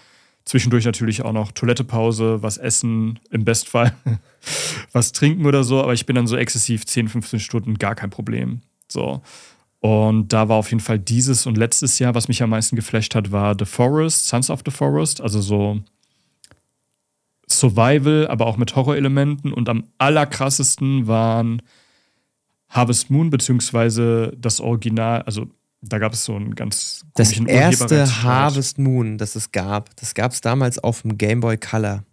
zwischendurch 0.43 0.85
natürlich 0.85 1.23
auch 1.23 1.33
noch 1.33 1.51
Toilettepause, 1.51 2.41
was 2.41 2.57
essen, 2.57 3.19
im 3.31 3.43
Bestfall 3.43 3.93
was 4.91 5.11
trinken 5.11 5.45
oder 5.45 5.63
so. 5.63 5.81
Aber 5.81 5.93
ich 5.93 6.05
bin 6.05 6.15
dann 6.15 6.27
so 6.27 6.37
exzessiv 6.37 6.85
10, 6.85 7.09
15 7.09 7.39
Stunden 7.39 7.77
gar 7.77 7.95
kein 7.95 8.09
Problem. 8.09 8.61
So. 8.87 9.21
Und 9.79 10.33
da 10.33 10.49
war 10.49 10.57
auf 10.57 10.71
jeden 10.71 10.79
Fall 10.79 10.99
dieses 10.99 11.45
und 11.45 11.57
letztes 11.57 11.99
Jahr, 11.99 12.15
was 12.15 12.27
mich 12.27 12.41
am 12.41 12.49
meisten 12.49 12.75
geflasht 12.75 13.13
hat, 13.15 13.31
war 13.31 13.55
The 13.57 13.65
Forest, 13.65 14.27
Sons 14.27 14.49
of 14.49 14.61
the 14.65 14.71
Forest, 14.71 15.21
also 15.21 15.39
so 15.39 15.79
Survival, 17.59 18.27
aber 18.27 18.45
auch 18.45 18.57
mit 18.57 18.75
Horrorelementen. 18.75 19.53
Und 19.53 19.69
am 19.69 19.85
allerkrassesten 19.97 21.07
waren 21.07 21.61
Harvest 22.69 23.09
Moon, 23.09 23.29
beziehungsweise 23.29 24.33
das 24.37 24.59
Original, 24.59 25.21
also 25.23 25.47
da 25.81 25.99
gab 25.99 26.13
es 26.13 26.25
so 26.25 26.35
einen 26.35 26.55
ganz 26.55 27.05
Das 27.15 27.31
erste. 27.31 28.23
Harvest 28.23 28.77
Moon, 28.79 29.17
das 29.17 29.35
es 29.35 29.51
gab, 29.51 29.95
das 29.97 30.13
gab 30.13 30.31
es 30.31 30.41
damals 30.41 30.79
auf 30.79 31.03
dem 31.03 31.17
Game 31.17 31.39
Boy 31.39 31.57
Color. 31.57 32.03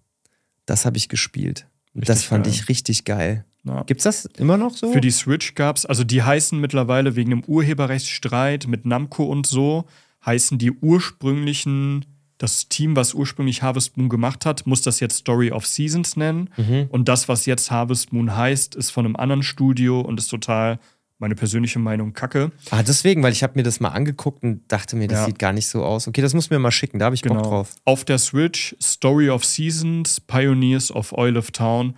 Das 0.67 0.85
habe 0.85 0.97
ich 0.97 1.09
gespielt. 1.09 1.67
Und 1.95 2.09
das 2.09 2.19
Richtig 2.19 2.29
fand 2.29 2.45
geil. 2.45 2.53
ich 2.53 2.69
richtig 2.69 3.05
geil. 3.05 3.45
Ja. 3.65 3.83
Gibt's 3.85 4.05
das 4.05 4.27
immer 4.37 4.57
noch 4.57 4.77
so? 4.77 4.93
Für 4.93 5.01
die 5.01 5.11
Switch 5.11 5.55
gab 5.55 5.77
es, 5.77 5.87
also 5.87 6.05
die 6.05 6.23
heißen 6.23 6.61
mittlerweile 6.61 7.17
wegen 7.17 7.33
einem 7.33 7.45
Urheberrechtsstreit 7.45 8.67
mit 8.67 8.85
Namco 8.85 9.25
und 9.25 9.47
so, 9.47 9.87
heißen 10.25 10.59
die 10.59 10.73
ursprünglichen, 10.73 12.05
das 12.39 12.69
Team, 12.69 12.97
was 12.97 13.15
ursprünglich 13.15 13.63
Harvest 13.63 13.97
Moon 13.97 14.09
gemacht 14.09 14.45
hat, 14.45 14.67
muss 14.67 14.83
das 14.83 15.01
jetzt 15.01 15.19
Story 15.19 15.51
of 15.53 15.67
Seasons 15.67 16.17
nennen. 16.17 16.51
Mhm. 16.57 16.87
Und 16.91 17.09
das, 17.09 17.29
was 17.29 17.47
jetzt 17.47 17.71
Harvest 17.71 18.13
Moon 18.13 18.37
heißt, 18.37 18.75
ist 18.75 18.91
von 18.91 19.05
einem 19.07 19.17
anderen 19.17 19.43
Studio 19.43 20.01
und 20.01 20.19
ist 20.19 20.29
total, 20.29 20.79
meine 21.19 21.37
persönliche 21.37 21.79
Meinung, 21.79 22.13
kacke. 22.13 22.51
Ah, 22.71 22.83
deswegen, 22.83 23.23
weil 23.23 23.33
ich 23.33 23.43
habe 23.45 23.53
mir 23.57 23.63
das 23.63 23.79
mal 23.79 23.91
angeguckt 23.91 24.43
und 24.43 24.63
dachte 24.69 24.97
mir, 24.97 25.07
das 25.07 25.21
Ja. 25.21 25.27
sieht 25.27 25.39
gar 25.39 25.53
nicht 25.53 25.69
so 25.69 25.85
aus. 25.85 26.09
Okay, 26.09 26.21
das 26.23 26.35
muss 26.35 26.51
mir 26.51 26.59
mal 26.59 26.73
schicken, 26.73 26.99
da 26.99 27.05
habe 27.07 27.15
ich 27.15 27.23
Bock 27.23 27.41
drauf. 27.43 27.71
Auf 27.85 28.05
der 28.05 28.19
Switch, 28.19 28.75
Story 28.83 29.31
of 29.31 29.45
Seasons, 29.45 30.21
Pioneers 30.21 30.91
of 30.91 31.13
Oil 31.13 31.37
of 31.37 31.53
Town. 31.53 31.95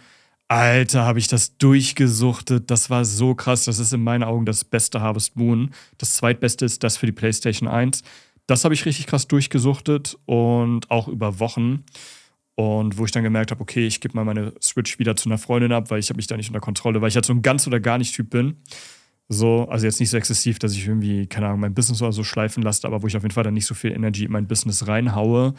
Alter, 0.49 1.05
habe 1.05 1.19
ich 1.19 1.27
das 1.27 1.57
durchgesuchtet. 1.57 2.71
Das 2.71 2.89
war 2.89 3.05
so 3.05 3.35
krass. 3.35 3.65
Das 3.65 3.79
ist 3.81 3.93
in 3.93 4.05
meinen 4.05 4.23
Augen 4.23 4.45
das 4.47 4.63
beste 4.65 5.01
Harvest 5.01 5.35
Moon. 5.37 5.71
Das 5.99 6.15
zweitbeste 6.17 6.65
ist 6.65 6.85
das 6.85 6.97
für 6.97 7.07
die 7.07 7.13
PlayStation 7.13 7.69
1. 7.69 8.03
Das 8.47 8.65
habe 8.65 8.75
ich 8.75 8.87
richtig 8.87 9.07
krass 9.07 9.27
durchgesuchtet 9.27 10.17
und 10.25 10.91
auch 10.91 11.09
über 11.09 11.41
Wochen. 11.41 11.85
Und 12.55 12.97
wo 12.97 13.05
ich 13.05 13.11
dann 13.11 13.23
gemerkt 13.23 13.51
habe, 13.51 13.61
okay, 13.61 13.87
ich 13.87 14.01
gebe 14.01 14.17
mal 14.17 14.25
meine 14.25 14.55
Switch 14.63 14.99
wieder 14.99 15.15
zu 15.15 15.29
einer 15.29 15.37
Freundin 15.37 15.73
ab, 15.73 15.91
weil 15.91 15.99
ich 15.99 16.09
habe 16.09 16.17
mich 16.17 16.27
da 16.27 16.37
nicht 16.37 16.49
unter 16.49 16.61
Kontrolle, 16.61 17.03
weil 17.03 17.09
ich 17.09 17.15
halt 17.15 17.27
so 17.27 17.35
ein 17.35 17.43
ganz 17.43 17.67
oder 17.67 17.81
gar 17.81 17.99
nicht 17.99 18.15
Typ 18.15 18.31
bin. 18.31 18.57
So, 19.29 19.69
also 19.69 19.85
jetzt 19.85 20.01
nicht 20.01 20.09
so 20.09 20.17
exzessiv, 20.17 20.59
dass 20.59 20.73
ich 20.73 20.87
irgendwie, 20.87 21.27
keine 21.27 21.49
Ahnung, 21.49 21.61
mein 21.61 21.75
Business 21.75 22.01
oder 22.01 22.13
so 22.13 22.25
schleifen 22.25 22.63
lasse, 22.63 22.87
aber 22.87 23.03
wo 23.03 23.09
ich 23.09 23.17
auf 23.17 23.25
jeden 23.25 23.35
Fall 23.35 23.45
dann 23.45 23.55
nicht 23.55 23.67
so 23.67 23.75
viel 23.75 23.93
Energy 23.93 24.25
in 24.25 24.33
mein 24.33 24.47
Business 24.47 24.87
reinhaue, 24.87 25.55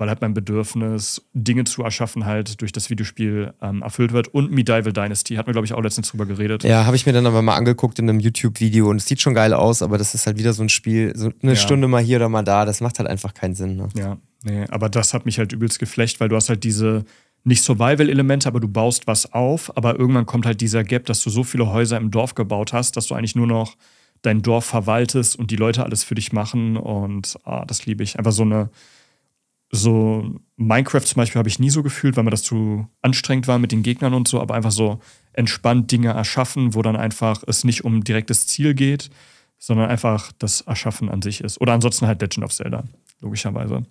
weil 0.00 0.08
halt 0.08 0.22
mein 0.22 0.32
Bedürfnis, 0.32 1.22
Dinge 1.34 1.64
zu 1.64 1.82
erschaffen, 1.82 2.24
halt 2.24 2.62
durch 2.62 2.72
das 2.72 2.88
Videospiel 2.88 3.52
ähm, 3.60 3.82
erfüllt 3.82 4.14
wird. 4.14 4.28
Und 4.28 4.50
Medieval 4.50 4.94
Dynasty, 4.94 5.34
hatten 5.34 5.48
wir, 5.48 5.52
glaube 5.52 5.66
ich, 5.66 5.74
auch 5.74 5.82
letztens 5.82 6.08
drüber 6.08 6.24
geredet. 6.24 6.64
Ja, 6.64 6.86
habe 6.86 6.96
ich 6.96 7.04
mir 7.04 7.12
dann 7.12 7.26
aber 7.26 7.42
mal 7.42 7.54
angeguckt 7.54 7.98
in 7.98 8.08
einem 8.08 8.18
YouTube-Video 8.18 8.88
und 8.88 8.96
es 8.96 9.06
sieht 9.06 9.20
schon 9.20 9.34
geil 9.34 9.52
aus, 9.52 9.82
aber 9.82 9.98
das 9.98 10.14
ist 10.14 10.26
halt 10.26 10.38
wieder 10.38 10.54
so 10.54 10.62
ein 10.62 10.70
Spiel, 10.70 11.12
so 11.14 11.30
eine 11.42 11.52
Ja. 11.52 11.56
Stunde 11.56 11.86
mal 11.86 12.02
hier 12.02 12.16
oder 12.16 12.30
mal 12.30 12.42
da, 12.42 12.64
das 12.64 12.80
macht 12.80 12.98
halt 12.98 13.10
einfach 13.10 13.34
keinen 13.34 13.54
Sinn. 13.54 13.76
Ne? 13.76 13.88
Ja, 13.94 14.16
nee, 14.42 14.64
aber 14.70 14.88
das 14.88 15.12
hat 15.12 15.26
mich 15.26 15.38
halt 15.38 15.52
übelst 15.52 15.78
geflecht, 15.78 16.18
weil 16.18 16.30
du 16.30 16.36
hast 16.36 16.48
halt 16.48 16.64
diese 16.64 17.04
nicht 17.44 17.62
Survival-Elemente, 17.62 18.48
aber 18.48 18.60
du 18.60 18.68
baust 18.68 19.06
was 19.06 19.34
auf, 19.34 19.76
aber 19.76 19.98
irgendwann 19.98 20.24
kommt 20.24 20.46
halt 20.46 20.62
dieser 20.62 20.82
Gap, 20.82 21.04
dass 21.04 21.22
du 21.22 21.28
so 21.28 21.44
viele 21.44 21.70
Häuser 21.70 21.98
im 21.98 22.10
Dorf 22.10 22.34
gebaut 22.34 22.72
hast, 22.72 22.96
dass 22.96 23.06
du 23.06 23.14
eigentlich 23.14 23.36
nur 23.36 23.46
noch 23.46 23.76
dein 24.22 24.40
Dorf 24.40 24.64
verwaltest 24.64 25.38
und 25.38 25.50
die 25.50 25.56
Leute 25.56 25.84
alles 25.84 26.04
für 26.04 26.14
dich 26.14 26.32
machen 26.32 26.78
und 26.78 27.36
ah, 27.44 27.66
das 27.66 27.84
liebe 27.84 28.02
ich. 28.02 28.18
Einfach 28.18 28.32
so 28.32 28.44
eine 28.44 28.70
so 29.70 30.40
Minecraft 30.56 31.02
zum 31.02 31.16
Beispiel 31.16 31.38
habe 31.38 31.48
ich 31.48 31.58
nie 31.58 31.70
so 31.70 31.82
gefühlt, 31.82 32.16
weil 32.16 32.24
mir 32.24 32.30
das 32.30 32.42
zu 32.42 32.86
anstrengend 33.02 33.46
war 33.46 33.58
mit 33.58 33.72
den 33.72 33.82
Gegnern 33.82 34.14
und 34.14 34.28
so, 34.28 34.40
aber 34.40 34.54
einfach 34.54 34.72
so 34.72 35.00
entspannt 35.32 35.90
Dinge 35.92 36.10
erschaffen, 36.10 36.74
wo 36.74 36.82
dann 36.82 36.96
einfach 36.96 37.42
es 37.46 37.64
nicht 37.64 37.84
um 37.84 38.02
direktes 38.02 38.46
Ziel 38.46 38.74
geht, 38.74 39.10
sondern 39.58 39.88
einfach 39.88 40.32
das 40.38 40.62
Erschaffen 40.62 41.08
an 41.08 41.22
sich 41.22 41.40
ist. 41.42 41.60
Oder 41.60 41.72
ansonsten 41.72 42.06
halt 42.06 42.20
Legend 42.20 42.44
of 42.44 42.52
Zelda, 42.52 42.84
logischerweise. 43.20 43.84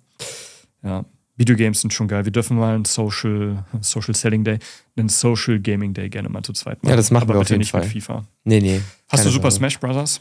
Ja, 0.82 1.04
Videogames 1.36 1.80
sind 1.80 1.94
schon 1.94 2.08
geil. 2.08 2.26
Wir 2.26 2.32
dürfen 2.32 2.58
mal 2.58 2.74
einen 2.74 2.84
Social, 2.84 3.64
Social 3.80 4.14
Selling 4.14 4.44
Day, 4.44 4.58
einen 4.96 5.08
Social 5.08 5.58
Gaming 5.58 5.94
Day 5.94 6.10
gerne 6.10 6.28
mal 6.28 6.42
zu 6.42 6.52
zweit 6.52 6.82
machen. 6.82 6.90
Ja, 6.90 6.96
das 6.96 7.10
machen 7.10 7.22
aber 7.24 7.34
wir 7.34 7.40
auf 7.40 7.48
jeden 7.48 7.60
nicht 7.60 7.70
Fall. 7.70 7.82
mit 7.82 7.90
FIFA. 7.90 8.26
Nee, 8.44 8.60
nee. 8.60 8.82
Hast 9.08 9.24
du 9.24 9.30
Super 9.30 9.50
Sorge. 9.50 9.56
Smash 9.56 9.80
Brothers? 9.80 10.20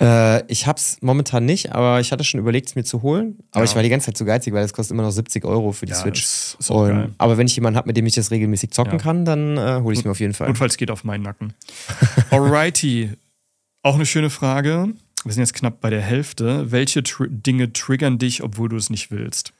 Äh, 0.00 0.44
ich 0.52 0.66
hab's 0.66 0.98
momentan 1.00 1.46
nicht, 1.46 1.72
aber 1.72 2.00
ich 2.00 2.12
hatte 2.12 2.22
schon 2.22 2.38
überlegt, 2.38 2.68
es 2.68 2.74
mir 2.74 2.84
zu 2.84 3.00
holen. 3.02 3.38
Aber 3.52 3.64
Ja. 3.64 3.70
ich 3.70 3.74
war 3.76 3.82
die 3.82 3.88
ganze 3.88 4.06
Zeit 4.06 4.16
zu 4.18 4.24
geizig, 4.26 4.52
weil 4.52 4.62
das 4.62 4.74
kostet 4.74 4.92
immer 4.94 5.02
noch 5.02 5.10
70 5.10 5.44
Euro 5.46 5.72
für 5.72 5.86
die 5.86 5.92
Ja, 5.92 5.98
Switch. 5.98 6.22
ist, 6.22 6.56
ist 6.60 6.70
Und, 6.70 7.14
aber 7.16 7.38
wenn 7.38 7.46
ich 7.46 7.54
jemanden 7.56 7.78
habe, 7.78 7.86
mit 7.88 7.96
dem 7.96 8.04
ich 8.04 8.14
das 8.14 8.30
regelmäßig 8.30 8.72
zocken 8.72 8.92
Ja. 8.94 8.98
kann, 8.98 9.24
dann 9.24 9.56
äh, 9.56 9.80
hole 9.82 9.94
ich 9.94 10.00
es 10.00 10.04
mir 10.04 10.10
auf 10.10 10.20
jeden 10.20 10.34
Fall. 10.34 10.48
Notfalls 10.48 10.76
geht 10.76 10.90
auf 10.90 11.04
meinen 11.04 11.22
Nacken. 11.22 11.54
Alrighty. 12.30 13.12
Auch 13.82 13.94
eine 13.94 14.04
schöne 14.06 14.28
Frage. 14.30 14.88
Wir 15.24 15.32
sind 15.32 15.42
jetzt 15.42 15.54
knapp 15.54 15.80
bei 15.80 15.88
der 15.90 16.02
Hälfte. 16.02 16.70
Welche 16.70 17.02
Tr 17.02 17.26
Dinge 17.28 17.72
triggern 17.72 18.18
dich, 18.18 18.42
obwohl 18.42 18.68
du 18.68 18.76
es 18.76 18.90
nicht 18.90 19.10
willst? 19.10 19.52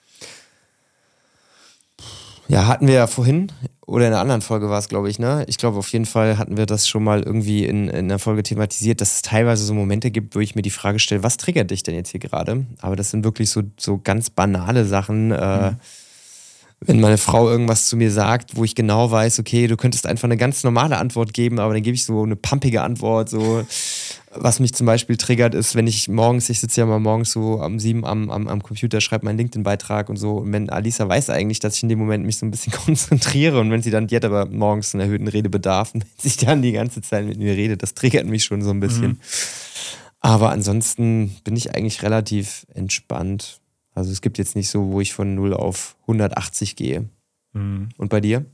Ja, 2.49 2.67
hatten 2.67 2.87
wir 2.87 2.95
ja 2.95 3.07
vorhin, 3.07 3.51
oder 3.87 4.09
in 4.09 4.13
einer 4.13 4.21
anderen 4.21 4.43
Folge 4.43 4.69
war 4.69 4.81
es, 4.81 4.89
glaube 4.89 5.09
ich, 5.09 5.21
ne? 5.21 5.45
Ich 5.47 5.59
glaube, 5.59 5.79
auf 5.79 5.89
jeden 5.93 6.07
Fall 6.07 6.39
hatten 6.39 6.57
wir 6.57 6.67
das 6.67 6.89
schon 6.89 7.05
mal 7.05 7.23
irgendwie 7.23 7.65
in, 7.65 7.89
in 7.89 8.07
einer 8.07 8.19
Folge 8.19 8.43
thematisiert, 8.43 9.01
dass 9.01 9.15
es 9.15 9.23
teilweise 9.23 9.65
so 9.65 9.75
Momente 9.75 10.11
gibt, 10.11 10.35
wo 10.35 10.41
ich 10.41 10.57
mir 10.57 10.63
die 10.63 10.71
Frage 10.71 10.99
stelle, 10.99 11.23
was 11.23 11.37
triggert 11.37 11.71
dich 11.71 11.85
denn 11.85 11.95
jetzt 11.95 12.11
hier 12.11 12.19
gerade? 12.19 12.67
Aber 12.81 12.97
das 12.97 13.13
sind 13.13 13.23
wirklich 13.23 13.49
so, 13.49 13.63
so 13.79 14.01
ganz 14.03 14.29
banale 14.29 14.85
Sachen. 14.87 15.31
Äh, 15.31 15.73
wenn 16.81 17.01
meine 17.01 17.17
Frau 17.17 17.49
irgendwas 17.49 17.87
zu 17.87 17.97
mir 17.97 18.11
sagt, 18.11 18.57
wo 18.57 18.65
ich 18.65 18.75
genau 18.75 19.11
weiß, 19.11 19.39
okay, 19.39 19.67
du 19.67 19.77
könntest 19.77 20.07
einfach 20.07 20.25
eine 20.25 20.37
ganz 20.37 20.63
normale 20.63 20.99
Antwort 20.99 21.33
geben, 21.33 21.59
aber 21.59 21.73
dann 21.73 21.83
gebe 21.83 21.95
ich 21.95 22.05
so 22.05 22.23
eine 22.23 22.37
pumpige 22.37 22.83
Antwort, 22.83 23.31
so 23.31 23.65
was 24.35 24.61
mich 24.61 24.75
zum 24.75 24.87
Beispiel 24.87 25.17
triggert, 25.17 25.55
ist, 25.55 25.75
wenn 25.75 25.87
ich 25.87 26.09
morgens, 26.09 26.49
ich 26.49 26.61
sitze 26.61 26.81
ja 26.81 26.87
mal 26.87 27.01
morgens 27.01 27.33
so 27.33 27.61
am 27.61 27.79
sieben 27.79 28.05
am, 28.05 28.31
am, 28.31 28.49
am 28.49 28.63
Computer, 28.63 29.01
schreibe 29.01 29.25
meinen 29.25 29.39
LinkedIn-Beitrag 29.39 30.09
und 30.09 30.17
so. 30.17 30.37
Und 30.39 30.53
wenn 30.53 30.71
Alisa 30.71 31.09
weiß 31.09 31.31
eigentlich, 31.31 31.61
dass 31.61 31.77
ich 31.77 31.83
in 31.83 31.89
dem 31.89 31.99
Moment 31.99 32.25
mich 32.25 32.39
so 32.39 32.47
ein 32.47 32.51
bisschen 32.51 32.73
konzentriere 32.85 33.61
und 33.61 33.71
wenn 33.71 33.83
sie 33.83 33.91
dann, 33.91 34.07
die 34.07 34.17
hat 34.17 34.25
aber 34.25 34.47
morgens 34.47 34.95
einen 34.95 35.03
erhöhten 35.03 35.29
Redebedarf 35.29 35.95
und 35.95 36.05
wenn 36.23 36.31
sie 36.31 36.45
dann 36.45 36.63
die 36.63 36.73
ganze 36.73 37.03
Zeit 37.03 37.27
mit 37.27 37.39
mir 37.39 37.57
redet, 37.57 37.83
das 37.83 37.95
triggert 37.95 38.27
mich 38.27 38.45
schon 38.45 38.63
so 38.63 38.71
ein 38.71 38.81
bisschen. 38.81 39.09
Mhm. 39.09 39.21
Aber 40.21 40.51
ansonsten 40.51 41.37
bin 41.45 41.57
ich 41.57 41.75
eigentlich 41.75 42.03
relativ 42.03 42.67
entspannt. 42.75 43.61
Also 43.95 44.11
es 44.11 44.21
gibt 44.21 44.39
jetzt 44.39 44.57
nicht 44.57 44.69
so, 44.69 44.91
wo 44.91 45.01
ich 45.01 45.15
von 45.15 45.35
0 45.35 45.55
auf 45.55 45.97
180 46.03 46.77
gehe. 46.77 47.09
Mhm. 47.53 47.89
Und 47.97 48.09
bei 48.09 48.21
dir? 48.21 48.45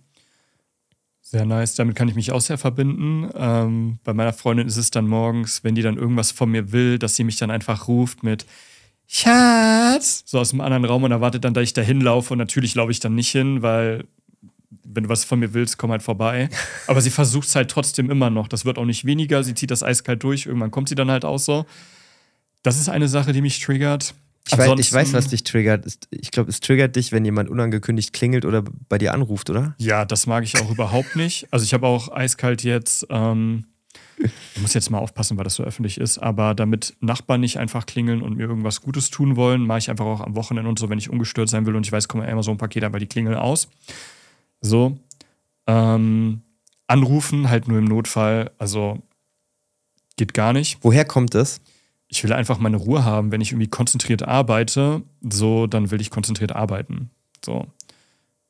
Sehr 1.33 1.47
nice, 1.47 1.75
damit 1.77 1.97
kann 1.97 2.09
ich 2.09 2.15
mich 2.15 2.31
auch 2.31 2.43
sehr 2.43 2.59
verbinden. 2.59 3.31
Ähm, 3.35 3.99
bei 4.05 4.13
meiner 4.13 4.35
Freundin 4.35 4.67
ist 4.67 4.77
es 4.77 4.91
dann 4.91 5.07
morgens, 5.07 5.65
wenn 5.65 5.75
die 5.75 5.81
dann 5.81 5.97
irgendwas 5.97 6.31
von 6.31 6.51
mir 6.51 6.73
will, 6.73 6.99
dass 6.99 7.17
sie 7.17 7.25
mich 7.25 7.37
dann 7.37 7.51
einfach 7.51 7.89
ruft 7.89 8.23
mit 8.23 8.45
Schatz, 9.09 10.25
so 10.27 10.39
aus 10.39 10.51
dem 10.51 10.61
anderen 10.61 10.85
Raum 10.85 11.05
und 11.05 11.11
erwartet 11.11 11.45
dann, 11.45 11.55
dass 11.55 11.65
ich 11.65 11.73
da 11.73 11.81
hinlaufe. 11.81 12.35
Und 12.35 12.39
natürlich 12.39 12.75
laufe 12.75 12.91
ich 12.91 13.01
dann 13.01 13.15
nicht 13.15 13.31
hin, 13.31 13.63
weil 13.63 14.05
wenn 14.85 15.05
du 15.05 15.09
was 15.09 15.25
von 15.25 15.39
mir 15.39 15.55
willst, 15.55 15.79
komm 15.79 15.91
halt 15.91 16.03
vorbei. 16.03 16.51
Aber 16.87 17.01
sie 17.01 17.09
versucht 17.09 17.49
es 17.49 17.57
halt 17.57 17.71
trotzdem 17.71 18.11
immer 18.11 18.29
noch. 18.29 18.47
Das 18.47 18.67
wird 18.67 18.77
auch 18.77 18.85
nicht 18.85 19.07
weniger. 19.07 19.43
Sie 19.43 19.55
zieht 19.55 19.71
das 19.71 19.83
eiskalt 19.83 20.23
durch. 20.23 20.45
Irgendwann 20.45 20.71
kommt 20.71 20.91
sie 20.91 20.95
dann 20.97 21.11
halt 21.11 21.25
auch 21.25 21.39
so. 21.39 21.65
Das 22.63 22.79
ist 22.79 22.91
eine 22.91 23.09
Sache, 23.09 23.33
die 23.33 23.41
mich 23.41 23.59
triggert. 23.59 24.15
Ich 24.47 24.59
weiß, 24.59 24.79
ich 24.79 24.93
weiß, 24.93 25.13
was 25.13 25.29
dich 25.29 25.45
triggert. 25.45 25.87
Ich 26.11 26.31
glaube, 26.31 26.51
es 26.51 26.61
triggert 26.61 26.97
dich, 26.97 27.13
wenn 27.13 27.25
jemand 27.25 27.49
unangekündigt 27.49 28.13
klingelt 28.13 28.45
oder 28.45 28.65
bei 28.89 28.99
dir 28.99 29.15
anruft, 29.15 29.51
oder? 29.51 29.75
Ja, 29.79 30.05
das 30.05 30.27
mag 30.27 30.45
ich 30.45 30.61
auch 30.61 30.71
überhaupt 30.71 31.17
nicht. 31.17 31.47
Also 31.53 31.65
ich 31.65 31.73
habe 31.75 31.87
auch 31.87 32.09
eiskalt 32.09 32.65
jetzt, 32.65 33.07
ähm, 33.09 33.67
ich 34.19 34.61
muss 34.61 34.75
jetzt 34.75 34.91
mal 34.91 34.99
aufpassen, 34.99 35.37
weil 35.37 35.45
das 35.45 35.55
so 35.55 35.63
öffentlich 35.63 35.99
ist, 35.99 36.19
aber 36.19 36.55
damit 36.55 36.97
Nachbarn 37.01 37.41
nicht 37.41 37.59
einfach 37.59 37.87
klingeln 37.87 38.21
und 38.21 38.37
mir 38.37 38.45
irgendwas 38.45 38.81
Gutes 38.81 39.11
tun 39.11 39.37
wollen, 39.37 39.65
mache 39.65 39.79
ich 39.79 39.91
einfach 39.91 40.07
auch 40.07 40.21
am 40.21 40.35
Wochenende 40.35 40.69
und 40.69 40.79
so, 40.79 40.89
wenn 40.89 40.99
ich 40.99 41.11
ungestört 41.11 41.49
sein 41.49 41.67
will 41.67 41.77
und 41.77 41.87
ich 41.87 41.93
weiß, 41.93 42.09
kommen 42.09 42.27
immer 42.27 42.43
so 42.43 42.51
ein 42.51 42.59
Paket, 42.59 42.85
aber 42.85 42.99
die 42.99 43.07
klingeln 43.07 43.37
aus. 43.37 43.69
So. 44.61 44.99
Ähm, 45.67 46.43
anrufen, 46.89 47.49
halt 47.49 47.69
nur 47.69 47.79
im 47.79 47.85
Notfall, 47.85 48.51
also 48.59 48.99
geht 50.17 50.35
gar 50.35 50.53
nicht. 50.53 50.79
Woher 50.83 51.05
kommt 51.05 51.35
das? 51.35 51.61
Ich 52.13 52.23
will 52.23 52.33
einfach 52.35 52.59
meine 52.59 52.77
Ruhe 52.77 53.07
haben. 53.07 53.33
Wenn 53.33 53.41
ich 53.41 53.53
irgendwie 53.53 53.71
konzentriert 53.71 54.23
arbeite, 54.23 55.03
so, 55.23 55.67
dann 55.67 55.91
will 55.91 56.01
ich 56.03 56.11
konzentriert 56.11 56.55
arbeiten. 56.55 57.11
So. 57.43 57.67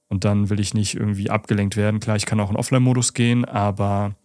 Und 0.08 0.24
dann 0.24 0.50
will 0.50 0.58
ich 0.58 0.74
nicht 0.74 0.96
irgendwie 0.96 1.30
abgelenkt 1.30 1.76
werden. 1.76 2.00
Klar, 2.00 2.16
ich 2.16 2.26
kann 2.26 2.40
auch 2.40 2.50
in 2.50 2.56
Offline-Modus 2.56 3.14
gehen, 3.14 3.44
aber 3.44 4.16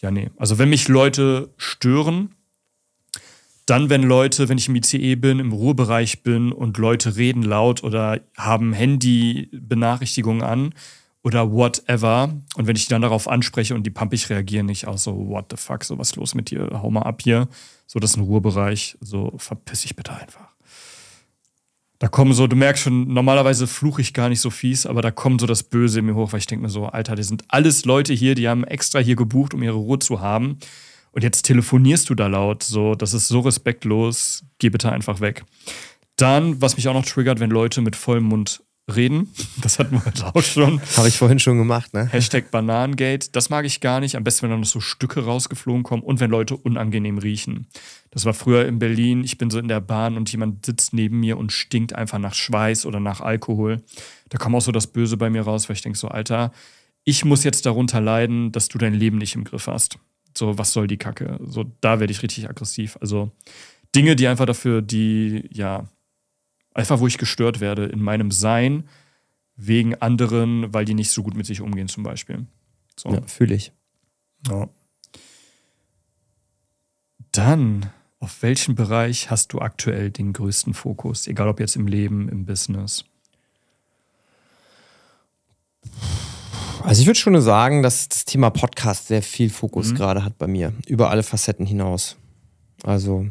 ja, 0.00 0.12
nee. 0.12 0.30
Also 0.36 0.58
wenn 0.58 0.70
mich 0.70 0.86
Leute 0.86 1.52
stören, 1.56 2.30
dann, 3.66 3.90
wenn 3.90 4.04
Leute, 4.04 4.48
wenn 4.48 4.56
ich 4.56 4.68
im 4.68 4.76
ICE 4.76 5.16
bin, 5.16 5.40
im 5.40 5.50
Ruhebereich 5.50 6.22
bin 6.22 6.52
und 6.52 6.78
Leute 6.78 7.16
reden 7.16 7.42
laut 7.42 7.82
oder 7.82 8.20
haben 8.36 8.72
Handy-Benachrichtigungen 8.72 10.42
an 10.42 10.74
oder 11.22 11.52
whatever. 11.52 12.34
Und 12.56 12.66
wenn 12.66 12.76
ich 12.76 12.86
die 12.86 12.90
dann 12.90 13.02
darauf 13.02 13.28
anspreche 13.28 13.74
und 13.74 13.84
die 13.84 13.90
pumpig 13.90 14.30
reagieren 14.30 14.66
nicht 14.66 14.86
auch 14.86 14.98
so, 14.98 15.28
what 15.28 15.46
the 15.50 15.56
fuck, 15.56 15.84
so 15.84 15.98
was 15.98 16.16
los 16.16 16.34
mit 16.34 16.50
dir, 16.50 16.68
hau 16.72 16.90
mal 16.90 17.02
ab 17.02 17.22
hier. 17.22 17.48
So, 17.86 17.98
das 17.98 18.12
ist 18.12 18.16
ein 18.16 18.24
Ruhebereich. 18.24 18.96
So, 19.00 19.32
verpiss 19.36 19.82
dich 19.82 19.96
bitte 19.96 20.12
einfach. 20.14 20.48
Da 21.98 22.08
kommen 22.08 22.32
so, 22.32 22.46
du 22.46 22.56
merkst 22.56 22.84
schon, 22.84 23.12
normalerweise 23.12 23.66
fluche 23.66 24.00
ich 24.00 24.14
gar 24.14 24.30
nicht 24.30 24.40
so 24.40 24.48
fies, 24.48 24.86
aber 24.86 25.02
da 25.02 25.10
kommt 25.10 25.42
so 25.42 25.46
das 25.46 25.62
Böse 25.62 25.98
in 25.98 26.06
mir 26.06 26.14
hoch, 26.14 26.32
weil 26.32 26.38
ich 26.38 26.46
denke 26.46 26.62
mir 26.62 26.70
so, 26.70 26.86
Alter, 26.86 27.14
das 27.14 27.28
sind 27.28 27.44
alles 27.48 27.84
Leute 27.84 28.14
hier, 28.14 28.34
die 28.34 28.48
haben 28.48 28.64
extra 28.64 29.00
hier 29.00 29.16
gebucht, 29.16 29.52
um 29.52 29.62
ihre 29.62 29.76
Ruhe 29.76 29.98
zu 29.98 30.20
haben. 30.20 30.58
Und 31.12 31.22
jetzt 31.24 31.42
telefonierst 31.42 32.08
du 32.08 32.14
da 32.14 32.28
laut. 32.28 32.62
So, 32.62 32.94
das 32.94 33.12
ist 33.12 33.28
so 33.28 33.40
respektlos. 33.40 34.44
Geh 34.58 34.70
bitte 34.70 34.92
einfach 34.92 35.20
weg. 35.20 35.44
Dann, 36.16 36.62
was 36.62 36.76
mich 36.76 36.88
auch 36.88 36.94
noch 36.94 37.04
triggert, 37.04 37.40
wenn 37.40 37.50
Leute 37.50 37.80
mit 37.82 37.96
vollem 37.96 38.24
Mund 38.24 38.62
reden. 38.96 39.32
Das 39.60 39.78
hatten 39.78 39.92
wir 39.92 40.04
heute 40.04 40.34
auch 40.34 40.42
schon. 40.42 40.80
Habe 40.96 41.08
ich 41.08 41.16
vorhin 41.16 41.38
schon 41.38 41.58
gemacht, 41.58 41.94
ne? 41.94 42.06
Hashtag 42.06 42.50
Bananengate. 42.50 43.30
Das 43.32 43.50
mag 43.50 43.64
ich 43.64 43.80
gar 43.80 44.00
nicht. 44.00 44.16
Am 44.16 44.24
besten, 44.24 44.42
wenn 44.42 44.50
dann 44.50 44.60
noch 44.60 44.66
so 44.66 44.80
Stücke 44.80 45.24
rausgeflogen 45.24 45.82
kommen 45.82 46.02
und 46.02 46.20
wenn 46.20 46.30
Leute 46.30 46.56
unangenehm 46.56 47.18
riechen. 47.18 47.66
Das 48.10 48.24
war 48.24 48.34
früher 48.34 48.66
in 48.66 48.78
Berlin. 48.78 49.24
Ich 49.24 49.38
bin 49.38 49.50
so 49.50 49.58
in 49.58 49.68
der 49.68 49.80
Bahn 49.80 50.16
und 50.16 50.30
jemand 50.32 50.66
sitzt 50.66 50.92
neben 50.92 51.20
mir 51.20 51.38
und 51.38 51.52
stinkt 51.52 51.94
einfach 51.94 52.18
nach 52.18 52.34
Schweiß 52.34 52.86
oder 52.86 53.00
nach 53.00 53.20
Alkohol. 53.20 53.82
Da 54.28 54.38
kam 54.38 54.54
auch 54.54 54.60
so 54.60 54.72
das 54.72 54.86
Böse 54.86 55.16
bei 55.16 55.30
mir 55.30 55.42
raus, 55.42 55.68
weil 55.68 55.76
ich 55.76 55.82
denke 55.82 55.98
so, 55.98 56.08
Alter, 56.08 56.52
ich 57.04 57.24
muss 57.24 57.44
jetzt 57.44 57.66
darunter 57.66 58.00
leiden, 58.00 58.52
dass 58.52 58.68
du 58.68 58.78
dein 58.78 58.94
Leben 58.94 59.18
nicht 59.18 59.34
im 59.34 59.44
Griff 59.44 59.66
hast. 59.66 59.98
So, 60.36 60.58
was 60.58 60.72
soll 60.72 60.86
die 60.86 60.96
Kacke? 60.96 61.38
So, 61.44 61.64
da 61.80 62.00
werde 62.00 62.12
ich 62.12 62.22
richtig 62.22 62.48
aggressiv. 62.48 62.96
Also 63.00 63.32
Dinge, 63.94 64.16
die 64.16 64.28
einfach 64.28 64.46
dafür, 64.46 64.82
die, 64.82 65.48
ja, 65.52 65.88
Einfach, 66.72 67.00
wo 67.00 67.06
ich 67.06 67.18
gestört 67.18 67.60
werde 67.60 67.86
in 67.86 68.00
meinem 68.00 68.30
Sein 68.30 68.84
wegen 69.56 69.94
anderen, 69.96 70.72
weil 70.72 70.84
die 70.84 70.94
nicht 70.94 71.10
so 71.10 71.22
gut 71.22 71.34
mit 71.34 71.46
sich 71.46 71.60
umgehen, 71.60 71.88
zum 71.88 72.02
Beispiel. 72.02 72.46
So. 72.96 73.12
Ja, 73.12 73.20
fühle 73.22 73.54
ich. 73.54 73.72
Ja. 74.48 74.68
Dann, 77.32 77.90
auf 78.18 78.42
welchen 78.42 78.74
Bereich 78.74 79.30
hast 79.30 79.52
du 79.52 79.60
aktuell 79.60 80.10
den 80.10 80.32
größten 80.32 80.74
Fokus? 80.74 81.26
Egal 81.26 81.48
ob 81.48 81.60
jetzt 81.60 81.76
im 81.76 81.86
Leben, 81.86 82.28
im 82.28 82.44
Business. 82.44 83.04
Also 86.82 87.02
ich 87.02 87.06
würde 87.06 87.18
schon 87.18 87.40
sagen, 87.40 87.82
dass 87.82 88.08
das 88.08 88.24
Thema 88.24 88.50
Podcast 88.50 89.08
sehr 89.08 89.22
viel 89.22 89.50
Fokus 89.50 89.90
mhm. 89.90 89.96
gerade 89.96 90.24
hat 90.24 90.38
bei 90.38 90.46
mir, 90.46 90.72
über 90.86 91.10
alle 91.10 91.22
Facetten 91.22 91.66
hinaus. 91.66 92.16
Also 92.82 93.26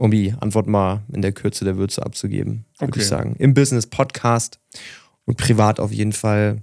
um 0.00 0.10
die 0.10 0.32
Antwort 0.32 0.66
mal 0.66 1.02
in 1.12 1.20
der 1.20 1.32
Kürze 1.32 1.66
der 1.66 1.76
Würze 1.76 2.02
abzugeben, 2.02 2.64
würde 2.78 2.92
okay. 2.92 3.00
ich 3.00 3.06
sagen. 3.06 3.36
Im 3.38 3.52
Business 3.52 3.86
Podcast 3.86 4.58
und 5.26 5.36
privat 5.36 5.78
auf 5.78 5.92
jeden 5.92 6.14
Fall 6.14 6.62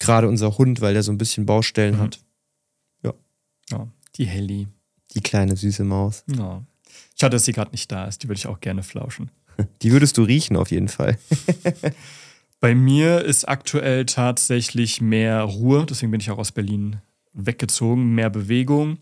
gerade 0.00 0.26
unser 0.26 0.58
Hund, 0.58 0.80
weil 0.80 0.92
der 0.92 1.04
so 1.04 1.12
ein 1.12 1.18
bisschen 1.18 1.46
Baustellen 1.46 1.94
mhm. 1.94 2.00
hat. 2.00 2.20
Ja. 3.04 3.14
ja. 3.70 3.86
Die 4.16 4.24
Helly. 4.24 4.66
Die 5.14 5.20
kleine 5.20 5.54
süße 5.54 5.84
Maus. 5.84 6.24
Ja. 6.26 6.64
Schade, 7.14 7.36
dass 7.36 7.44
sie 7.44 7.52
gerade 7.52 7.70
nicht 7.70 7.92
da 7.92 8.06
ist. 8.06 8.24
Die 8.24 8.28
würde 8.28 8.38
ich 8.38 8.48
auch 8.48 8.58
gerne 8.58 8.82
flauschen. 8.82 9.30
Die 9.82 9.92
würdest 9.92 10.18
du 10.18 10.24
riechen 10.24 10.56
auf 10.56 10.72
jeden 10.72 10.88
Fall. 10.88 11.18
Bei 12.60 12.74
mir 12.74 13.22
ist 13.22 13.48
aktuell 13.48 14.06
tatsächlich 14.06 15.00
mehr 15.00 15.42
Ruhe, 15.42 15.86
deswegen 15.86 16.10
bin 16.10 16.20
ich 16.20 16.32
auch 16.32 16.38
aus 16.38 16.50
Berlin 16.50 16.96
weggezogen, 17.32 18.12
mehr 18.12 18.28
Bewegung 18.28 18.98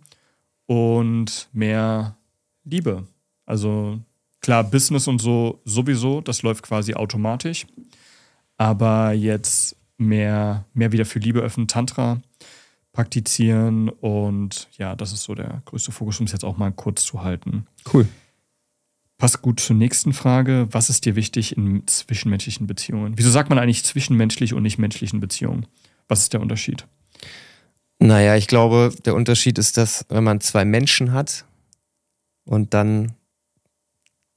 und 0.66 1.48
mehr 1.54 2.18
Liebe. 2.64 3.06
Also 3.46 4.00
klar, 4.40 4.64
Business 4.64 5.08
und 5.08 5.20
so 5.20 5.60
sowieso, 5.64 6.20
das 6.20 6.42
läuft 6.42 6.62
quasi 6.62 6.94
automatisch. 6.94 7.66
Aber 8.56 9.12
jetzt 9.12 9.76
mehr, 9.98 10.64
mehr 10.74 10.92
wieder 10.92 11.04
für 11.04 11.18
Liebe 11.18 11.40
öffnen, 11.40 11.68
Tantra 11.68 12.20
praktizieren 12.92 13.88
und 13.88 14.68
ja, 14.78 14.94
das 14.94 15.12
ist 15.12 15.24
so 15.24 15.34
der 15.34 15.62
größte 15.64 15.90
Fokus, 15.90 16.20
um 16.20 16.26
es 16.26 16.32
jetzt 16.32 16.44
auch 16.44 16.56
mal 16.56 16.70
kurz 16.70 17.04
zu 17.04 17.22
halten. 17.22 17.66
Cool. 17.92 18.06
Passt 19.18 19.42
gut 19.42 19.60
zur 19.60 19.76
nächsten 19.76 20.12
Frage. 20.12 20.68
Was 20.70 20.90
ist 20.90 21.04
dir 21.04 21.16
wichtig 21.16 21.56
in 21.56 21.86
zwischenmenschlichen 21.86 22.66
Beziehungen? 22.66 23.14
Wieso 23.16 23.30
sagt 23.30 23.48
man 23.48 23.58
eigentlich 23.58 23.84
zwischenmenschlich 23.84 24.54
und 24.54 24.62
nicht 24.62 24.78
menschlichen 24.78 25.20
Beziehungen? 25.20 25.66
Was 26.08 26.20
ist 26.20 26.32
der 26.32 26.40
Unterschied? 26.40 26.86
Naja, 27.98 28.36
ich 28.36 28.46
glaube, 28.48 28.92
der 29.04 29.14
Unterschied 29.14 29.58
ist, 29.58 29.76
dass 29.76 30.04
wenn 30.08 30.24
man 30.24 30.40
zwei 30.40 30.64
Menschen 30.64 31.12
hat 31.12 31.46
und 32.44 32.74
dann 32.74 33.12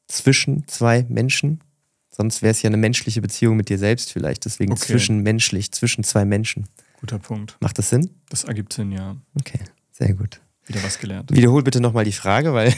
zwischen 0.07 0.67
zwei 0.67 1.05
Menschen. 1.09 1.61
Sonst 2.09 2.41
wäre 2.41 2.51
es 2.51 2.61
ja 2.61 2.69
eine 2.69 2.77
menschliche 2.77 3.21
Beziehung 3.21 3.57
mit 3.57 3.69
dir 3.69 3.77
selbst 3.77 4.11
vielleicht. 4.11 4.45
Deswegen 4.45 4.71
okay. 4.73 4.81
zwischenmenschlich, 4.81 5.71
zwischen 5.71 6.03
zwei 6.03 6.25
Menschen. 6.25 6.67
Guter 6.99 7.19
Punkt. 7.19 7.57
Macht 7.59 7.77
das 7.77 7.89
Sinn? 7.89 8.09
Das 8.29 8.43
ergibt 8.43 8.73
Sinn, 8.73 8.91
ja. 8.91 9.15
Okay, 9.39 9.59
sehr 9.91 10.13
gut. 10.13 10.41
Wieder 10.65 10.83
was 10.83 10.99
gelernt. 10.99 11.31
Wiederhol 11.31 11.63
bitte 11.63 11.79
nochmal 11.79 12.05
die 12.05 12.11
Frage, 12.11 12.53
weil. 12.53 12.73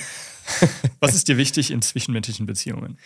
was 1.00 1.16
ist 1.16 1.28
dir 1.28 1.38
wichtig 1.38 1.72
in 1.72 1.82
zwischenmenschlichen 1.82 2.46
Beziehungen? 2.46 2.98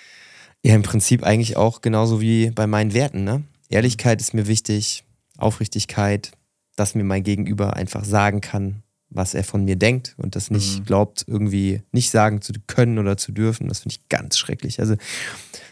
Ja, 0.63 0.75
im 0.75 0.81
Prinzip 0.81 1.23
eigentlich 1.23 1.57
auch 1.57 1.81
genauso 1.81 2.21
wie 2.21 2.49
bei 2.49 2.67
meinen 2.67 2.93
Werten. 2.93 3.23
Ne? 3.23 3.43
Ehrlichkeit 3.69 4.21
ist 4.21 4.33
mir 4.33 4.47
wichtig, 4.47 5.03
Aufrichtigkeit, 5.37 6.31
dass 6.75 6.95
mir 6.95 7.03
mein 7.03 7.23
Gegenüber 7.23 7.75
einfach 7.75 8.05
sagen 8.05 8.41
kann, 8.41 8.81
was 9.13 9.33
er 9.33 9.43
von 9.43 9.63
mir 9.65 9.75
denkt 9.75 10.15
und 10.17 10.35
das 10.35 10.49
nicht 10.49 10.79
mhm. 10.79 10.85
glaubt, 10.85 11.25
irgendwie 11.27 11.81
nicht 11.91 12.09
sagen 12.11 12.41
zu 12.41 12.53
können 12.67 12.97
oder 12.97 13.17
zu 13.17 13.31
dürfen. 13.31 13.67
Das 13.67 13.79
finde 13.79 13.95
ich 13.95 14.09
ganz 14.09 14.37
schrecklich. 14.37 14.79
Also, 14.79 14.95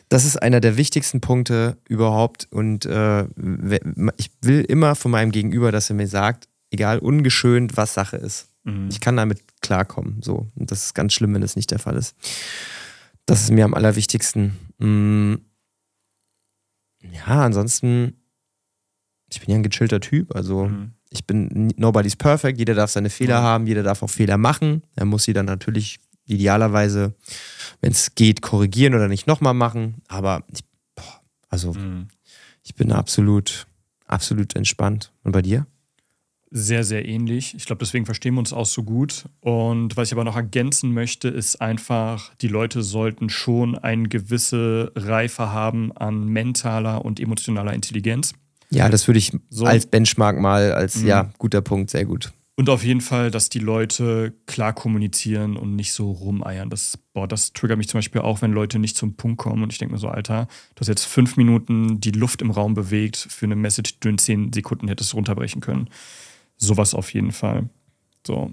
das 0.09 0.25
ist 0.25 0.41
einer 0.41 0.59
der 0.59 0.77
wichtigsten 0.77 1.21
Punkte 1.21 1.77
überhaupt. 1.87 2.47
Und 2.51 2.85
äh, 2.85 3.23
ich 4.17 4.31
will 4.41 4.61
immer 4.61 4.95
von 4.95 5.11
meinem 5.11 5.31
Gegenüber, 5.31 5.71
dass 5.71 5.89
er 5.89 5.95
mir 5.95 6.07
sagt, 6.07 6.47
egal 6.69 6.99
ungeschönt, 6.99 7.77
was 7.77 7.93
Sache 7.93 8.17
ist. 8.17 8.47
Mhm. 8.63 8.89
Ich 8.89 8.99
kann 8.99 9.17
damit 9.17 9.41
klarkommen. 9.61 10.21
So. 10.21 10.47
Und 10.55 10.71
das 10.71 10.85
ist 10.85 10.93
ganz 10.93 11.13
schlimm, 11.13 11.33
wenn 11.33 11.41
das 11.41 11.55
nicht 11.55 11.71
der 11.71 11.79
Fall 11.79 11.95
ist. 11.95 12.15
Das 13.25 13.43
ist 13.43 13.51
mir 13.51 13.65
am 13.65 13.73
allerwichtigsten. 13.73 14.57
Mhm. 14.79 15.41
Ja, 17.01 17.43
ansonsten 17.45 18.15
ich 19.33 19.39
bin 19.39 19.49
ja 19.49 19.55
ein 19.55 19.63
gechillter 19.63 19.99
Typ. 19.99 20.35
Also 20.35 20.65
mhm. 20.65 20.91
Ich 21.11 21.25
bin 21.25 21.73
nobody's 21.77 22.15
perfect. 22.15 22.57
Jeder 22.57 22.73
darf 22.73 22.91
seine 22.91 23.09
Fehler 23.09 23.41
mhm. 23.41 23.45
haben, 23.45 23.67
jeder 23.67 23.83
darf 23.83 24.01
auch 24.01 24.09
Fehler 24.09 24.37
machen. 24.37 24.83
Er 24.95 25.05
muss 25.05 25.23
sie 25.23 25.33
dann 25.33 25.45
natürlich 25.45 25.99
idealerweise, 26.25 27.13
wenn 27.81 27.91
es 27.91 28.15
geht, 28.15 28.41
korrigieren 28.41 28.95
oder 28.95 29.07
nicht 29.07 29.27
nochmal 29.27 29.53
machen. 29.53 29.95
Aber 30.07 30.43
ich, 30.53 30.61
boah, 30.95 31.21
also 31.49 31.73
mhm. 31.73 32.07
ich 32.63 32.75
bin 32.75 32.91
absolut, 32.91 33.67
absolut 34.07 34.55
entspannt. 34.55 35.11
Und 35.23 35.33
bei 35.33 35.41
dir? 35.41 35.67
sehr, 36.51 36.83
sehr 36.83 37.07
ähnlich. 37.07 37.55
Ich 37.55 37.65
glaube, 37.65 37.79
deswegen 37.79 38.05
verstehen 38.05 38.33
wir 38.35 38.39
uns 38.39 38.51
auch 38.51 38.65
so 38.65 38.83
gut. 38.83 39.25
Und 39.39 39.95
was 39.95 40.09
ich 40.09 40.13
aber 40.13 40.25
noch 40.25 40.35
ergänzen 40.35 40.93
möchte, 40.93 41.29
ist 41.29 41.61
einfach, 41.61 42.35
die 42.41 42.49
Leute 42.49 42.83
sollten 42.83 43.29
schon 43.29 43.77
eine 43.77 44.09
gewisse 44.09 44.91
Reife 44.95 45.51
haben 45.53 45.93
an 45.93 46.27
mentaler 46.27 47.05
und 47.05 47.21
emotionaler 47.21 47.73
Intelligenz. 47.73 48.33
Ja, 48.71 48.89
das 48.89 49.07
würde 49.07 49.19
ich 49.19 49.31
so. 49.49 49.65
als 49.65 49.85
Benchmark 49.85 50.39
mal 50.39 50.71
als, 50.73 50.97
mhm. 50.97 51.07
ja, 51.07 51.29
guter 51.37 51.61
Punkt, 51.61 51.89
sehr 51.89 52.05
gut. 52.05 52.31
Und 52.55 52.69
auf 52.69 52.83
jeden 52.83 53.01
Fall, 53.01 53.31
dass 53.31 53.49
die 53.49 53.59
Leute 53.59 54.33
klar 54.45 54.73
kommunizieren 54.73 55.57
und 55.57 55.75
nicht 55.75 55.93
so 55.93 56.11
rumeiern. 56.11 56.69
Das, 56.69 56.99
boah, 57.13 57.27
das 57.27 57.53
triggert 57.53 57.77
mich 57.77 57.87
zum 57.87 57.97
Beispiel 57.97 58.21
auch, 58.21 58.41
wenn 58.41 58.51
Leute 58.51 58.77
nicht 58.77 58.97
zum 58.97 59.15
Punkt 59.15 59.39
kommen. 59.39 59.63
Und 59.63 59.71
ich 59.71 59.79
denke 59.79 59.93
mir 59.93 59.99
so, 59.99 60.09
Alter, 60.09 60.47
du 60.75 60.81
hast 60.81 60.87
jetzt 60.87 61.05
fünf 61.05 61.37
Minuten 61.37 61.99
die 62.01 62.11
Luft 62.11 62.41
im 62.41 62.51
Raum 62.51 62.73
bewegt 62.73 63.17
für 63.17 63.45
eine 63.45 63.55
Message, 63.55 63.95
die 63.95 63.99
du 64.01 64.09
in 64.09 64.17
zehn 64.17 64.53
Sekunden 64.53 64.89
hättest 64.89 65.15
runterbrechen 65.15 65.61
können. 65.61 65.89
Sowas 66.57 66.93
auf 66.93 67.13
jeden 67.13 67.31
Fall. 67.31 67.69
So. 68.27 68.51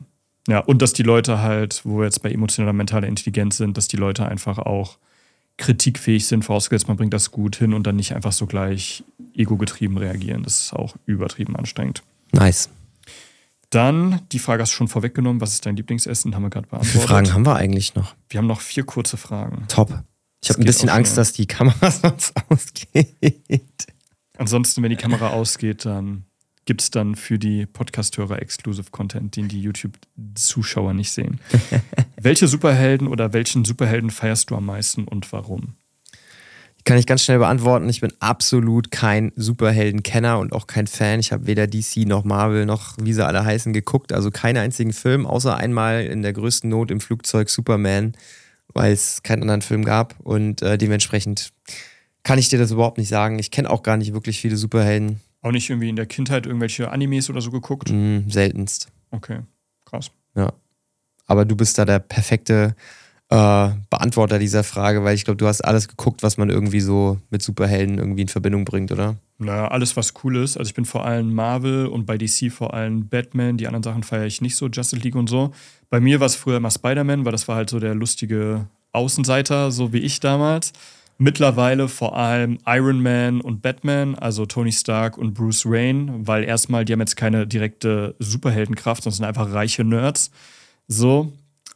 Ja, 0.48 0.60
und 0.60 0.80
dass 0.80 0.94
die 0.94 1.02
Leute 1.02 1.42
halt, 1.42 1.82
wo 1.84 1.98
wir 1.98 2.04
jetzt 2.04 2.22
bei 2.22 2.30
emotionaler 2.30 2.72
mentaler 2.72 3.08
Intelligenz 3.08 3.58
sind, 3.58 3.76
dass 3.76 3.88
die 3.88 3.98
Leute 3.98 4.26
einfach 4.26 4.58
auch 4.58 4.96
kritikfähig 5.59 6.26
sind, 6.26 6.44
vorausgesetzt 6.44 6.88
man 6.88 6.96
bringt 6.96 7.12
das 7.12 7.30
gut 7.30 7.56
hin 7.56 7.74
und 7.74 7.86
dann 7.86 7.96
nicht 7.96 8.14
einfach 8.14 8.32
so 8.32 8.46
gleich 8.46 9.04
ego-getrieben 9.34 9.98
reagieren. 9.98 10.42
Das 10.42 10.61
ist 10.61 10.72
auch 10.72 10.96
übertrieben 11.04 11.56
anstrengend. 11.56 12.02
Nice. 12.32 12.70
Dann, 13.70 14.22
die 14.32 14.38
Frage 14.38 14.62
hast 14.62 14.72
du 14.72 14.76
schon 14.76 14.88
vorweggenommen, 14.88 15.42
was 15.42 15.52
ist 15.52 15.66
dein 15.66 15.76
Lieblingsessen? 15.76 16.34
Haben 16.34 16.44
wir 16.44 16.50
gerade 16.50 16.68
beantwortet. 16.68 16.94
Wie 16.94 16.98
viele 16.98 17.09
Fragen 17.09 17.34
haben 17.34 17.44
wir 17.44 17.56
eigentlich 17.56 17.94
noch? 17.94 18.14
Wir 18.30 18.38
haben 18.38 18.46
noch 18.46 18.62
vier 18.62 18.84
kurze 18.84 19.18
Fragen. 19.18 19.66
Top. 19.68 20.02
Ich 20.42 20.48
habe 20.48 20.61
ein 20.61 20.64
bisschen 20.64 20.88
Angst, 20.88 21.18
dass 21.18 21.32
die 21.32 21.46
Kamera 21.46 21.90
sonst 21.90 22.32
ausgeht. 22.48 23.86
Ansonsten, 24.38 24.82
wenn 24.82 24.90
die 24.90 24.96
Kamera 24.96 25.30
ausgeht, 25.30 25.84
dann 25.84 26.24
gibt 26.68 26.82
es 26.82 26.90
dann 26.90 27.14
für 27.14 27.38
die 27.38 27.64
Podcast-Hörer 27.64 28.42
Exclusive 28.42 28.90
Content, 28.90 29.34
den 29.36 29.48
die 29.48 29.58
YouTube-Zuschauer 29.62 30.92
nicht 30.92 31.10
sehen. 31.10 31.40
Welche 32.20 32.46
Superhelden 32.46 33.08
oder 33.08 33.32
welchen 33.32 33.64
Superhelden 33.64 34.10
feierst 34.10 34.50
du 34.50 34.54
am 34.54 34.66
meisten 34.66 35.04
und 35.04 35.32
warum? 35.32 35.76
Kann 36.84 36.98
ich 36.98 37.06
ganz 37.06 37.24
schnell 37.24 37.38
beantworten. 37.38 37.88
Ich 37.88 38.02
bin 38.02 38.12
absolut 38.20 38.90
kein 38.90 39.32
Superhelden-Kenner 39.34 40.38
und 40.38 40.52
auch 40.52 40.66
kein 40.66 40.86
Fan. 40.86 41.20
Ich 41.20 41.32
habe 41.32 41.46
weder 41.46 41.66
DC 41.66 42.06
noch 42.06 42.24
Marvel 42.24 42.66
noch 42.66 42.96
wie 43.00 43.14
sie 43.14 43.24
alle 43.24 43.46
heißen 43.46 43.72
geguckt. 43.72 44.12
Also 44.12 44.30
keinen 44.30 44.58
einzigen 44.58 44.92
Film, 44.92 45.24
außer 45.24 45.56
einmal 45.56 46.04
in 46.04 46.20
der 46.20 46.34
größten 46.34 46.68
Not 46.68 46.90
im 46.90 47.00
Flugzeug 47.00 47.48
Superman, 47.48 48.12
weil 48.74 48.92
es 48.92 49.22
keinen 49.22 49.40
anderen 49.40 49.62
Film 49.62 49.86
gab. 49.86 50.20
Und 50.20 50.60
äh, 50.60 50.76
dementsprechend 50.76 51.50
kann 52.24 52.38
ich 52.38 52.50
dir 52.50 52.58
das 52.58 52.72
überhaupt 52.72 52.98
nicht 52.98 53.08
sagen. 53.08 53.38
Ich 53.38 53.50
kenne 53.50 53.70
auch 53.70 53.82
gar 53.82 53.96
nicht 53.96 54.12
wirklich 54.12 54.38
viele 54.38 54.58
Superhelden. 54.58 55.20
Auch 55.41 55.53
nicht 55.53 55.70
irgendwie 55.70 55.89
in 55.89 55.97
der 55.97 56.07
Kindheit 56.07 56.47
irgendwelche 56.47 56.91
Animes 56.91 57.30
oder 57.30 57.41
so 57.41 57.51
geguckt? 57.51 57.91
Mm, 57.91 58.28
seltenst. 58.28 58.89
Okay, 59.11 59.41
krass. 59.84 60.11
Ja. 60.34 60.53
Aber 61.26 61.45
du 61.45 61.57
bist 61.57 61.78
da 61.78 61.84
der 61.84 62.01
perfekte 62.01 62.74
äh, 63.30 63.70
Beantworter 63.91 64.39
dieser 64.39 64.64
Frage, 64.64 65.05
weil 65.05 65.14
ich 65.14 65.24
glaube, 65.24 65.36
du 65.36 65.47
hast 65.47 65.61
alles 65.61 65.89
geguckt, 65.89 66.22
was 66.22 66.39
man 66.39 66.49
irgendwie 66.49 66.80
so 66.80 67.18
mit 67.30 67.43
Superhelden 67.43 67.99
irgendwie 67.99 68.22
in 68.22 68.28
Verbindung 68.28 68.64
bringt, 68.64 68.91
oder? 68.91 69.16
Naja, 69.39 69.68
alles, 69.68 69.97
was 69.97 70.14
cool 70.24 70.36
ist. 70.36 70.57
Also 70.57 70.68
ich 70.68 70.74
bin 70.74 70.84
vor 70.84 71.05
allem 71.05 71.34
Marvel 71.34 71.86
und 71.86 72.07
bei 72.07 72.16
DC 72.16 72.51
vor 72.51 72.74
allem 72.74 73.09
Batman. 73.09 73.59
Die 73.59 73.66
anderen 73.66 73.82
Sachen 73.82 74.03
feiere 74.03 74.26
ich 74.26 74.41
nicht 74.41 74.57
so, 74.57 74.66
Justice 74.66 75.03
League 75.03 75.14
und 75.14 75.28
so. 75.28 75.53
Bei 75.91 76.01
mir 76.01 76.20
war 76.20 76.26
es 76.26 76.36
früher 76.36 76.57
immer 76.57 76.70
Spider-Man, 76.70 77.24
weil 77.24 77.32
das 77.32 77.47
war 77.47 77.57
halt 77.57 77.70
so 77.70 77.78
der 77.78 77.95
lustige 77.95 78.66
Außenseiter, 78.93 79.70
so 79.70 79.93
wie 79.93 79.99
ich 79.99 80.20
damals. 80.20 80.72
Mittlerweile 81.20 81.88
vor 81.88 82.16
allem 82.16 82.58
Iron 82.64 83.02
Man 83.02 83.40
und 83.40 83.60
Batman, 83.60 84.14
also 84.14 84.46
Tony 84.46 84.70
Stark 84.70 85.18
und 85.18 85.34
Bruce 85.34 85.66
Wayne, 85.66 86.12
weil 86.20 86.44
erstmal, 86.44 86.84
die 86.84 86.92
haben 86.92 87.00
jetzt 87.00 87.16
keine 87.16 87.44
direkte 87.44 88.14
Superheldenkraft, 88.20 89.02
sondern 89.02 89.16
sind 89.16 89.24
einfach 89.26 89.52
reiche 89.52 89.82
Nerds. 89.82 90.30
So. 90.86 91.32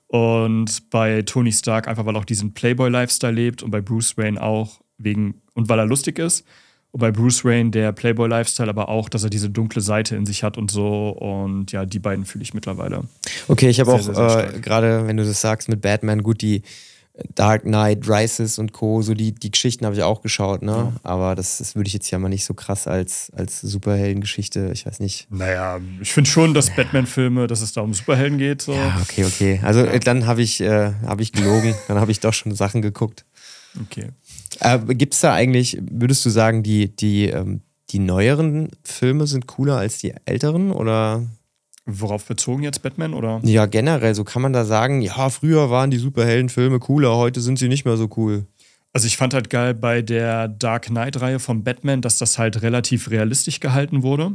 Und 0.07 0.91
bei 0.91 1.23
Tony 1.23 1.51
Stark 1.51 1.89
einfach, 1.89 2.07
weil 2.07 2.15
er 2.15 2.21
auch 2.21 2.25
diesen 2.25 2.55
Playboy-Lifestyle 2.55 3.33
lebt 3.33 3.65
und 3.65 3.73
bei 3.73 3.81
Bruce 3.81 4.17
Wayne 4.17 4.41
auch 4.41 4.81
wegen, 4.97 5.43
und 5.55 5.69
weil 5.69 5.81
er 5.81 5.87
lustig 5.87 6.21
ist. 6.21 6.45
Und 6.93 7.01
bei 7.01 7.11
Bruce 7.11 7.45
Wayne 7.45 7.71
der 7.71 7.91
Playboy-Lifestyle, 7.93 8.69
aber 8.69 8.91
auch, 8.91 9.09
dass 9.09 9.25
er 9.25 9.31
diese 9.31 9.51
dunkle 9.51 9.81
Seite 9.81 10.15
in 10.15 10.25
sich 10.25 10.45
hat 10.45 10.57
und 10.57 10.71
so. 10.71 11.09
Und 11.09 11.73
ja, 11.73 11.85
die 11.85 11.99
beiden 11.99 12.27
fühle 12.27 12.43
ich 12.43 12.55
mittlerweile. 12.55 13.05
Okay, 13.49 13.71
ich 13.71 13.81
habe 13.81 13.93
auch 13.93 14.07
äh, 14.09 14.61
gerade, 14.61 15.09
wenn 15.09 15.17
du 15.17 15.25
das 15.25 15.41
sagst, 15.41 15.69
mit 15.69 15.81
Batman, 15.81 16.23
gut, 16.23 16.43
die 16.43 16.63
Dark 17.35 17.65
Knight 17.65 18.09
Rises 18.09 18.59
und 18.59 18.73
Co., 18.73 19.03
so 19.03 19.13
die, 19.13 19.35
die 19.35 19.51
Geschichten 19.51 19.85
habe 19.85 19.95
ich 19.95 20.03
auch 20.03 20.23
geschaut, 20.23 20.63
ne? 20.63 20.73
Ja. 20.73 20.93
Aber 21.03 21.35
das, 21.35 21.59
das 21.59 21.77
würde 21.77 21.89
ich 21.89 21.93
jetzt 21.93 22.11
ja 22.11 22.19
mal 22.19 22.31
nicht 22.31 22.45
so 22.45 22.55
krass 22.55 22.87
als, 22.87 23.31
als 23.37 23.61
Superheldengeschichte, 23.61 24.71
ich 24.73 24.87
weiß 24.87 24.99
nicht. 25.01 25.27
Naja, 25.31 25.79
ich 26.01 26.13
finde 26.13 26.31
schon, 26.31 26.55
dass 26.55 26.75
Batman-Filme, 26.75 27.47
dass 27.49 27.61
es 27.61 27.75
da 27.75 27.83
um 27.83 27.93
Superhelden 27.93 28.39
geht. 28.39 28.63
So. 28.63 28.73
Ja, 28.73 28.99
okay, 29.03 29.27
okay. 29.27 29.61
Also 29.63 29.85
ja. 29.85 29.99
dann 29.99 30.27
habe 30.27 30.41
ich, 30.41 30.63
äh, 30.63 30.93
hab 31.07 31.21
ich 31.21 31.33
gelogen, 31.33 31.75
dann 31.89 32.01
habe 32.01 32.11
ich 32.11 32.21
doch 32.21 32.33
schon 32.33 32.55
Sachen 32.55 32.81
geguckt. 32.81 33.27
Okay. 33.83 34.09
Äh, 34.61 34.79
Gibt 34.95 35.13
es 35.13 35.21
da 35.21 35.35
eigentlich, 35.35 35.79
würdest 35.91 36.25
du 36.25 36.31
sagen, 36.31 36.63
die, 36.63 36.97
die, 36.97 37.29
ähm, 37.29 37.61
die 37.91 37.99
neueren 37.99 38.71
Filme 38.85 39.27
sind 39.27 39.47
cooler 39.47 39.77
als 39.77 39.99
die 39.99 40.15
älteren 40.25 40.73
oder? 40.73 41.27
Worauf 41.85 42.27
bezogen 42.27 42.63
jetzt 42.63 42.83
Batman 42.83 43.13
oder? 43.13 43.41
Ja, 43.43 43.67
generell, 43.67 44.15
so 44.15 44.23
kann 44.23 44.41
man 44.41 44.53
da 44.53 44.65
sagen, 44.65 45.03
ja, 45.03 45.31
früher 45.31 45.69
waren 45.69 45.91
die 45.91 45.99
Superheldenfilme 45.99 46.79
cooler, 46.79 47.17
heute 47.17 47.41
sind 47.41 47.59
sie 47.59 47.69
nicht 47.69 47.85
mehr 47.85 47.97
so 47.97 48.09
cool. 48.17 48.47
Also 48.93 49.07
ich 49.07 49.17
fand 49.17 49.35
halt 49.35 49.51
geil 49.51 49.75
bei 49.75 50.03
der 50.03 50.49
Dark 50.49 50.87
Knight-Reihe 50.87 51.41
von 51.41 51.65
Batman, 51.65 52.01
dass 52.01 52.19
das 52.19 52.39
halt 52.39 52.63
relativ 52.63 53.11
realistisch 53.11 53.59
gehalten 53.59 54.03
wurde. 54.03 54.33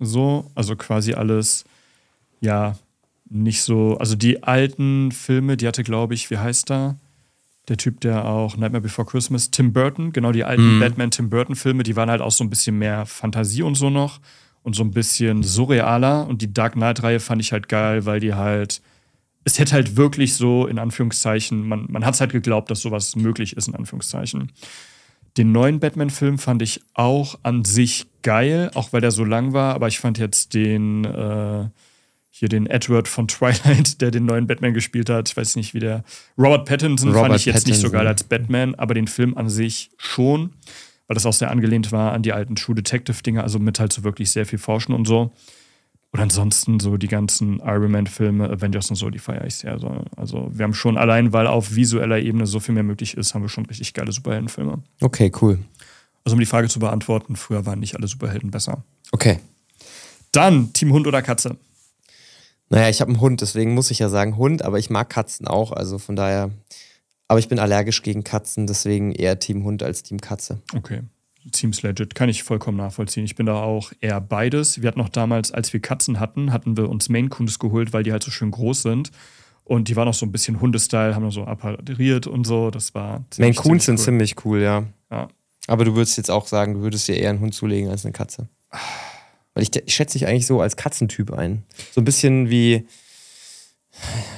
So, 0.00 0.50
also 0.54 0.74
quasi 0.74 1.12
alles, 1.12 1.64
ja, 2.40 2.76
nicht 3.28 3.62
so. 3.62 3.96
Also 3.98 4.16
die 4.16 4.42
alten 4.42 5.12
Filme, 5.12 5.56
die 5.56 5.68
hatte, 5.68 5.84
glaube 5.84 6.14
ich, 6.14 6.30
wie 6.30 6.38
heißt 6.38 6.70
da? 6.70 6.96
Der 7.68 7.76
Typ, 7.76 8.00
der 8.00 8.24
auch 8.24 8.56
Nightmare 8.56 8.82
Before 8.82 9.06
Christmas, 9.06 9.50
Tim 9.52 9.72
Burton, 9.72 10.12
genau 10.12 10.32
die 10.32 10.42
alten 10.42 10.76
mhm. 10.76 10.80
Batman-Tim 10.80 11.30
Burton-Filme, 11.30 11.84
die 11.84 11.94
waren 11.94 12.10
halt 12.10 12.22
auch 12.22 12.32
so 12.32 12.42
ein 12.42 12.50
bisschen 12.50 12.78
mehr 12.78 13.06
Fantasie 13.06 13.62
und 13.62 13.76
so 13.76 13.90
noch 13.90 14.18
und 14.62 14.74
so 14.74 14.82
ein 14.82 14.90
bisschen 14.90 15.42
surrealer. 15.42 16.26
Und 16.26 16.42
die 16.42 16.52
Dark 16.52 16.74
Knight-Reihe 16.74 17.20
fand 17.20 17.40
ich 17.40 17.52
halt 17.52 17.68
geil, 17.68 18.06
weil 18.06 18.20
die 18.20 18.34
halt, 18.34 18.80
es 19.44 19.58
hätte 19.58 19.72
halt 19.72 19.96
wirklich 19.96 20.34
so, 20.34 20.66
in 20.66 20.78
Anführungszeichen, 20.78 21.66
man, 21.66 21.86
man 21.88 22.04
hat 22.04 22.14
es 22.14 22.20
halt 22.20 22.32
geglaubt, 22.32 22.70
dass 22.70 22.80
sowas 22.80 23.16
möglich 23.16 23.56
ist, 23.56 23.68
in 23.68 23.74
Anführungszeichen. 23.74 24.52
Den 25.36 25.52
neuen 25.52 25.80
Batman-Film 25.80 26.38
fand 26.38 26.62
ich 26.62 26.80
auch 26.94 27.38
an 27.42 27.64
sich 27.64 28.06
geil, 28.22 28.70
auch 28.74 28.92
weil 28.92 29.00
der 29.00 29.12
so 29.12 29.24
lang 29.24 29.52
war, 29.52 29.74
aber 29.74 29.88
ich 29.88 29.98
fand 29.98 30.18
jetzt 30.18 30.54
den, 30.54 31.04
äh, 31.04 31.68
hier 32.30 32.48
den 32.48 32.66
Edward 32.66 33.06
von 33.08 33.28
Twilight, 33.28 34.00
der 34.00 34.10
den 34.10 34.26
neuen 34.26 34.46
Batman 34.46 34.74
gespielt 34.74 35.08
hat, 35.08 35.28
ich 35.30 35.36
weiß 35.36 35.56
nicht, 35.56 35.72
wie 35.72 35.80
der, 35.80 36.04
Robert 36.36 36.66
Pattinson 36.66 37.10
Robert 37.10 37.28
fand 37.28 37.36
ich 37.36 37.46
jetzt 37.46 37.54
Pattinson. 37.54 37.70
nicht 37.72 37.80
so 37.80 37.90
geil 37.90 38.06
als 38.06 38.24
Batman, 38.24 38.74
aber 38.74 38.94
den 38.94 39.06
Film 39.06 39.36
an 39.36 39.48
sich 39.48 39.90
schon 39.96 40.50
weil 41.10 41.16
das 41.16 41.26
auch 41.26 41.32
sehr 41.32 41.50
angelehnt 41.50 41.90
war 41.90 42.12
an 42.12 42.22
die 42.22 42.32
alten 42.32 42.54
True 42.54 42.76
Detective-Dinge, 42.76 43.42
also 43.42 43.58
mit 43.58 43.80
halt 43.80 43.92
so 43.92 44.04
wirklich 44.04 44.30
sehr 44.30 44.46
viel 44.46 44.60
Forschen 44.60 44.94
und 44.94 45.08
so. 45.08 45.32
Und 46.12 46.20
ansonsten 46.20 46.78
so 46.78 46.96
die 46.98 47.08
ganzen 47.08 47.58
Iron 47.64 47.90
Man-Filme, 47.90 48.48
Avengers 48.48 48.90
und 48.90 48.94
so, 48.94 49.10
die 49.10 49.18
feiere 49.18 49.44
ich 49.44 49.56
sehr. 49.56 49.72
Also, 49.72 50.04
also 50.16 50.52
wir 50.52 50.62
haben 50.62 50.72
schon 50.72 50.96
allein, 50.96 51.32
weil 51.32 51.48
auf 51.48 51.74
visueller 51.74 52.20
Ebene 52.20 52.46
so 52.46 52.60
viel 52.60 52.74
mehr 52.74 52.84
möglich 52.84 53.16
ist, 53.16 53.34
haben 53.34 53.42
wir 53.42 53.48
schon 53.48 53.66
richtig 53.66 53.92
geile 53.92 54.12
Superheldenfilme. 54.12 54.84
Okay, 55.00 55.32
cool. 55.42 55.58
Also 56.24 56.36
um 56.36 56.38
die 56.38 56.46
Frage 56.46 56.68
zu 56.68 56.78
beantworten, 56.78 57.34
früher 57.34 57.66
waren 57.66 57.80
nicht 57.80 57.96
alle 57.96 58.06
Superhelden 58.06 58.52
besser. 58.52 58.84
Okay. 59.10 59.40
Dann 60.30 60.72
Team 60.74 60.92
Hund 60.92 61.08
oder 61.08 61.22
Katze? 61.22 61.56
Naja, 62.68 62.88
ich 62.88 63.00
habe 63.00 63.10
einen 63.10 63.20
Hund, 63.20 63.40
deswegen 63.40 63.74
muss 63.74 63.90
ich 63.90 63.98
ja 63.98 64.08
sagen 64.08 64.36
Hund, 64.36 64.62
aber 64.62 64.78
ich 64.78 64.90
mag 64.90 65.10
Katzen 65.10 65.48
auch. 65.48 65.72
Also 65.72 65.98
von 65.98 66.14
daher 66.14 66.52
aber 67.30 67.38
ich 67.38 67.46
bin 67.46 67.60
allergisch 67.60 68.02
gegen 68.02 68.24
Katzen, 68.24 68.66
deswegen 68.66 69.12
eher 69.12 69.38
Team 69.38 69.62
Hund 69.62 69.84
als 69.84 70.02
Team 70.02 70.20
Katze. 70.20 70.62
Okay. 70.76 71.02
Seems 71.54 71.80
legit. 71.82 72.16
Kann 72.16 72.28
ich 72.28 72.42
vollkommen 72.42 72.76
nachvollziehen. 72.76 73.24
Ich 73.24 73.36
bin 73.36 73.46
da 73.46 73.54
auch 73.54 73.92
eher 74.00 74.20
beides. 74.20 74.82
Wir 74.82 74.88
hatten 74.88 74.98
noch 74.98 75.10
damals, 75.10 75.52
als 75.52 75.72
wir 75.72 75.78
Katzen 75.78 76.18
hatten, 76.18 76.52
hatten 76.52 76.76
wir 76.76 76.88
uns 76.88 77.08
Maine 77.08 77.28
Coons 77.28 77.60
geholt, 77.60 77.92
weil 77.92 78.02
die 78.02 78.10
halt 78.10 78.24
so 78.24 78.32
schön 78.32 78.50
groß 78.50 78.82
sind. 78.82 79.12
Und 79.62 79.86
die 79.86 79.94
waren 79.94 80.08
auch 80.08 80.14
so 80.14 80.26
ein 80.26 80.32
bisschen 80.32 80.60
Hundestyle, 80.60 81.14
haben 81.14 81.22
noch 81.22 81.30
so 81.30 81.44
appariert 81.44 82.26
und 82.26 82.48
so. 82.48 82.72
Das 82.72 82.96
war. 82.96 83.24
Maine 83.38 83.54
Coons 83.54 83.84
sind 83.84 84.00
cool. 84.00 84.04
ziemlich 84.04 84.44
cool, 84.44 84.60
ja. 84.60 84.86
ja. 85.12 85.28
Aber 85.68 85.84
du 85.84 85.94
würdest 85.94 86.16
jetzt 86.16 86.32
auch 86.32 86.48
sagen, 86.48 86.74
du 86.74 86.80
würdest 86.80 87.06
dir 87.06 87.14
eher 87.14 87.30
einen 87.30 87.38
Hund 87.38 87.54
zulegen 87.54 87.90
als 87.90 88.04
eine 88.04 88.12
Katze. 88.12 88.48
Weil 89.54 89.62
ich, 89.62 89.70
ich 89.76 89.94
schätze 89.94 90.18
dich 90.18 90.26
eigentlich 90.26 90.48
so 90.48 90.60
als 90.60 90.74
Katzentyp 90.76 91.32
ein. 91.32 91.62
So 91.92 92.00
ein 92.00 92.04
bisschen 92.04 92.50
wie. 92.50 92.88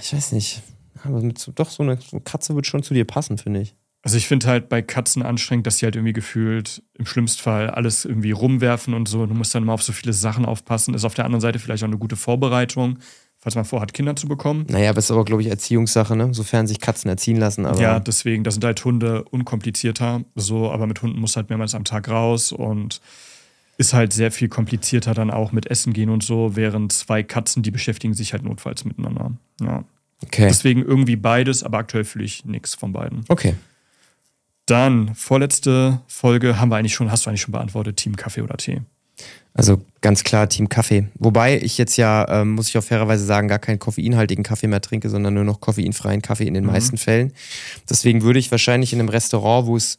Ich 0.02 0.12
weiß 0.12 0.32
nicht. 0.32 0.60
Mit, 1.04 1.50
doch, 1.54 1.70
so 1.70 1.82
eine, 1.82 1.98
Katze 2.24 2.54
wird 2.54 2.66
schon 2.66 2.82
zu 2.82 2.94
dir 2.94 3.04
passen, 3.04 3.38
finde 3.38 3.60
ich. 3.60 3.74
Also 4.04 4.16
ich 4.16 4.26
finde 4.26 4.48
halt 4.48 4.68
bei 4.68 4.82
Katzen 4.82 5.22
anstrengend, 5.22 5.66
dass 5.66 5.78
sie 5.78 5.86
halt 5.86 5.94
irgendwie 5.94 6.12
gefühlt 6.12 6.82
im 6.98 7.06
schlimmsten 7.06 7.40
Fall 7.40 7.70
alles 7.70 8.04
irgendwie 8.04 8.32
rumwerfen 8.32 8.94
und 8.94 9.06
so. 9.06 9.26
Du 9.26 9.34
musst 9.34 9.54
dann 9.54 9.64
mal 9.64 9.74
auf 9.74 9.82
so 9.82 9.92
viele 9.92 10.12
Sachen 10.12 10.44
aufpassen. 10.44 10.94
Ist 10.94 11.04
auf 11.04 11.14
der 11.14 11.24
anderen 11.24 11.40
Seite 11.40 11.60
vielleicht 11.60 11.84
auch 11.84 11.88
eine 11.88 11.98
gute 11.98 12.16
Vorbereitung, 12.16 12.98
falls 13.38 13.54
man 13.54 13.64
vorhat, 13.64 13.94
Kinder 13.94 14.16
zu 14.16 14.26
bekommen. 14.26 14.66
Naja, 14.68 14.90
aber 14.90 14.98
ist 14.98 15.12
aber, 15.12 15.24
glaube 15.24 15.42
ich, 15.42 15.48
Erziehungssache, 15.48 16.16
ne? 16.16 16.34
Sofern 16.34 16.66
sich 16.66 16.80
Katzen 16.80 17.08
erziehen 17.10 17.36
lassen. 17.36 17.64
Aber 17.64 17.80
ja, 17.80 18.00
deswegen, 18.00 18.42
das 18.42 18.54
sind 18.54 18.64
halt 18.64 18.84
Hunde 18.84 19.22
unkomplizierter. 19.24 20.24
So, 20.34 20.72
aber 20.72 20.88
mit 20.88 21.00
Hunden 21.00 21.20
muss 21.20 21.36
halt 21.36 21.48
mehrmals 21.48 21.76
am 21.76 21.84
Tag 21.84 22.08
raus 22.08 22.50
und 22.50 23.00
ist 23.78 23.94
halt 23.94 24.12
sehr 24.12 24.32
viel 24.32 24.48
komplizierter 24.48 25.14
dann 25.14 25.30
auch 25.30 25.52
mit 25.52 25.66
Essen 25.70 25.92
gehen 25.92 26.10
und 26.10 26.22
so, 26.22 26.56
während 26.56 26.92
zwei 26.92 27.22
Katzen, 27.22 27.62
die 27.62 27.70
beschäftigen 27.70 28.14
sich 28.14 28.32
halt 28.32 28.42
notfalls 28.42 28.84
miteinander. 28.84 29.32
Ja. 29.60 29.84
Okay. 30.22 30.46
Deswegen 30.48 30.82
irgendwie 30.82 31.16
beides, 31.16 31.62
aber 31.62 31.78
aktuell 31.78 32.04
fühle 32.04 32.24
ich 32.24 32.44
nichts 32.44 32.74
von 32.74 32.92
beiden. 32.92 33.24
Okay. 33.28 33.54
Dann, 34.66 35.14
vorletzte 35.14 36.00
Folge 36.06 36.58
haben 36.60 36.70
wir 36.70 36.76
eigentlich 36.76 36.94
schon, 36.94 37.10
hast 37.10 37.26
du 37.26 37.30
eigentlich 37.30 37.42
schon 37.42 37.52
beantwortet, 37.52 37.96
Team 37.96 38.16
Kaffee 38.16 38.42
oder 38.42 38.56
Tee? 38.56 38.80
Also 39.54 39.82
ganz 40.00 40.24
klar 40.24 40.48
Team 40.48 40.68
Kaffee. 40.68 41.08
Wobei 41.14 41.60
ich 41.60 41.76
jetzt 41.76 41.96
ja, 41.98 42.26
ähm, 42.28 42.52
muss 42.52 42.68
ich 42.68 42.78
auch 42.78 42.82
fairerweise 42.84 43.24
sagen, 43.24 43.48
gar 43.48 43.58
keinen 43.58 43.78
koffeinhaltigen 43.78 44.44
Kaffee 44.44 44.68
mehr 44.68 44.80
trinke, 44.80 45.10
sondern 45.10 45.34
nur 45.34 45.44
noch 45.44 45.60
koffeinfreien 45.60 46.22
Kaffee 46.22 46.46
in 46.46 46.54
den 46.54 46.64
Mhm. 46.64 46.70
meisten 46.70 46.96
Fällen. 46.96 47.32
Deswegen 47.90 48.22
würde 48.22 48.38
ich 48.38 48.50
wahrscheinlich 48.50 48.92
in 48.92 49.00
einem 49.00 49.10
Restaurant, 49.10 49.66
wo 49.66 49.76
es 49.76 49.98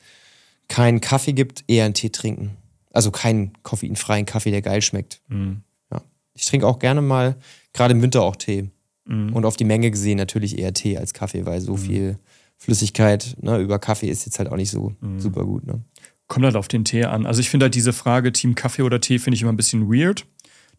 keinen 0.69 1.01
Kaffee 1.01 1.33
gibt, 1.33 1.63
eher 1.67 1.85
einen 1.85 1.93
Tee 1.93 2.09
trinken. 2.09 2.51
Also 2.91 3.11
keinen 3.11 3.51
koffeinfreien 3.63 4.25
Kaffee, 4.25 4.49
der 4.51 4.61
geil 4.61 4.81
schmeckt. 4.81 5.19
Mhm. 5.27 5.61
Ja. 5.91 6.01
Ich 6.33 6.45
trinke 6.45 6.65
auch 6.65 6.79
gerne 6.79 7.01
mal, 7.01 7.35
gerade 7.73 7.93
im 7.93 8.01
Winter 8.01 8.23
auch 8.23 8.35
Tee. 8.37 8.69
Mhm. 9.05 9.33
Und 9.33 9.45
auf 9.45 9.55
die 9.57 9.65
Menge 9.65 9.91
gesehen 9.91 10.17
natürlich 10.17 10.57
eher 10.57 10.73
Tee 10.73 10.97
als 10.97 11.13
Kaffee, 11.13 11.45
weil 11.45 11.59
so 11.61 11.75
viel 11.77 12.17
Flüssigkeit 12.57 13.35
ne, 13.41 13.57
über 13.59 13.79
Kaffee 13.79 14.07
ist 14.09 14.25
jetzt 14.25 14.39
halt 14.39 14.49
auch 14.49 14.55
nicht 14.55 14.71
so 14.71 14.93
Mhm. 15.01 15.19
super 15.19 15.43
gut. 15.43 15.65
Ne? 15.65 15.81
Kommt 16.27 16.45
halt 16.45 16.55
auf 16.55 16.67
den 16.67 16.85
Tee 16.85 17.03
an. 17.05 17.25
Also 17.25 17.41
ich 17.41 17.49
finde 17.49 17.65
halt 17.65 17.75
diese 17.75 17.93
Frage, 17.93 18.31
Team 18.31 18.55
Kaffee 18.55 18.83
oder 18.83 19.01
Tee, 19.01 19.19
finde 19.19 19.35
ich 19.35 19.41
immer 19.41 19.51
ein 19.51 19.57
bisschen 19.57 19.91
weird. 19.91 20.25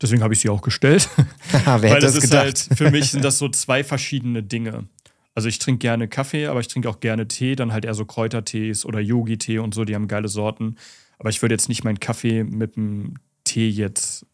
Deswegen 0.01 0.23
habe 0.23 0.35
ich 0.35 0.41
sie 0.41 0.49
auch 0.49 0.63
gestellt. 0.63 1.09
Wer 1.65 1.83
Weil 1.83 2.01
das 2.01 2.15
das 2.15 2.25
ist 2.25 2.35
halt, 2.35 2.59
für 2.59 2.91
mich 2.91 3.11
sind 3.11 3.25
das 3.25 3.39
so 3.39 3.49
zwei 3.49 3.85
verschiedene 3.85 4.43
Dinge. 4.43 4.89
Also 5.37 5.49
ich 5.49 5.59
trinke 5.59 5.79
gerne 5.81 6.09
Kaffee, 6.09 6.47
aber 6.47 6.61
ich 6.61 6.69
trinke 6.69 6.89
auch 6.89 7.01
gerne 7.01 7.29
Tee, 7.29 7.55
dann 7.57 7.73
halt 7.73 7.85
eher 7.85 7.95
so 7.95 8.05
Kräutertees 8.05 8.85
oder 8.87 9.01
Yogi-Tee 9.01 9.59
und 9.59 9.75
so, 9.75 9.85
die 9.85 9.95
haben 9.95 10.09
geile 10.09 10.29
Sorten. 10.29 10.77
Aber 11.19 11.29
ich 11.29 11.43
würde 11.43 11.55
jetzt 11.55 11.69
nicht 11.69 11.85
meinen 11.85 12.01
Kaffee 12.01 12.43
mit 12.45 12.77
dem 12.77 13.15
Tee 13.45 13.69
jetzt 13.69 14.27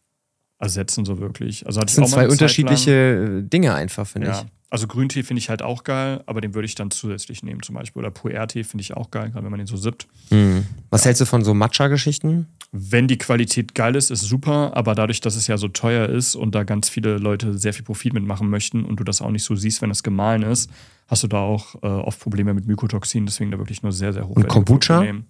ersetzen, 0.61 1.05
so 1.05 1.19
wirklich. 1.19 1.65
Also 1.65 1.81
Das 1.81 1.95
sind 1.95 2.07
zwei 2.07 2.27
unterschiedliche 2.27 2.91
äh, 2.91 3.41
Dinge 3.43 3.73
einfach, 3.73 4.07
finde. 4.07 4.27
Ja. 4.27 4.41
ich. 4.41 4.47
Also 4.69 4.87
Grüntee 4.87 5.23
finde 5.23 5.39
ich 5.39 5.49
halt 5.49 5.61
auch 5.61 5.83
geil, 5.83 6.23
aber 6.27 6.39
den 6.39 6.53
würde 6.53 6.65
ich 6.65 6.75
dann 6.75 6.91
zusätzlich 6.91 7.43
nehmen 7.43 7.61
zum 7.61 7.75
Beispiel. 7.75 7.99
Oder 7.99 8.09
Puer-Tee 8.09 8.63
finde 8.63 8.83
ich 8.83 8.95
auch 8.95 9.11
geil, 9.11 9.29
gerade 9.29 9.43
wenn 9.43 9.51
man 9.51 9.57
den 9.57 9.67
so 9.67 9.75
sippt. 9.75 10.07
Mhm. 10.29 10.65
Was 10.89 11.03
hältst 11.03 11.19
du 11.19 11.25
von 11.25 11.43
so 11.43 11.53
Matcha-Geschichten? 11.53 12.47
Wenn 12.71 13.09
die 13.09 13.17
Qualität 13.17 13.75
geil 13.75 13.97
ist, 13.97 14.11
ist 14.11 14.21
super, 14.21 14.71
aber 14.77 14.95
dadurch, 14.95 15.19
dass 15.19 15.35
es 15.35 15.47
ja 15.47 15.57
so 15.57 15.67
teuer 15.67 16.07
ist 16.07 16.35
und 16.35 16.55
da 16.55 16.63
ganz 16.63 16.87
viele 16.87 17.17
Leute 17.17 17.57
sehr 17.57 17.73
viel 17.73 17.83
Profit 17.83 18.13
mitmachen 18.13 18.49
möchten 18.49 18.85
und 18.85 18.97
du 18.97 19.03
das 19.03 19.21
auch 19.21 19.31
nicht 19.31 19.43
so 19.43 19.57
siehst, 19.57 19.81
wenn 19.81 19.89
das 19.89 20.03
gemahlen 20.03 20.43
ist, 20.43 20.69
hast 21.07 21.23
du 21.23 21.27
da 21.27 21.39
auch 21.39 21.75
äh, 21.83 21.87
oft 21.87 22.21
Probleme 22.21 22.53
mit 22.53 22.65
Mykotoxinen, 22.65 23.25
deswegen 23.25 23.51
da 23.51 23.57
wirklich 23.57 23.83
nur 23.83 23.91
sehr, 23.91 24.13
sehr 24.13 24.23
hochwertige 24.23 24.47
Kombucha? 24.47 24.93
Produkte 24.99 25.13
nehmen. 25.13 25.27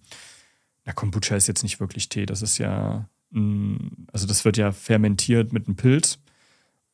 Na, 0.85 0.93
Kombucha 0.93 1.35
ist 1.35 1.47
jetzt 1.47 1.63
nicht 1.63 1.79
wirklich 1.79 2.09
Tee, 2.09 2.27
das 2.27 2.43
ist 2.43 2.59
ja, 2.59 3.09
also 3.33 4.27
das 4.27 4.43
wird 4.43 4.57
ja 4.57 4.71
fermentiert 4.71 5.53
mit 5.53 5.67
einem 5.67 5.75
Pilz 5.75 6.19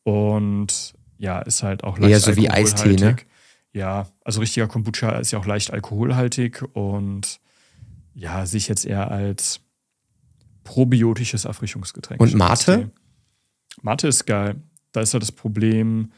und 0.03 0.93
ja, 1.17 1.39
ist 1.39 1.63
halt 1.63 1.83
auch 1.83 1.97
leicht 1.97 2.11
Eher 2.11 2.19
so 2.19 2.35
wie 2.35 2.49
Eistee, 2.49 2.89
ne? 2.89 2.93
alkoholhaltig. 2.93 3.27
Ja, 3.73 4.07
also 4.23 4.39
richtiger 4.39 4.67
Kombucha 4.67 5.17
ist 5.19 5.31
ja 5.31 5.39
auch 5.39 5.45
leicht 5.45 5.71
alkoholhaltig 5.71 6.63
und 6.73 7.39
ja, 8.13 8.45
sehe 8.45 8.59
ich 8.59 8.67
jetzt 8.67 8.85
eher 8.85 9.09
als 9.11 9.61
probiotisches 10.63 11.45
Erfrischungsgetränk. 11.45 12.19
Und 12.19 12.33
Mate? 12.33 12.91
Mate 13.81 14.07
ist 14.07 14.25
geil. 14.25 14.55
Da 14.91 15.01
ist 15.01 15.13
halt 15.13 15.23
das 15.23 15.31
Problem, 15.31 16.11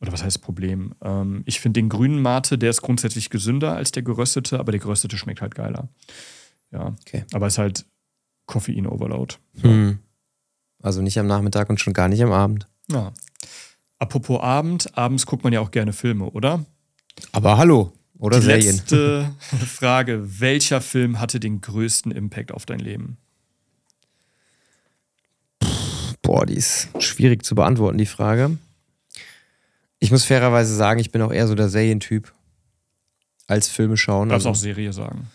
oder 0.00 0.12
was 0.12 0.22
heißt 0.24 0.42
Problem? 0.42 0.94
Ähm, 1.02 1.42
ich 1.46 1.60
finde 1.60 1.80
den 1.80 1.88
grünen 1.88 2.20
Mate, 2.20 2.58
der 2.58 2.70
ist 2.70 2.82
grundsätzlich 2.82 3.30
gesünder 3.30 3.74
als 3.76 3.92
der 3.92 4.02
geröstete, 4.02 4.58
aber 4.58 4.72
der 4.72 4.80
geröstete 4.80 5.16
schmeckt 5.16 5.40
halt 5.40 5.54
geiler. 5.54 5.88
Ja, 6.70 6.94
Okay. 7.00 7.24
aber 7.32 7.46
ist 7.46 7.58
halt 7.58 7.86
Koffein-Overload. 8.48 9.36
Hm. 9.60 10.00
Also 10.82 11.00
nicht 11.02 11.18
am 11.20 11.28
Nachmittag 11.28 11.70
und 11.70 11.78
schon 11.80 11.92
gar 11.92 12.08
nicht 12.08 12.22
am 12.22 12.32
Abend. 12.32 12.66
Ja. 12.90 13.12
Apropos 14.00 14.40
Abend, 14.40 14.96
abends 14.98 15.26
guckt 15.26 15.44
man 15.44 15.52
ja 15.52 15.60
auch 15.60 15.70
gerne 15.70 15.92
Filme, 15.92 16.24
oder? 16.30 16.64
Aber 17.32 17.56
hallo. 17.58 17.92
Oder 18.18 18.38
Die 18.40 18.46
Serien. 18.46 18.76
letzte 18.76 19.30
Frage: 19.66 20.40
Welcher 20.40 20.80
Film 20.80 21.20
hatte 21.20 21.38
den 21.38 21.60
größten 21.60 22.10
Impact 22.10 22.50
auf 22.52 22.66
dein 22.66 22.80
Leben? 22.80 23.16
Boah, 26.22 26.44
die 26.46 26.54
ist 26.54 26.88
schwierig 27.02 27.44
zu 27.44 27.54
beantworten, 27.54 27.98
die 27.98 28.06
Frage. 28.06 28.58
Ich 29.98 30.10
muss 30.10 30.24
fairerweise 30.24 30.74
sagen, 30.74 31.00
ich 31.00 31.10
bin 31.10 31.22
auch 31.22 31.32
eher 31.32 31.46
so 31.48 31.54
der 31.54 31.68
Serientyp 31.68 32.32
als 33.46 33.68
Filme 33.68 33.96
schauen. 33.96 34.28
Du 34.28 34.34
darfst 34.34 34.46
Also, 34.46 34.58
auch 34.58 34.62
Serie 34.62 34.92
sagen. 34.92 35.28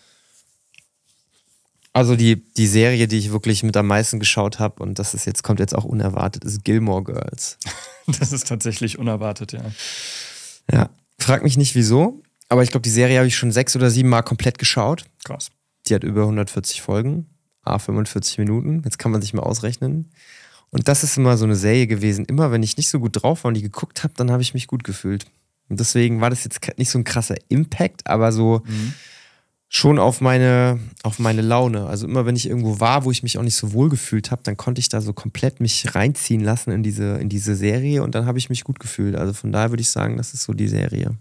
Also 1.94 2.16
die, 2.16 2.44
die 2.56 2.66
Serie, 2.66 3.06
die 3.06 3.18
ich 3.18 3.30
wirklich 3.30 3.62
mit 3.62 3.76
am 3.76 3.86
meisten 3.86 4.18
geschaut 4.18 4.58
habe, 4.58 4.82
und 4.82 4.98
das 4.98 5.14
ist 5.14 5.26
jetzt, 5.26 5.44
kommt 5.44 5.60
jetzt 5.60 5.74
auch 5.74 5.84
unerwartet, 5.84 6.44
ist 6.44 6.64
Gilmore 6.64 7.04
Girls. 7.04 7.56
Das 8.06 8.32
ist 8.32 8.46
tatsächlich 8.46 8.98
unerwartet, 8.98 9.52
ja. 9.52 9.62
Ja. 10.70 10.90
Frag 11.18 11.42
mich 11.42 11.56
nicht 11.56 11.74
wieso, 11.74 12.20
aber 12.50 12.62
ich 12.62 12.70
glaube, 12.70 12.82
die 12.82 12.90
Serie 12.90 13.16
habe 13.16 13.26
ich 13.26 13.34
schon 13.34 13.50
sechs 13.50 13.74
oder 13.76 13.88
sieben 13.88 14.10
Mal 14.10 14.20
komplett 14.20 14.58
geschaut. 14.58 15.06
Krass. 15.24 15.50
Die 15.86 15.94
hat 15.94 16.04
über 16.04 16.20
140 16.24 16.82
Folgen, 16.82 17.30
a 17.62 17.78
45 17.78 18.36
Minuten. 18.36 18.82
Jetzt 18.84 18.98
kann 18.98 19.10
man 19.10 19.22
sich 19.22 19.32
mal 19.32 19.42
ausrechnen. 19.42 20.10
Und 20.68 20.86
das 20.86 21.02
ist 21.02 21.16
immer 21.16 21.38
so 21.38 21.46
eine 21.46 21.56
Serie 21.56 21.86
gewesen. 21.86 22.26
Immer 22.26 22.52
wenn 22.52 22.62
ich 22.62 22.76
nicht 22.76 22.90
so 22.90 23.00
gut 23.00 23.22
drauf 23.22 23.44
war 23.44 23.48
und 23.48 23.54
die 23.54 23.62
geguckt 23.62 24.04
habe, 24.04 24.12
dann 24.18 24.30
habe 24.30 24.42
ich 24.42 24.52
mich 24.52 24.66
gut 24.66 24.84
gefühlt. 24.84 25.24
Und 25.70 25.80
deswegen 25.80 26.20
war 26.20 26.28
das 26.28 26.44
jetzt 26.44 26.60
nicht 26.76 26.90
so 26.90 26.98
ein 26.98 27.04
krasser 27.04 27.36
Impact, 27.48 28.06
aber 28.06 28.32
so 28.32 28.62
schon 29.74 29.98
auf 29.98 30.20
meine, 30.20 30.78
auf 31.02 31.18
meine 31.18 31.42
Laune. 31.42 31.86
Also 31.86 32.06
immer 32.06 32.26
wenn 32.26 32.36
ich 32.36 32.48
irgendwo 32.48 32.78
war, 32.78 33.04
wo 33.04 33.10
ich 33.10 33.24
mich 33.24 33.38
auch 33.38 33.42
nicht 33.42 33.56
so 33.56 33.72
wohl 33.72 33.88
gefühlt 33.88 34.30
habe, 34.30 34.40
dann 34.44 34.56
konnte 34.56 34.78
ich 34.78 34.88
da 34.88 35.00
so 35.00 35.12
komplett 35.12 35.58
mich 35.58 35.96
reinziehen 35.96 36.42
lassen 36.42 36.70
in 36.70 36.84
diese, 36.84 37.16
in 37.16 37.28
diese 37.28 37.56
Serie 37.56 38.04
und 38.04 38.14
dann 38.14 38.24
habe 38.24 38.38
ich 38.38 38.48
mich 38.48 38.62
gut 38.62 38.78
gefühlt. 38.78 39.16
Also 39.16 39.32
von 39.32 39.50
daher 39.50 39.70
würde 39.70 39.80
ich 39.80 39.90
sagen, 39.90 40.16
das 40.16 40.32
ist 40.32 40.44
so 40.44 40.52
die 40.52 40.68
Serie. 40.68 41.16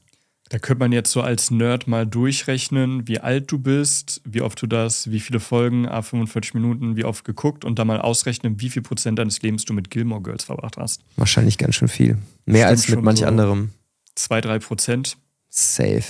Da 0.50 0.60
könnte 0.60 0.82
man 0.82 0.92
jetzt 0.92 1.10
so 1.10 1.22
als 1.22 1.50
Nerd 1.50 1.88
mal 1.88 2.06
durchrechnen, 2.06 3.08
wie 3.08 3.20
alt 3.20 3.52
du 3.52 3.58
bist, 3.58 4.22
wie 4.24 4.42
oft 4.42 4.62
du 4.62 4.68
das, 4.68 5.10
wie 5.10 5.20
viele 5.20 5.40
Folgen, 5.40 5.88
a 5.88 6.04
45 6.04 6.54
Minuten, 6.54 6.96
wie 6.96 7.06
oft 7.06 7.26
geguckt 7.26 7.66
und 7.66 7.80
dann 7.80 7.88
mal 7.88 8.00
ausrechnen, 8.00 8.62
wie 8.62 8.70
viel 8.70 8.84
Prozent 8.84 9.18
deines 9.18 9.42
Lebens 9.42 9.66
du 9.66 9.74
mit 9.74 9.90
Gilmore 9.90 10.22
Girls 10.22 10.44
verbracht 10.44 10.78
hast. 10.78 11.02
Wahrscheinlich 11.16 11.58
ganz 11.58 11.74
schön 11.74 11.88
viel. 11.88 12.20
Mehr 12.46 12.68
Stimmt 12.68 12.70
als 12.70 12.88
mit 12.90 13.02
manch 13.02 13.20
so. 13.22 13.26
anderem. 13.26 13.72
Zwei, 14.14 14.42
drei 14.42 14.60
Prozent. 14.60 15.18
Safe. 15.50 16.04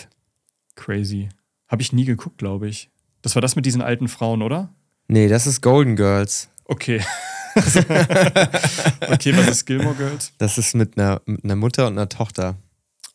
Crazy. 0.75 1.29
Habe 1.73 1.81
ich 1.81 1.91
nie 1.91 2.05
geguckt, 2.05 2.37
glaube 2.37 2.67
ich. 2.67 2.91
Das 3.23 3.33
war 3.33 3.41
das 3.41 3.55
mit 3.55 3.65
diesen 3.65 3.81
alten 3.81 4.07
Frauen, 4.07 4.43
oder? 4.43 4.71
Nee, 5.07 5.27
das 5.27 5.47
ist 5.47 5.61
Golden 5.61 5.95
Girls. 5.95 6.47
Okay. 6.65 7.01
okay, 7.55 9.35
was 9.35 9.47
ist 9.47 9.65
Gilmore 9.65 9.95
Girls? 9.95 10.33
Das 10.37 10.59
ist 10.59 10.75
mit 10.75 10.99
einer, 10.99 11.19
mit 11.25 11.43
einer 11.43 11.55
Mutter 11.55 11.87
und 11.87 11.93
einer 11.93 12.09
Tochter 12.09 12.57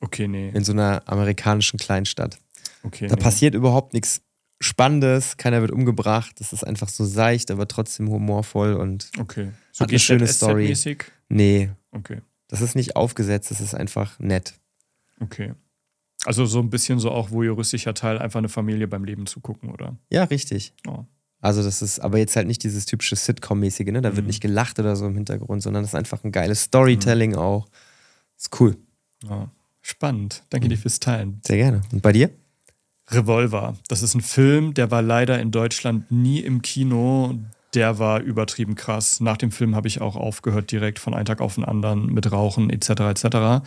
Okay, 0.01 0.27
nee. 0.27 0.49
in 0.49 0.65
so 0.65 0.73
einer 0.73 1.05
amerikanischen 1.07 1.79
Kleinstadt. 1.79 2.41
Okay, 2.83 3.07
Da 3.07 3.15
nee. 3.15 3.23
passiert 3.23 3.55
überhaupt 3.55 3.95
nichts 3.95 4.23
Spannendes, 4.61 5.37
keiner 5.37 5.61
wird 5.61 5.71
umgebracht. 5.71 6.41
Das 6.41 6.53
ist 6.53 6.65
einfach 6.65 6.89
so 6.89 7.05
seicht, 7.05 7.53
aber 7.53 7.69
trotzdem 7.69 8.11
humorvoll 8.11 8.75
und 8.75 9.13
Okay. 9.21 9.53
So 9.71 9.85
Hat 9.85 9.91
eine 9.91 10.01
schöne 10.01 10.27
Story. 10.27 10.77
Nee, 11.29 11.71
Okay, 11.93 12.23
das 12.49 12.61
ist 12.61 12.75
nicht 12.75 12.97
aufgesetzt, 12.97 13.53
das 13.53 13.61
ist 13.61 13.77
einfach 13.77 14.19
nett. 14.19 14.55
okay. 15.21 15.55
Also 16.29 16.45
so 16.45 16.59
ein 16.61 16.69
bisschen 16.69 16.99
so 16.99 17.11
auch 17.11 17.31
voyeuristischer 17.31 17.95
Teil, 17.95 18.19
einfach 18.19 18.37
eine 18.37 18.51
Familie 18.51 18.87
beim 18.87 19.03
Leben 19.05 19.25
zu 19.25 19.41
gucken, 19.41 19.71
oder? 19.71 19.97
Ja, 20.11 20.25
richtig. 20.25 20.75
Oh. 20.87 21.05
Also 21.41 21.63
das 21.63 21.81
ist 21.81 22.01
aber 22.01 22.19
jetzt 22.19 22.37
halt 22.37 22.47
nicht 22.47 22.63
dieses 22.65 22.85
typische 22.85 23.17
Sitcom-mäßige, 23.17 23.93
ne? 23.93 24.03
Da 24.03 24.15
wird 24.15 24.25
Mhm. 24.25 24.27
nicht 24.27 24.43
gelacht 24.43 24.79
oder 24.79 24.95
so 24.95 25.07
im 25.07 25.15
Hintergrund, 25.15 25.63
sondern 25.63 25.85
das 25.85 25.93
ist 25.93 25.95
einfach 25.95 26.23
ein 26.25 26.31
geiles 26.33 26.65
Storytelling 26.65 27.35
auch. 27.35 27.67
Ist 28.37 28.61
cool. 28.61 28.77
Ja. 29.27 29.51
Spannend. 29.81 30.43
Danke 30.51 30.69
dir 30.69 30.77
fürs 30.77 31.01
Teilen. 31.01 31.41
Sehr 31.47 31.57
gerne. 31.57 31.81
Und 31.93 32.03
bei 32.03 32.13
dir? 32.13 32.29
Revolver. 33.11 33.79
Das 33.89 34.03
ist 34.03 34.15
ein 34.15 34.21
Film, 34.21 34.75
der 34.75 34.91
war 34.91 35.01
leider 35.01 35.41
in 35.41 35.51
Deutschland 35.51 36.11
nie 36.13 36.41
im 36.41 36.61
Kino. 36.61 37.39
Der 37.73 37.99
war 37.99 38.21
übertrieben 38.21 38.75
krass. 38.75 39.21
Nach 39.21 39.39
dem 39.39 39.51
Film 39.51 39.75
habe 39.75 39.89
ich 39.89 40.03
auch 40.03 40.15
aufgehört, 40.17 40.71
direkt 40.73 40.99
von 40.99 41.15
einem 41.15 41.25
Tag 41.25 41.41
auf 41.41 41.55
den 41.55 41.65
anderen 41.65 42.13
mit 42.13 42.31
Rauchen 42.31 42.69
etc. 42.69 42.91
etc. 43.01 43.67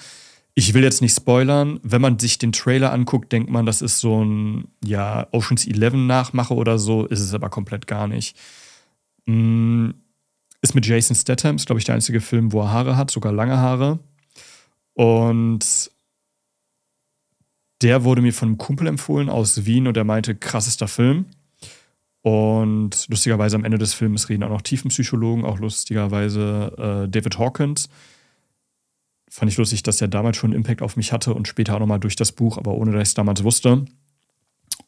Ich 0.54 0.74
will 0.74 0.84
jetzt 0.84 1.02
nicht 1.02 1.16
spoilern. 1.16 1.80
Wenn 1.84 2.02
man 2.02 2.20
sich 2.20 2.38
den 2.38 2.52
Trailer 2.52 2.92
anguckt, 2.92 3.32
denkt 3.32 3.50
man, 3.50 3.66
das 3.66 3.82
ist 3.82 4.00
so 4.00 4.24
ein 4.24 4.68
ja, 4.84 5.28
Oceans 5.32 5.66
11 5.66 5.94
Nachmache 5.96 6.54
oder 6.54 6.78
so. 6.78 7.06
Ist 7.06 7.22
es 7.22 7.34
aber 7.34 7.50
komplett 7.50 7.88
gar 7.88 8.08
nicht. 8.08 8.38
Mm, 9.26 9.92
Ist 10.62 10.76
mit 10.76 10.86
Jason 10.86 11.16
Statham, 11.16 11.56
ist 11.56 11.66
glaube 11.68 11.80
ich 11.80 11.86
der 11.86 11.96
einzige 11.96 12.22
Film, 12.22 12.52
wo 12.52 12.62
er 12.62 12.72
Haare 12.72 12.98
hat, 12.98 13.12
sogar 13.12 13.32
lange 13.34 13.58
Haare. 13.58 14.00
Und 14.94 15.92
Der 17.82 18.04
wurde 18.04 18.22
mir 18.22 18.34
von 18.34 18.50
einem 18.50 18.58
Kumpel 18.58 18.88
empfohlen 18.88 19.30
aus 19.30 19.66
Wien 19.66 19.88
und 19.88 19.96
der 19.96 20.04
meinte, 20.04 20.36
krassester 20.36 20.88
Film. 20.88 21.26
Und 22.22 23.08
lustigerweise 23.10 23.56
am 23.56 23.64
Ende 23.66 23.80
des 23.80 23.96
Films 23.96 24.30
reden 24.30 24.44
auch 24.44 24.50
noch 24.50 24.62
Tiefenpsychologen, 24.62 25.44
auch 25.44 25.58
lustigerweise 25.58 27.06
äh, 27.06 27.10
David 27.10 27.40
Hawkins. 27.40 27.90
Fand 29.34 29.50
ich 29.50 29.58
lustig, 29.58 29.82
dass 29.82 29.96
der 29.96 30.10
damals 30.10 30.36
schon 30.36 30.50
einen 30.50 30.58
Impact 30.58 30.82
auf 30.82 30.98
mich 30.98 31.14
hatte 31.14 31.34
und 31.34 31.48
später 31.48 31.76
auch 31.76 31.80
nochmal 31.80 32.02
durch 32.02 32.18
das 32.18 32.34
Buch, 32.34 32.58
aber 32.58 32.74
ohne 32.74 32.92
dass 32.92 33.02
ich 33.02 33.08
es 33.08 33.14
damals 33.14 33.46
wusste. 33.46 33.86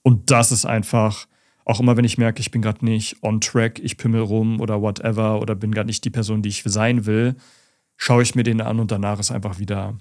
Und 0.02 0.32
das 0.32 0.52
ist 0.52 0.66
einfach, 0.66 1.28
auch 1.64 1.80
immer 1.80 1.96
wenn 1.96 2.04
ich 2.04 2.18
merke, 2.18 2.42
ich 2.42 2.52
bin 2.52 2.62
gerade 2.62 2.84
nicht 2.84 3.24
on 3.24 3.40
track, 3.40 3.80
ich 3.80 3.96
pimmel 3.96 4.20
rum 4.20 4.60
oder 4.60 4.82
whatever 4.82 5.40
oder 5.40 5.56
bin 5.56 5.72
gerade 5.72 5.88
nicht 5.88 6.04
die 6.04 6.10
Person, 6.10 6.42
die 6.42 6.50
ich 6.50 6.62
sein 6.66 7.06
will, 7.06 7.38
schaue 7.96 8.22
ich 8.22 8.36
mir 8.36 8.44
den 8.44 8.60
an 8.60 8.82
und 8.82 8.92
danach 8.92 9.18
ist 9.18 9.32
einfach 9.32 9.60
wieder 9.60 9.98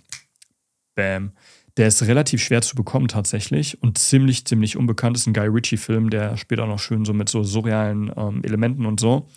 Bam. 0.96 1.30
Der 1.76 1.86
ist 1.86 2.02
relativ 2.02 2.42
schwer 2.42 2.62
zu 2.62 2.74
bekommen 2.74 3.06
tatsächlich 3.06 3.80
und 3.80 3.96
ziemlich, 3.96 4.44
ziemlich 4.44 4.76
unbekannt. 4.76 5.16
Ist 5.16 5.28
ein 5.28 5.34
Guy 5.34 5.46
Ritchie-Film, 5.46 6.10
der 6.10 6.36
spielt 6.36 6.58
auch 6.58 6.66
noch 6.66 6.80
schön 6.80 7.04
so 7.04 7.12
mit 7.12 7.28
so 7.28 7.44
surrealen 7.44 8.12
ähm, 8.16 8.42
Elementen 8.42 8.86
und 8.86 8.98
so. 8.98 9.28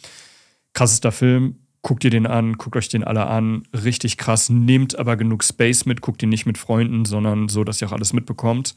Krassester 0.73 1.11
Film. 1.11 1.59
Guckt 1.85 2.03
ihr 2.03 2.09
den 2.09 2.25
an, 2.25 2.53
guckt 2.53 2.75
euch 2.77 2.89
den 2.89 3.03
alle 3.03 3.27
an. 3.27 3.61
Richtig 3.71 4.17
krass. 4.17 4.49
Nehmt 4.49 4.97
aber 4.97 5.17
genug 5.17 5.43
Space 5.43 5.85
mit, 5.85 6.01
guckt 6.01 6.23
ihn 6.23 6.29
nicht 6.29 6.47
mit 6.47 6.57
Freunden, 6.57 7.05
sondern 7.05 7.47
so, 7.47 7.63
dass 7.63 7.79
ihr 7.79 7.87
auch 7.87 7.91
alles 7.91 8.11
mitbekommt. 8.11 8.73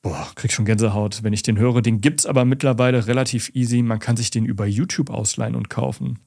Boah, 0.00 0.26
krieg 0.34 0.50
schon 0.50 0.64
Gänsehaut, 0.64 1.22
wenn 1.22 1.34
ich 1.34 1.42
den 1.42 1.58
höre. 1.58 1.82
Den 1.82 2.00
gibt's 2.00 2.24
aber 2.24 2.46
mittlerweile 2.46 3.06
relativ 3.06 3.50
easy. 3.54 3.82
Man 3.82 3.98
kann 3.98 4.16
sich 4.16 4.30
den 4.30 4.46
über 4.46 4.64
YouTube 4.64 5.10
ausleihen 5.10 5.54
und 5.54 5.68
kaufen. 5.68 6.20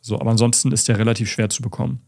So, 0.00 0.18
aber 0.18 0.30
ansonsten 0.30 0.72
ist 0.72 0.88
der 0.88 0.96
relativ 0.98 1.30
schwer 1.30 1.50
zu 1.50 1.60
bekommen. 1.60 2.00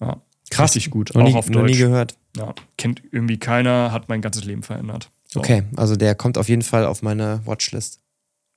Ja. 0.00 0.22
Krass. 0.48 0.74
Richtig 0.74 0.90
gut. 0.90 1.10
Noch 1.14 1.20
auch 1.20 1.28
nie, 1.28 1.34
auf 1.34 1.50
noch 1.50 1.60
nie 1.64 1.72
Deutsch. 1.72 1.78
gehört. 1.80 2.16
Ja, 2.38 2.54
kennt 2.78 3.02
irgendwie 3.12 3.36
keiner, 3.36 3.92
hat 3.92 4.08
mein 4.08 4.22
ganzes 4.22 4.44
Leben 4.44 4.62
verändert. 4.62 5.10
So, 5.28 5.40
Okay, 5.40 5.64
also 5.76 5.96
der 5.96 6.14
kommt 6.14 6.38
auf 6.38 6.48
jeden 6.48 6.62
Fall 6.62 6.86
auf 6.86 7.02
meine 7.02 7.42
Watchlist. 7.44 8.00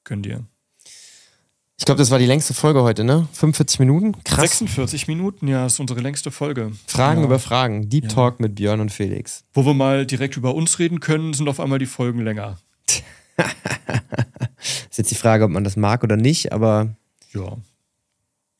Könnt 0.05 0.26
ihr. 0.26 0.45
Ich 1.78 1.84
glaube, 1.86 1.97
das 1.99 2.09
war 2.09 2.19
die 2.19 2.26
längste 2.26 2.53
Folge 2.53 2.84
heute, 2.84 3.03
ne? 3.03 3.28
45 3.34 3.80
Minuten? 3.80 4.13
Krass. 4.23 4.39
46 4.59 5.07
Minuten, 5.09 5.47
ja, 5.47 5.65
ist 5.65 5.80
unsere 5.82 5.99
längste 5.99 6.32
Folge. 6.32 6.71
Fragen 6.88 7.19
ja. 7.19 7.26
über 7.26 7.38
Fragen. 7.38 7.89
Deep 7.89 8.05
Ja. 8.05 8.09
Talk 8.11 8.39
mit 8.39 8.55
Björn 8.55 8.80
und 8.80 8.91
Felix. 8.93 9.43
Wo 9.53 9.65
wir 9.65 9.73
mal 9.73 10.05
direkt 10.05 10.38
über 10.38 10.55
uns 10.55 10.80
reden 10.80 11.01
können, 11.01 11.34
sind 11.34 11.49
auf 11.49 11.59
einmal 11.59 11.80
die 11.80 11.86
Folgen 11.86 12.21
länger. 12.21 12.57
Ist 14.89 14.97
jetzt 14.97 15.11
die 15.11 15.15
Frage, 15.15 15.43
ob 15.43 15.51
man 15.51 15.65
das 15.65 15.76
mag 15.76 16.03
oder 16.03 16.15
nicht, 16.15 16.53
aber 16.53 16.95
Ja. 17.34 17.57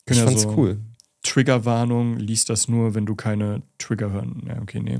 ich 0.10 0.18
ja 0.18 0.26
fand's 0.26 0.42
so- 0.44 0.54
cool. 0.58 0.78
Triggerwarnung, 1.24 2.18
liest 2.18 2.50
das 2.50 2.68
nur, 2.68 2.94
wenn 2.94 3.06
du 3.08 3.16
keine 3.16 3.64
Trigger 3.80 4.12
hören. 4.12 4.44
Ja, 4.48 4.62
okay, 4.62 4.80
nee. 4.80 5.00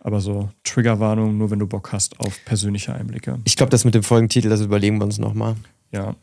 Aber 0.00 0.20
so 0.20 0.50
Triggerwarnung, 0.64 1.38
nur 1.38 1.50
wenn 1.50 1.58
du 1.60 1.66
Bock 1.66 1.92
hast 1.92 2.20
auf 2.20 2.38
persönliche 2.44 2.92
Einblicke. 2.92 3.38
Ich 3.44 3.56
glaube, 3.56 3.70
das 3.70 3.84
mit 3.86 3.94
dem 3.94 4.02
Folgentitel, 4.02 4.48
das 4.50 4.60
überlegen 4.60 4.98
wir 4.98 5.04
uns 5.04 5.16
nochmal. 5.18 5.56
Ja, 5.92 6.14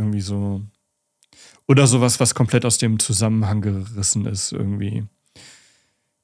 irgendwie 0.00 0.20
so. 0.20 0.62
Oder 1.68 1.86
sowas, 1.86 2.18
was 2.18 2.34
komplett 2.34 2.64
aus 2.64 2.78
dem 2.78 2.98
Zusammenhang 2.98 3.60
gerissen 3.60 4.26
ist, 4.26 4.52
irgendwie. 4.52 5.04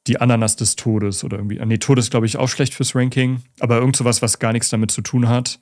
Die 0.06 0.20
Ananas 0.20 0.56
des 0.56 0.76
Todes 0.76 1.22
oder 1.24 1.36
irgendwie. 1.36 1.64
Nee, 1.64 1.78
Tod 1.78 1.98
ist, 1.98 2.10
glaube 2.10 2.26
ich, 2.26 2.36
auch 2.36 2.48
schlecht 2.48 2.74
fürs 2.74 2.94
Ranking, 2.94 3.42
aber 3.60 3.78
irgend 3.78 3.96
sowas, 3.96 4.22
was 4.22 4.38
gar 4.38 4.52
nichts 4.52 4.70
damit 4.70 4.90
zu 4.90 5.02
tun 5.02 5.28
hat. 5.28 5.60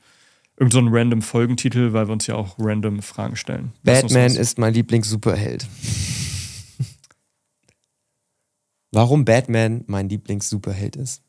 Irgend 0.56 0.72
so 0.72 0.78
ein 0.78 0.88
random 0.88 1.22
Folgentitel, 1.22 1.92
weil 1.92 2.06
wir 2.08 2.12
uns 2.12 2.26
ja 2.26 2.36
auch 2.36 2.56
random 2.58 3.02
Fragen 3.02 3.36
stellen. 3.36 3.72
Batman 3.82 4.36
ist 4.36 4.58
mein 4.58 4.72
Lieblings-Superheld. 4.72 5.66
Warum 8.92 9.24
Batman 9.24 9.82
mein 9.86 10.08
Lieblings-Superheld 10.08 10.94
ist? 10.96 11.22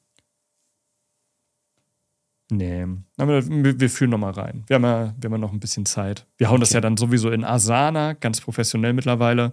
Nee, 2.51 2.85
aber 3.17 3.43
wir, 3.47 3.79
wir 3.79 3.89
führen 3.89 4.11
noch 4.11 4.19
mal 4.19 4.31
rein. 4.31 4.63
Wir 4.67 4.75
haben, 4.75 4.83
ja, 4.83 5.15
wir 5.19 5.27
haben 5.27 5.31
ja 5.33 5.37
noch 5.39 5.51
ein 5.51 5.59
bisschen 5.59 5.85
Zeit. 5.85 6.27
Wir 6.37 6.49
hauen 6.49 6.59
das 6.59 6.69
Okay. 6.69 6.77
ja 6.77 6.81
dann 6.81 6.95
sowieso 6.97 7.31
in 7.31 7.43
Asana, 7.43 8.13
ganz 8.13 8.39
professionell 8.39 8.93
mittlerweile. 8.93 9.51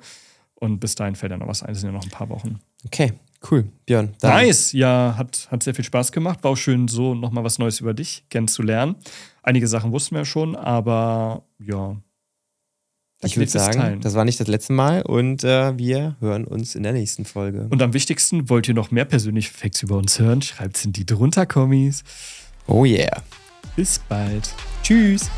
Und 0.54 0.78
bis 0.78 0.94
dahin 0.94 1.14
fällt 1.16 1.32
dann 1.32 1.40
noch 1.40 1.48
was 1.48 1.62
ein, 1.62 1.72
es 1.72 1.80
sind 1.80 1.88
ja 1.90 1.92
noch 1.96 2.04
ein 2.04 2.10
paar 2.10 2.28
Wochen. 2.28 2.60
Okay, 2.84 3.14
cool. 3.50 3.64
Björn, 3.86 4.10
dann 4.20 4.30
Nice, 4.32 4.72
ja, 4.72 5.14
hat, 5.16 5.48
hat 5.50 5.62
sehr 5.62 5.74
viel 5.74 5.84
Spaß 5.84 6.12
gemacht. 6.12 6.44
War 6.44 6.50
auch 6.52 6.56
schön, 6.56 6.86
so 6.86 7.14
nochmal 7.14 7.42
was 7.44 7.58
Neues 7.58 7.80
über 7.80 7.94
dich 7.94 8.24
kennenzulernen. 8.28 8.94
Einige 9.42 9.66
Sachen 9.66 9.90
wussten 9.90 10.14
wir 10.14 10.20
ja 10.20 10.24
schon, 10.24 10.54
aber 10.54 11.44
ja. 11.58 11.96
ich 13.24 13.32
Danke 13.32 13.36
würde 13.38 13.50
sagen, 13.50 13.80
Teilen. 13.80 14.00
das 14.02 14.14
war 14.14 14.24
nicht 14.24 14.38
das 14.38 14.46
letzte 14.48 14.72
Mal 14.74 15.02
und 15.02 15.42
äh, 15.44 15.76
wir 15.78 16.16
hören 16.20 16.44
uns 16.44 16.74
in 16.76 16.82
der 16.84 16.92
nächsten 16.92 17.24
Folge. 17.24 17.66
Und 17.70 17.82
am 17.82 17.92
wichtigsten, 17.94 18.48
wollt 18.50 18.68
ihr 18.68 18.74
noch 18.74 18.90
mehr 18.92 19.04
persönliche 19.06 19.52
Facts 19.52 19.82
über 19.82 19.96
uns 19.96 20.20
hören? 20.20 20.42
Schreibt's 20.42 20.84
in 20.84 20.92
die 20.92 21.06
drunter 21.06 21.46
Kommis. 21.46 22.04
Oh 22.66 22.84
yeah. 22.84 23.22
Bis 23.76 23.98
bald. 23.98 24.54
Tschüss. 24.82 25.30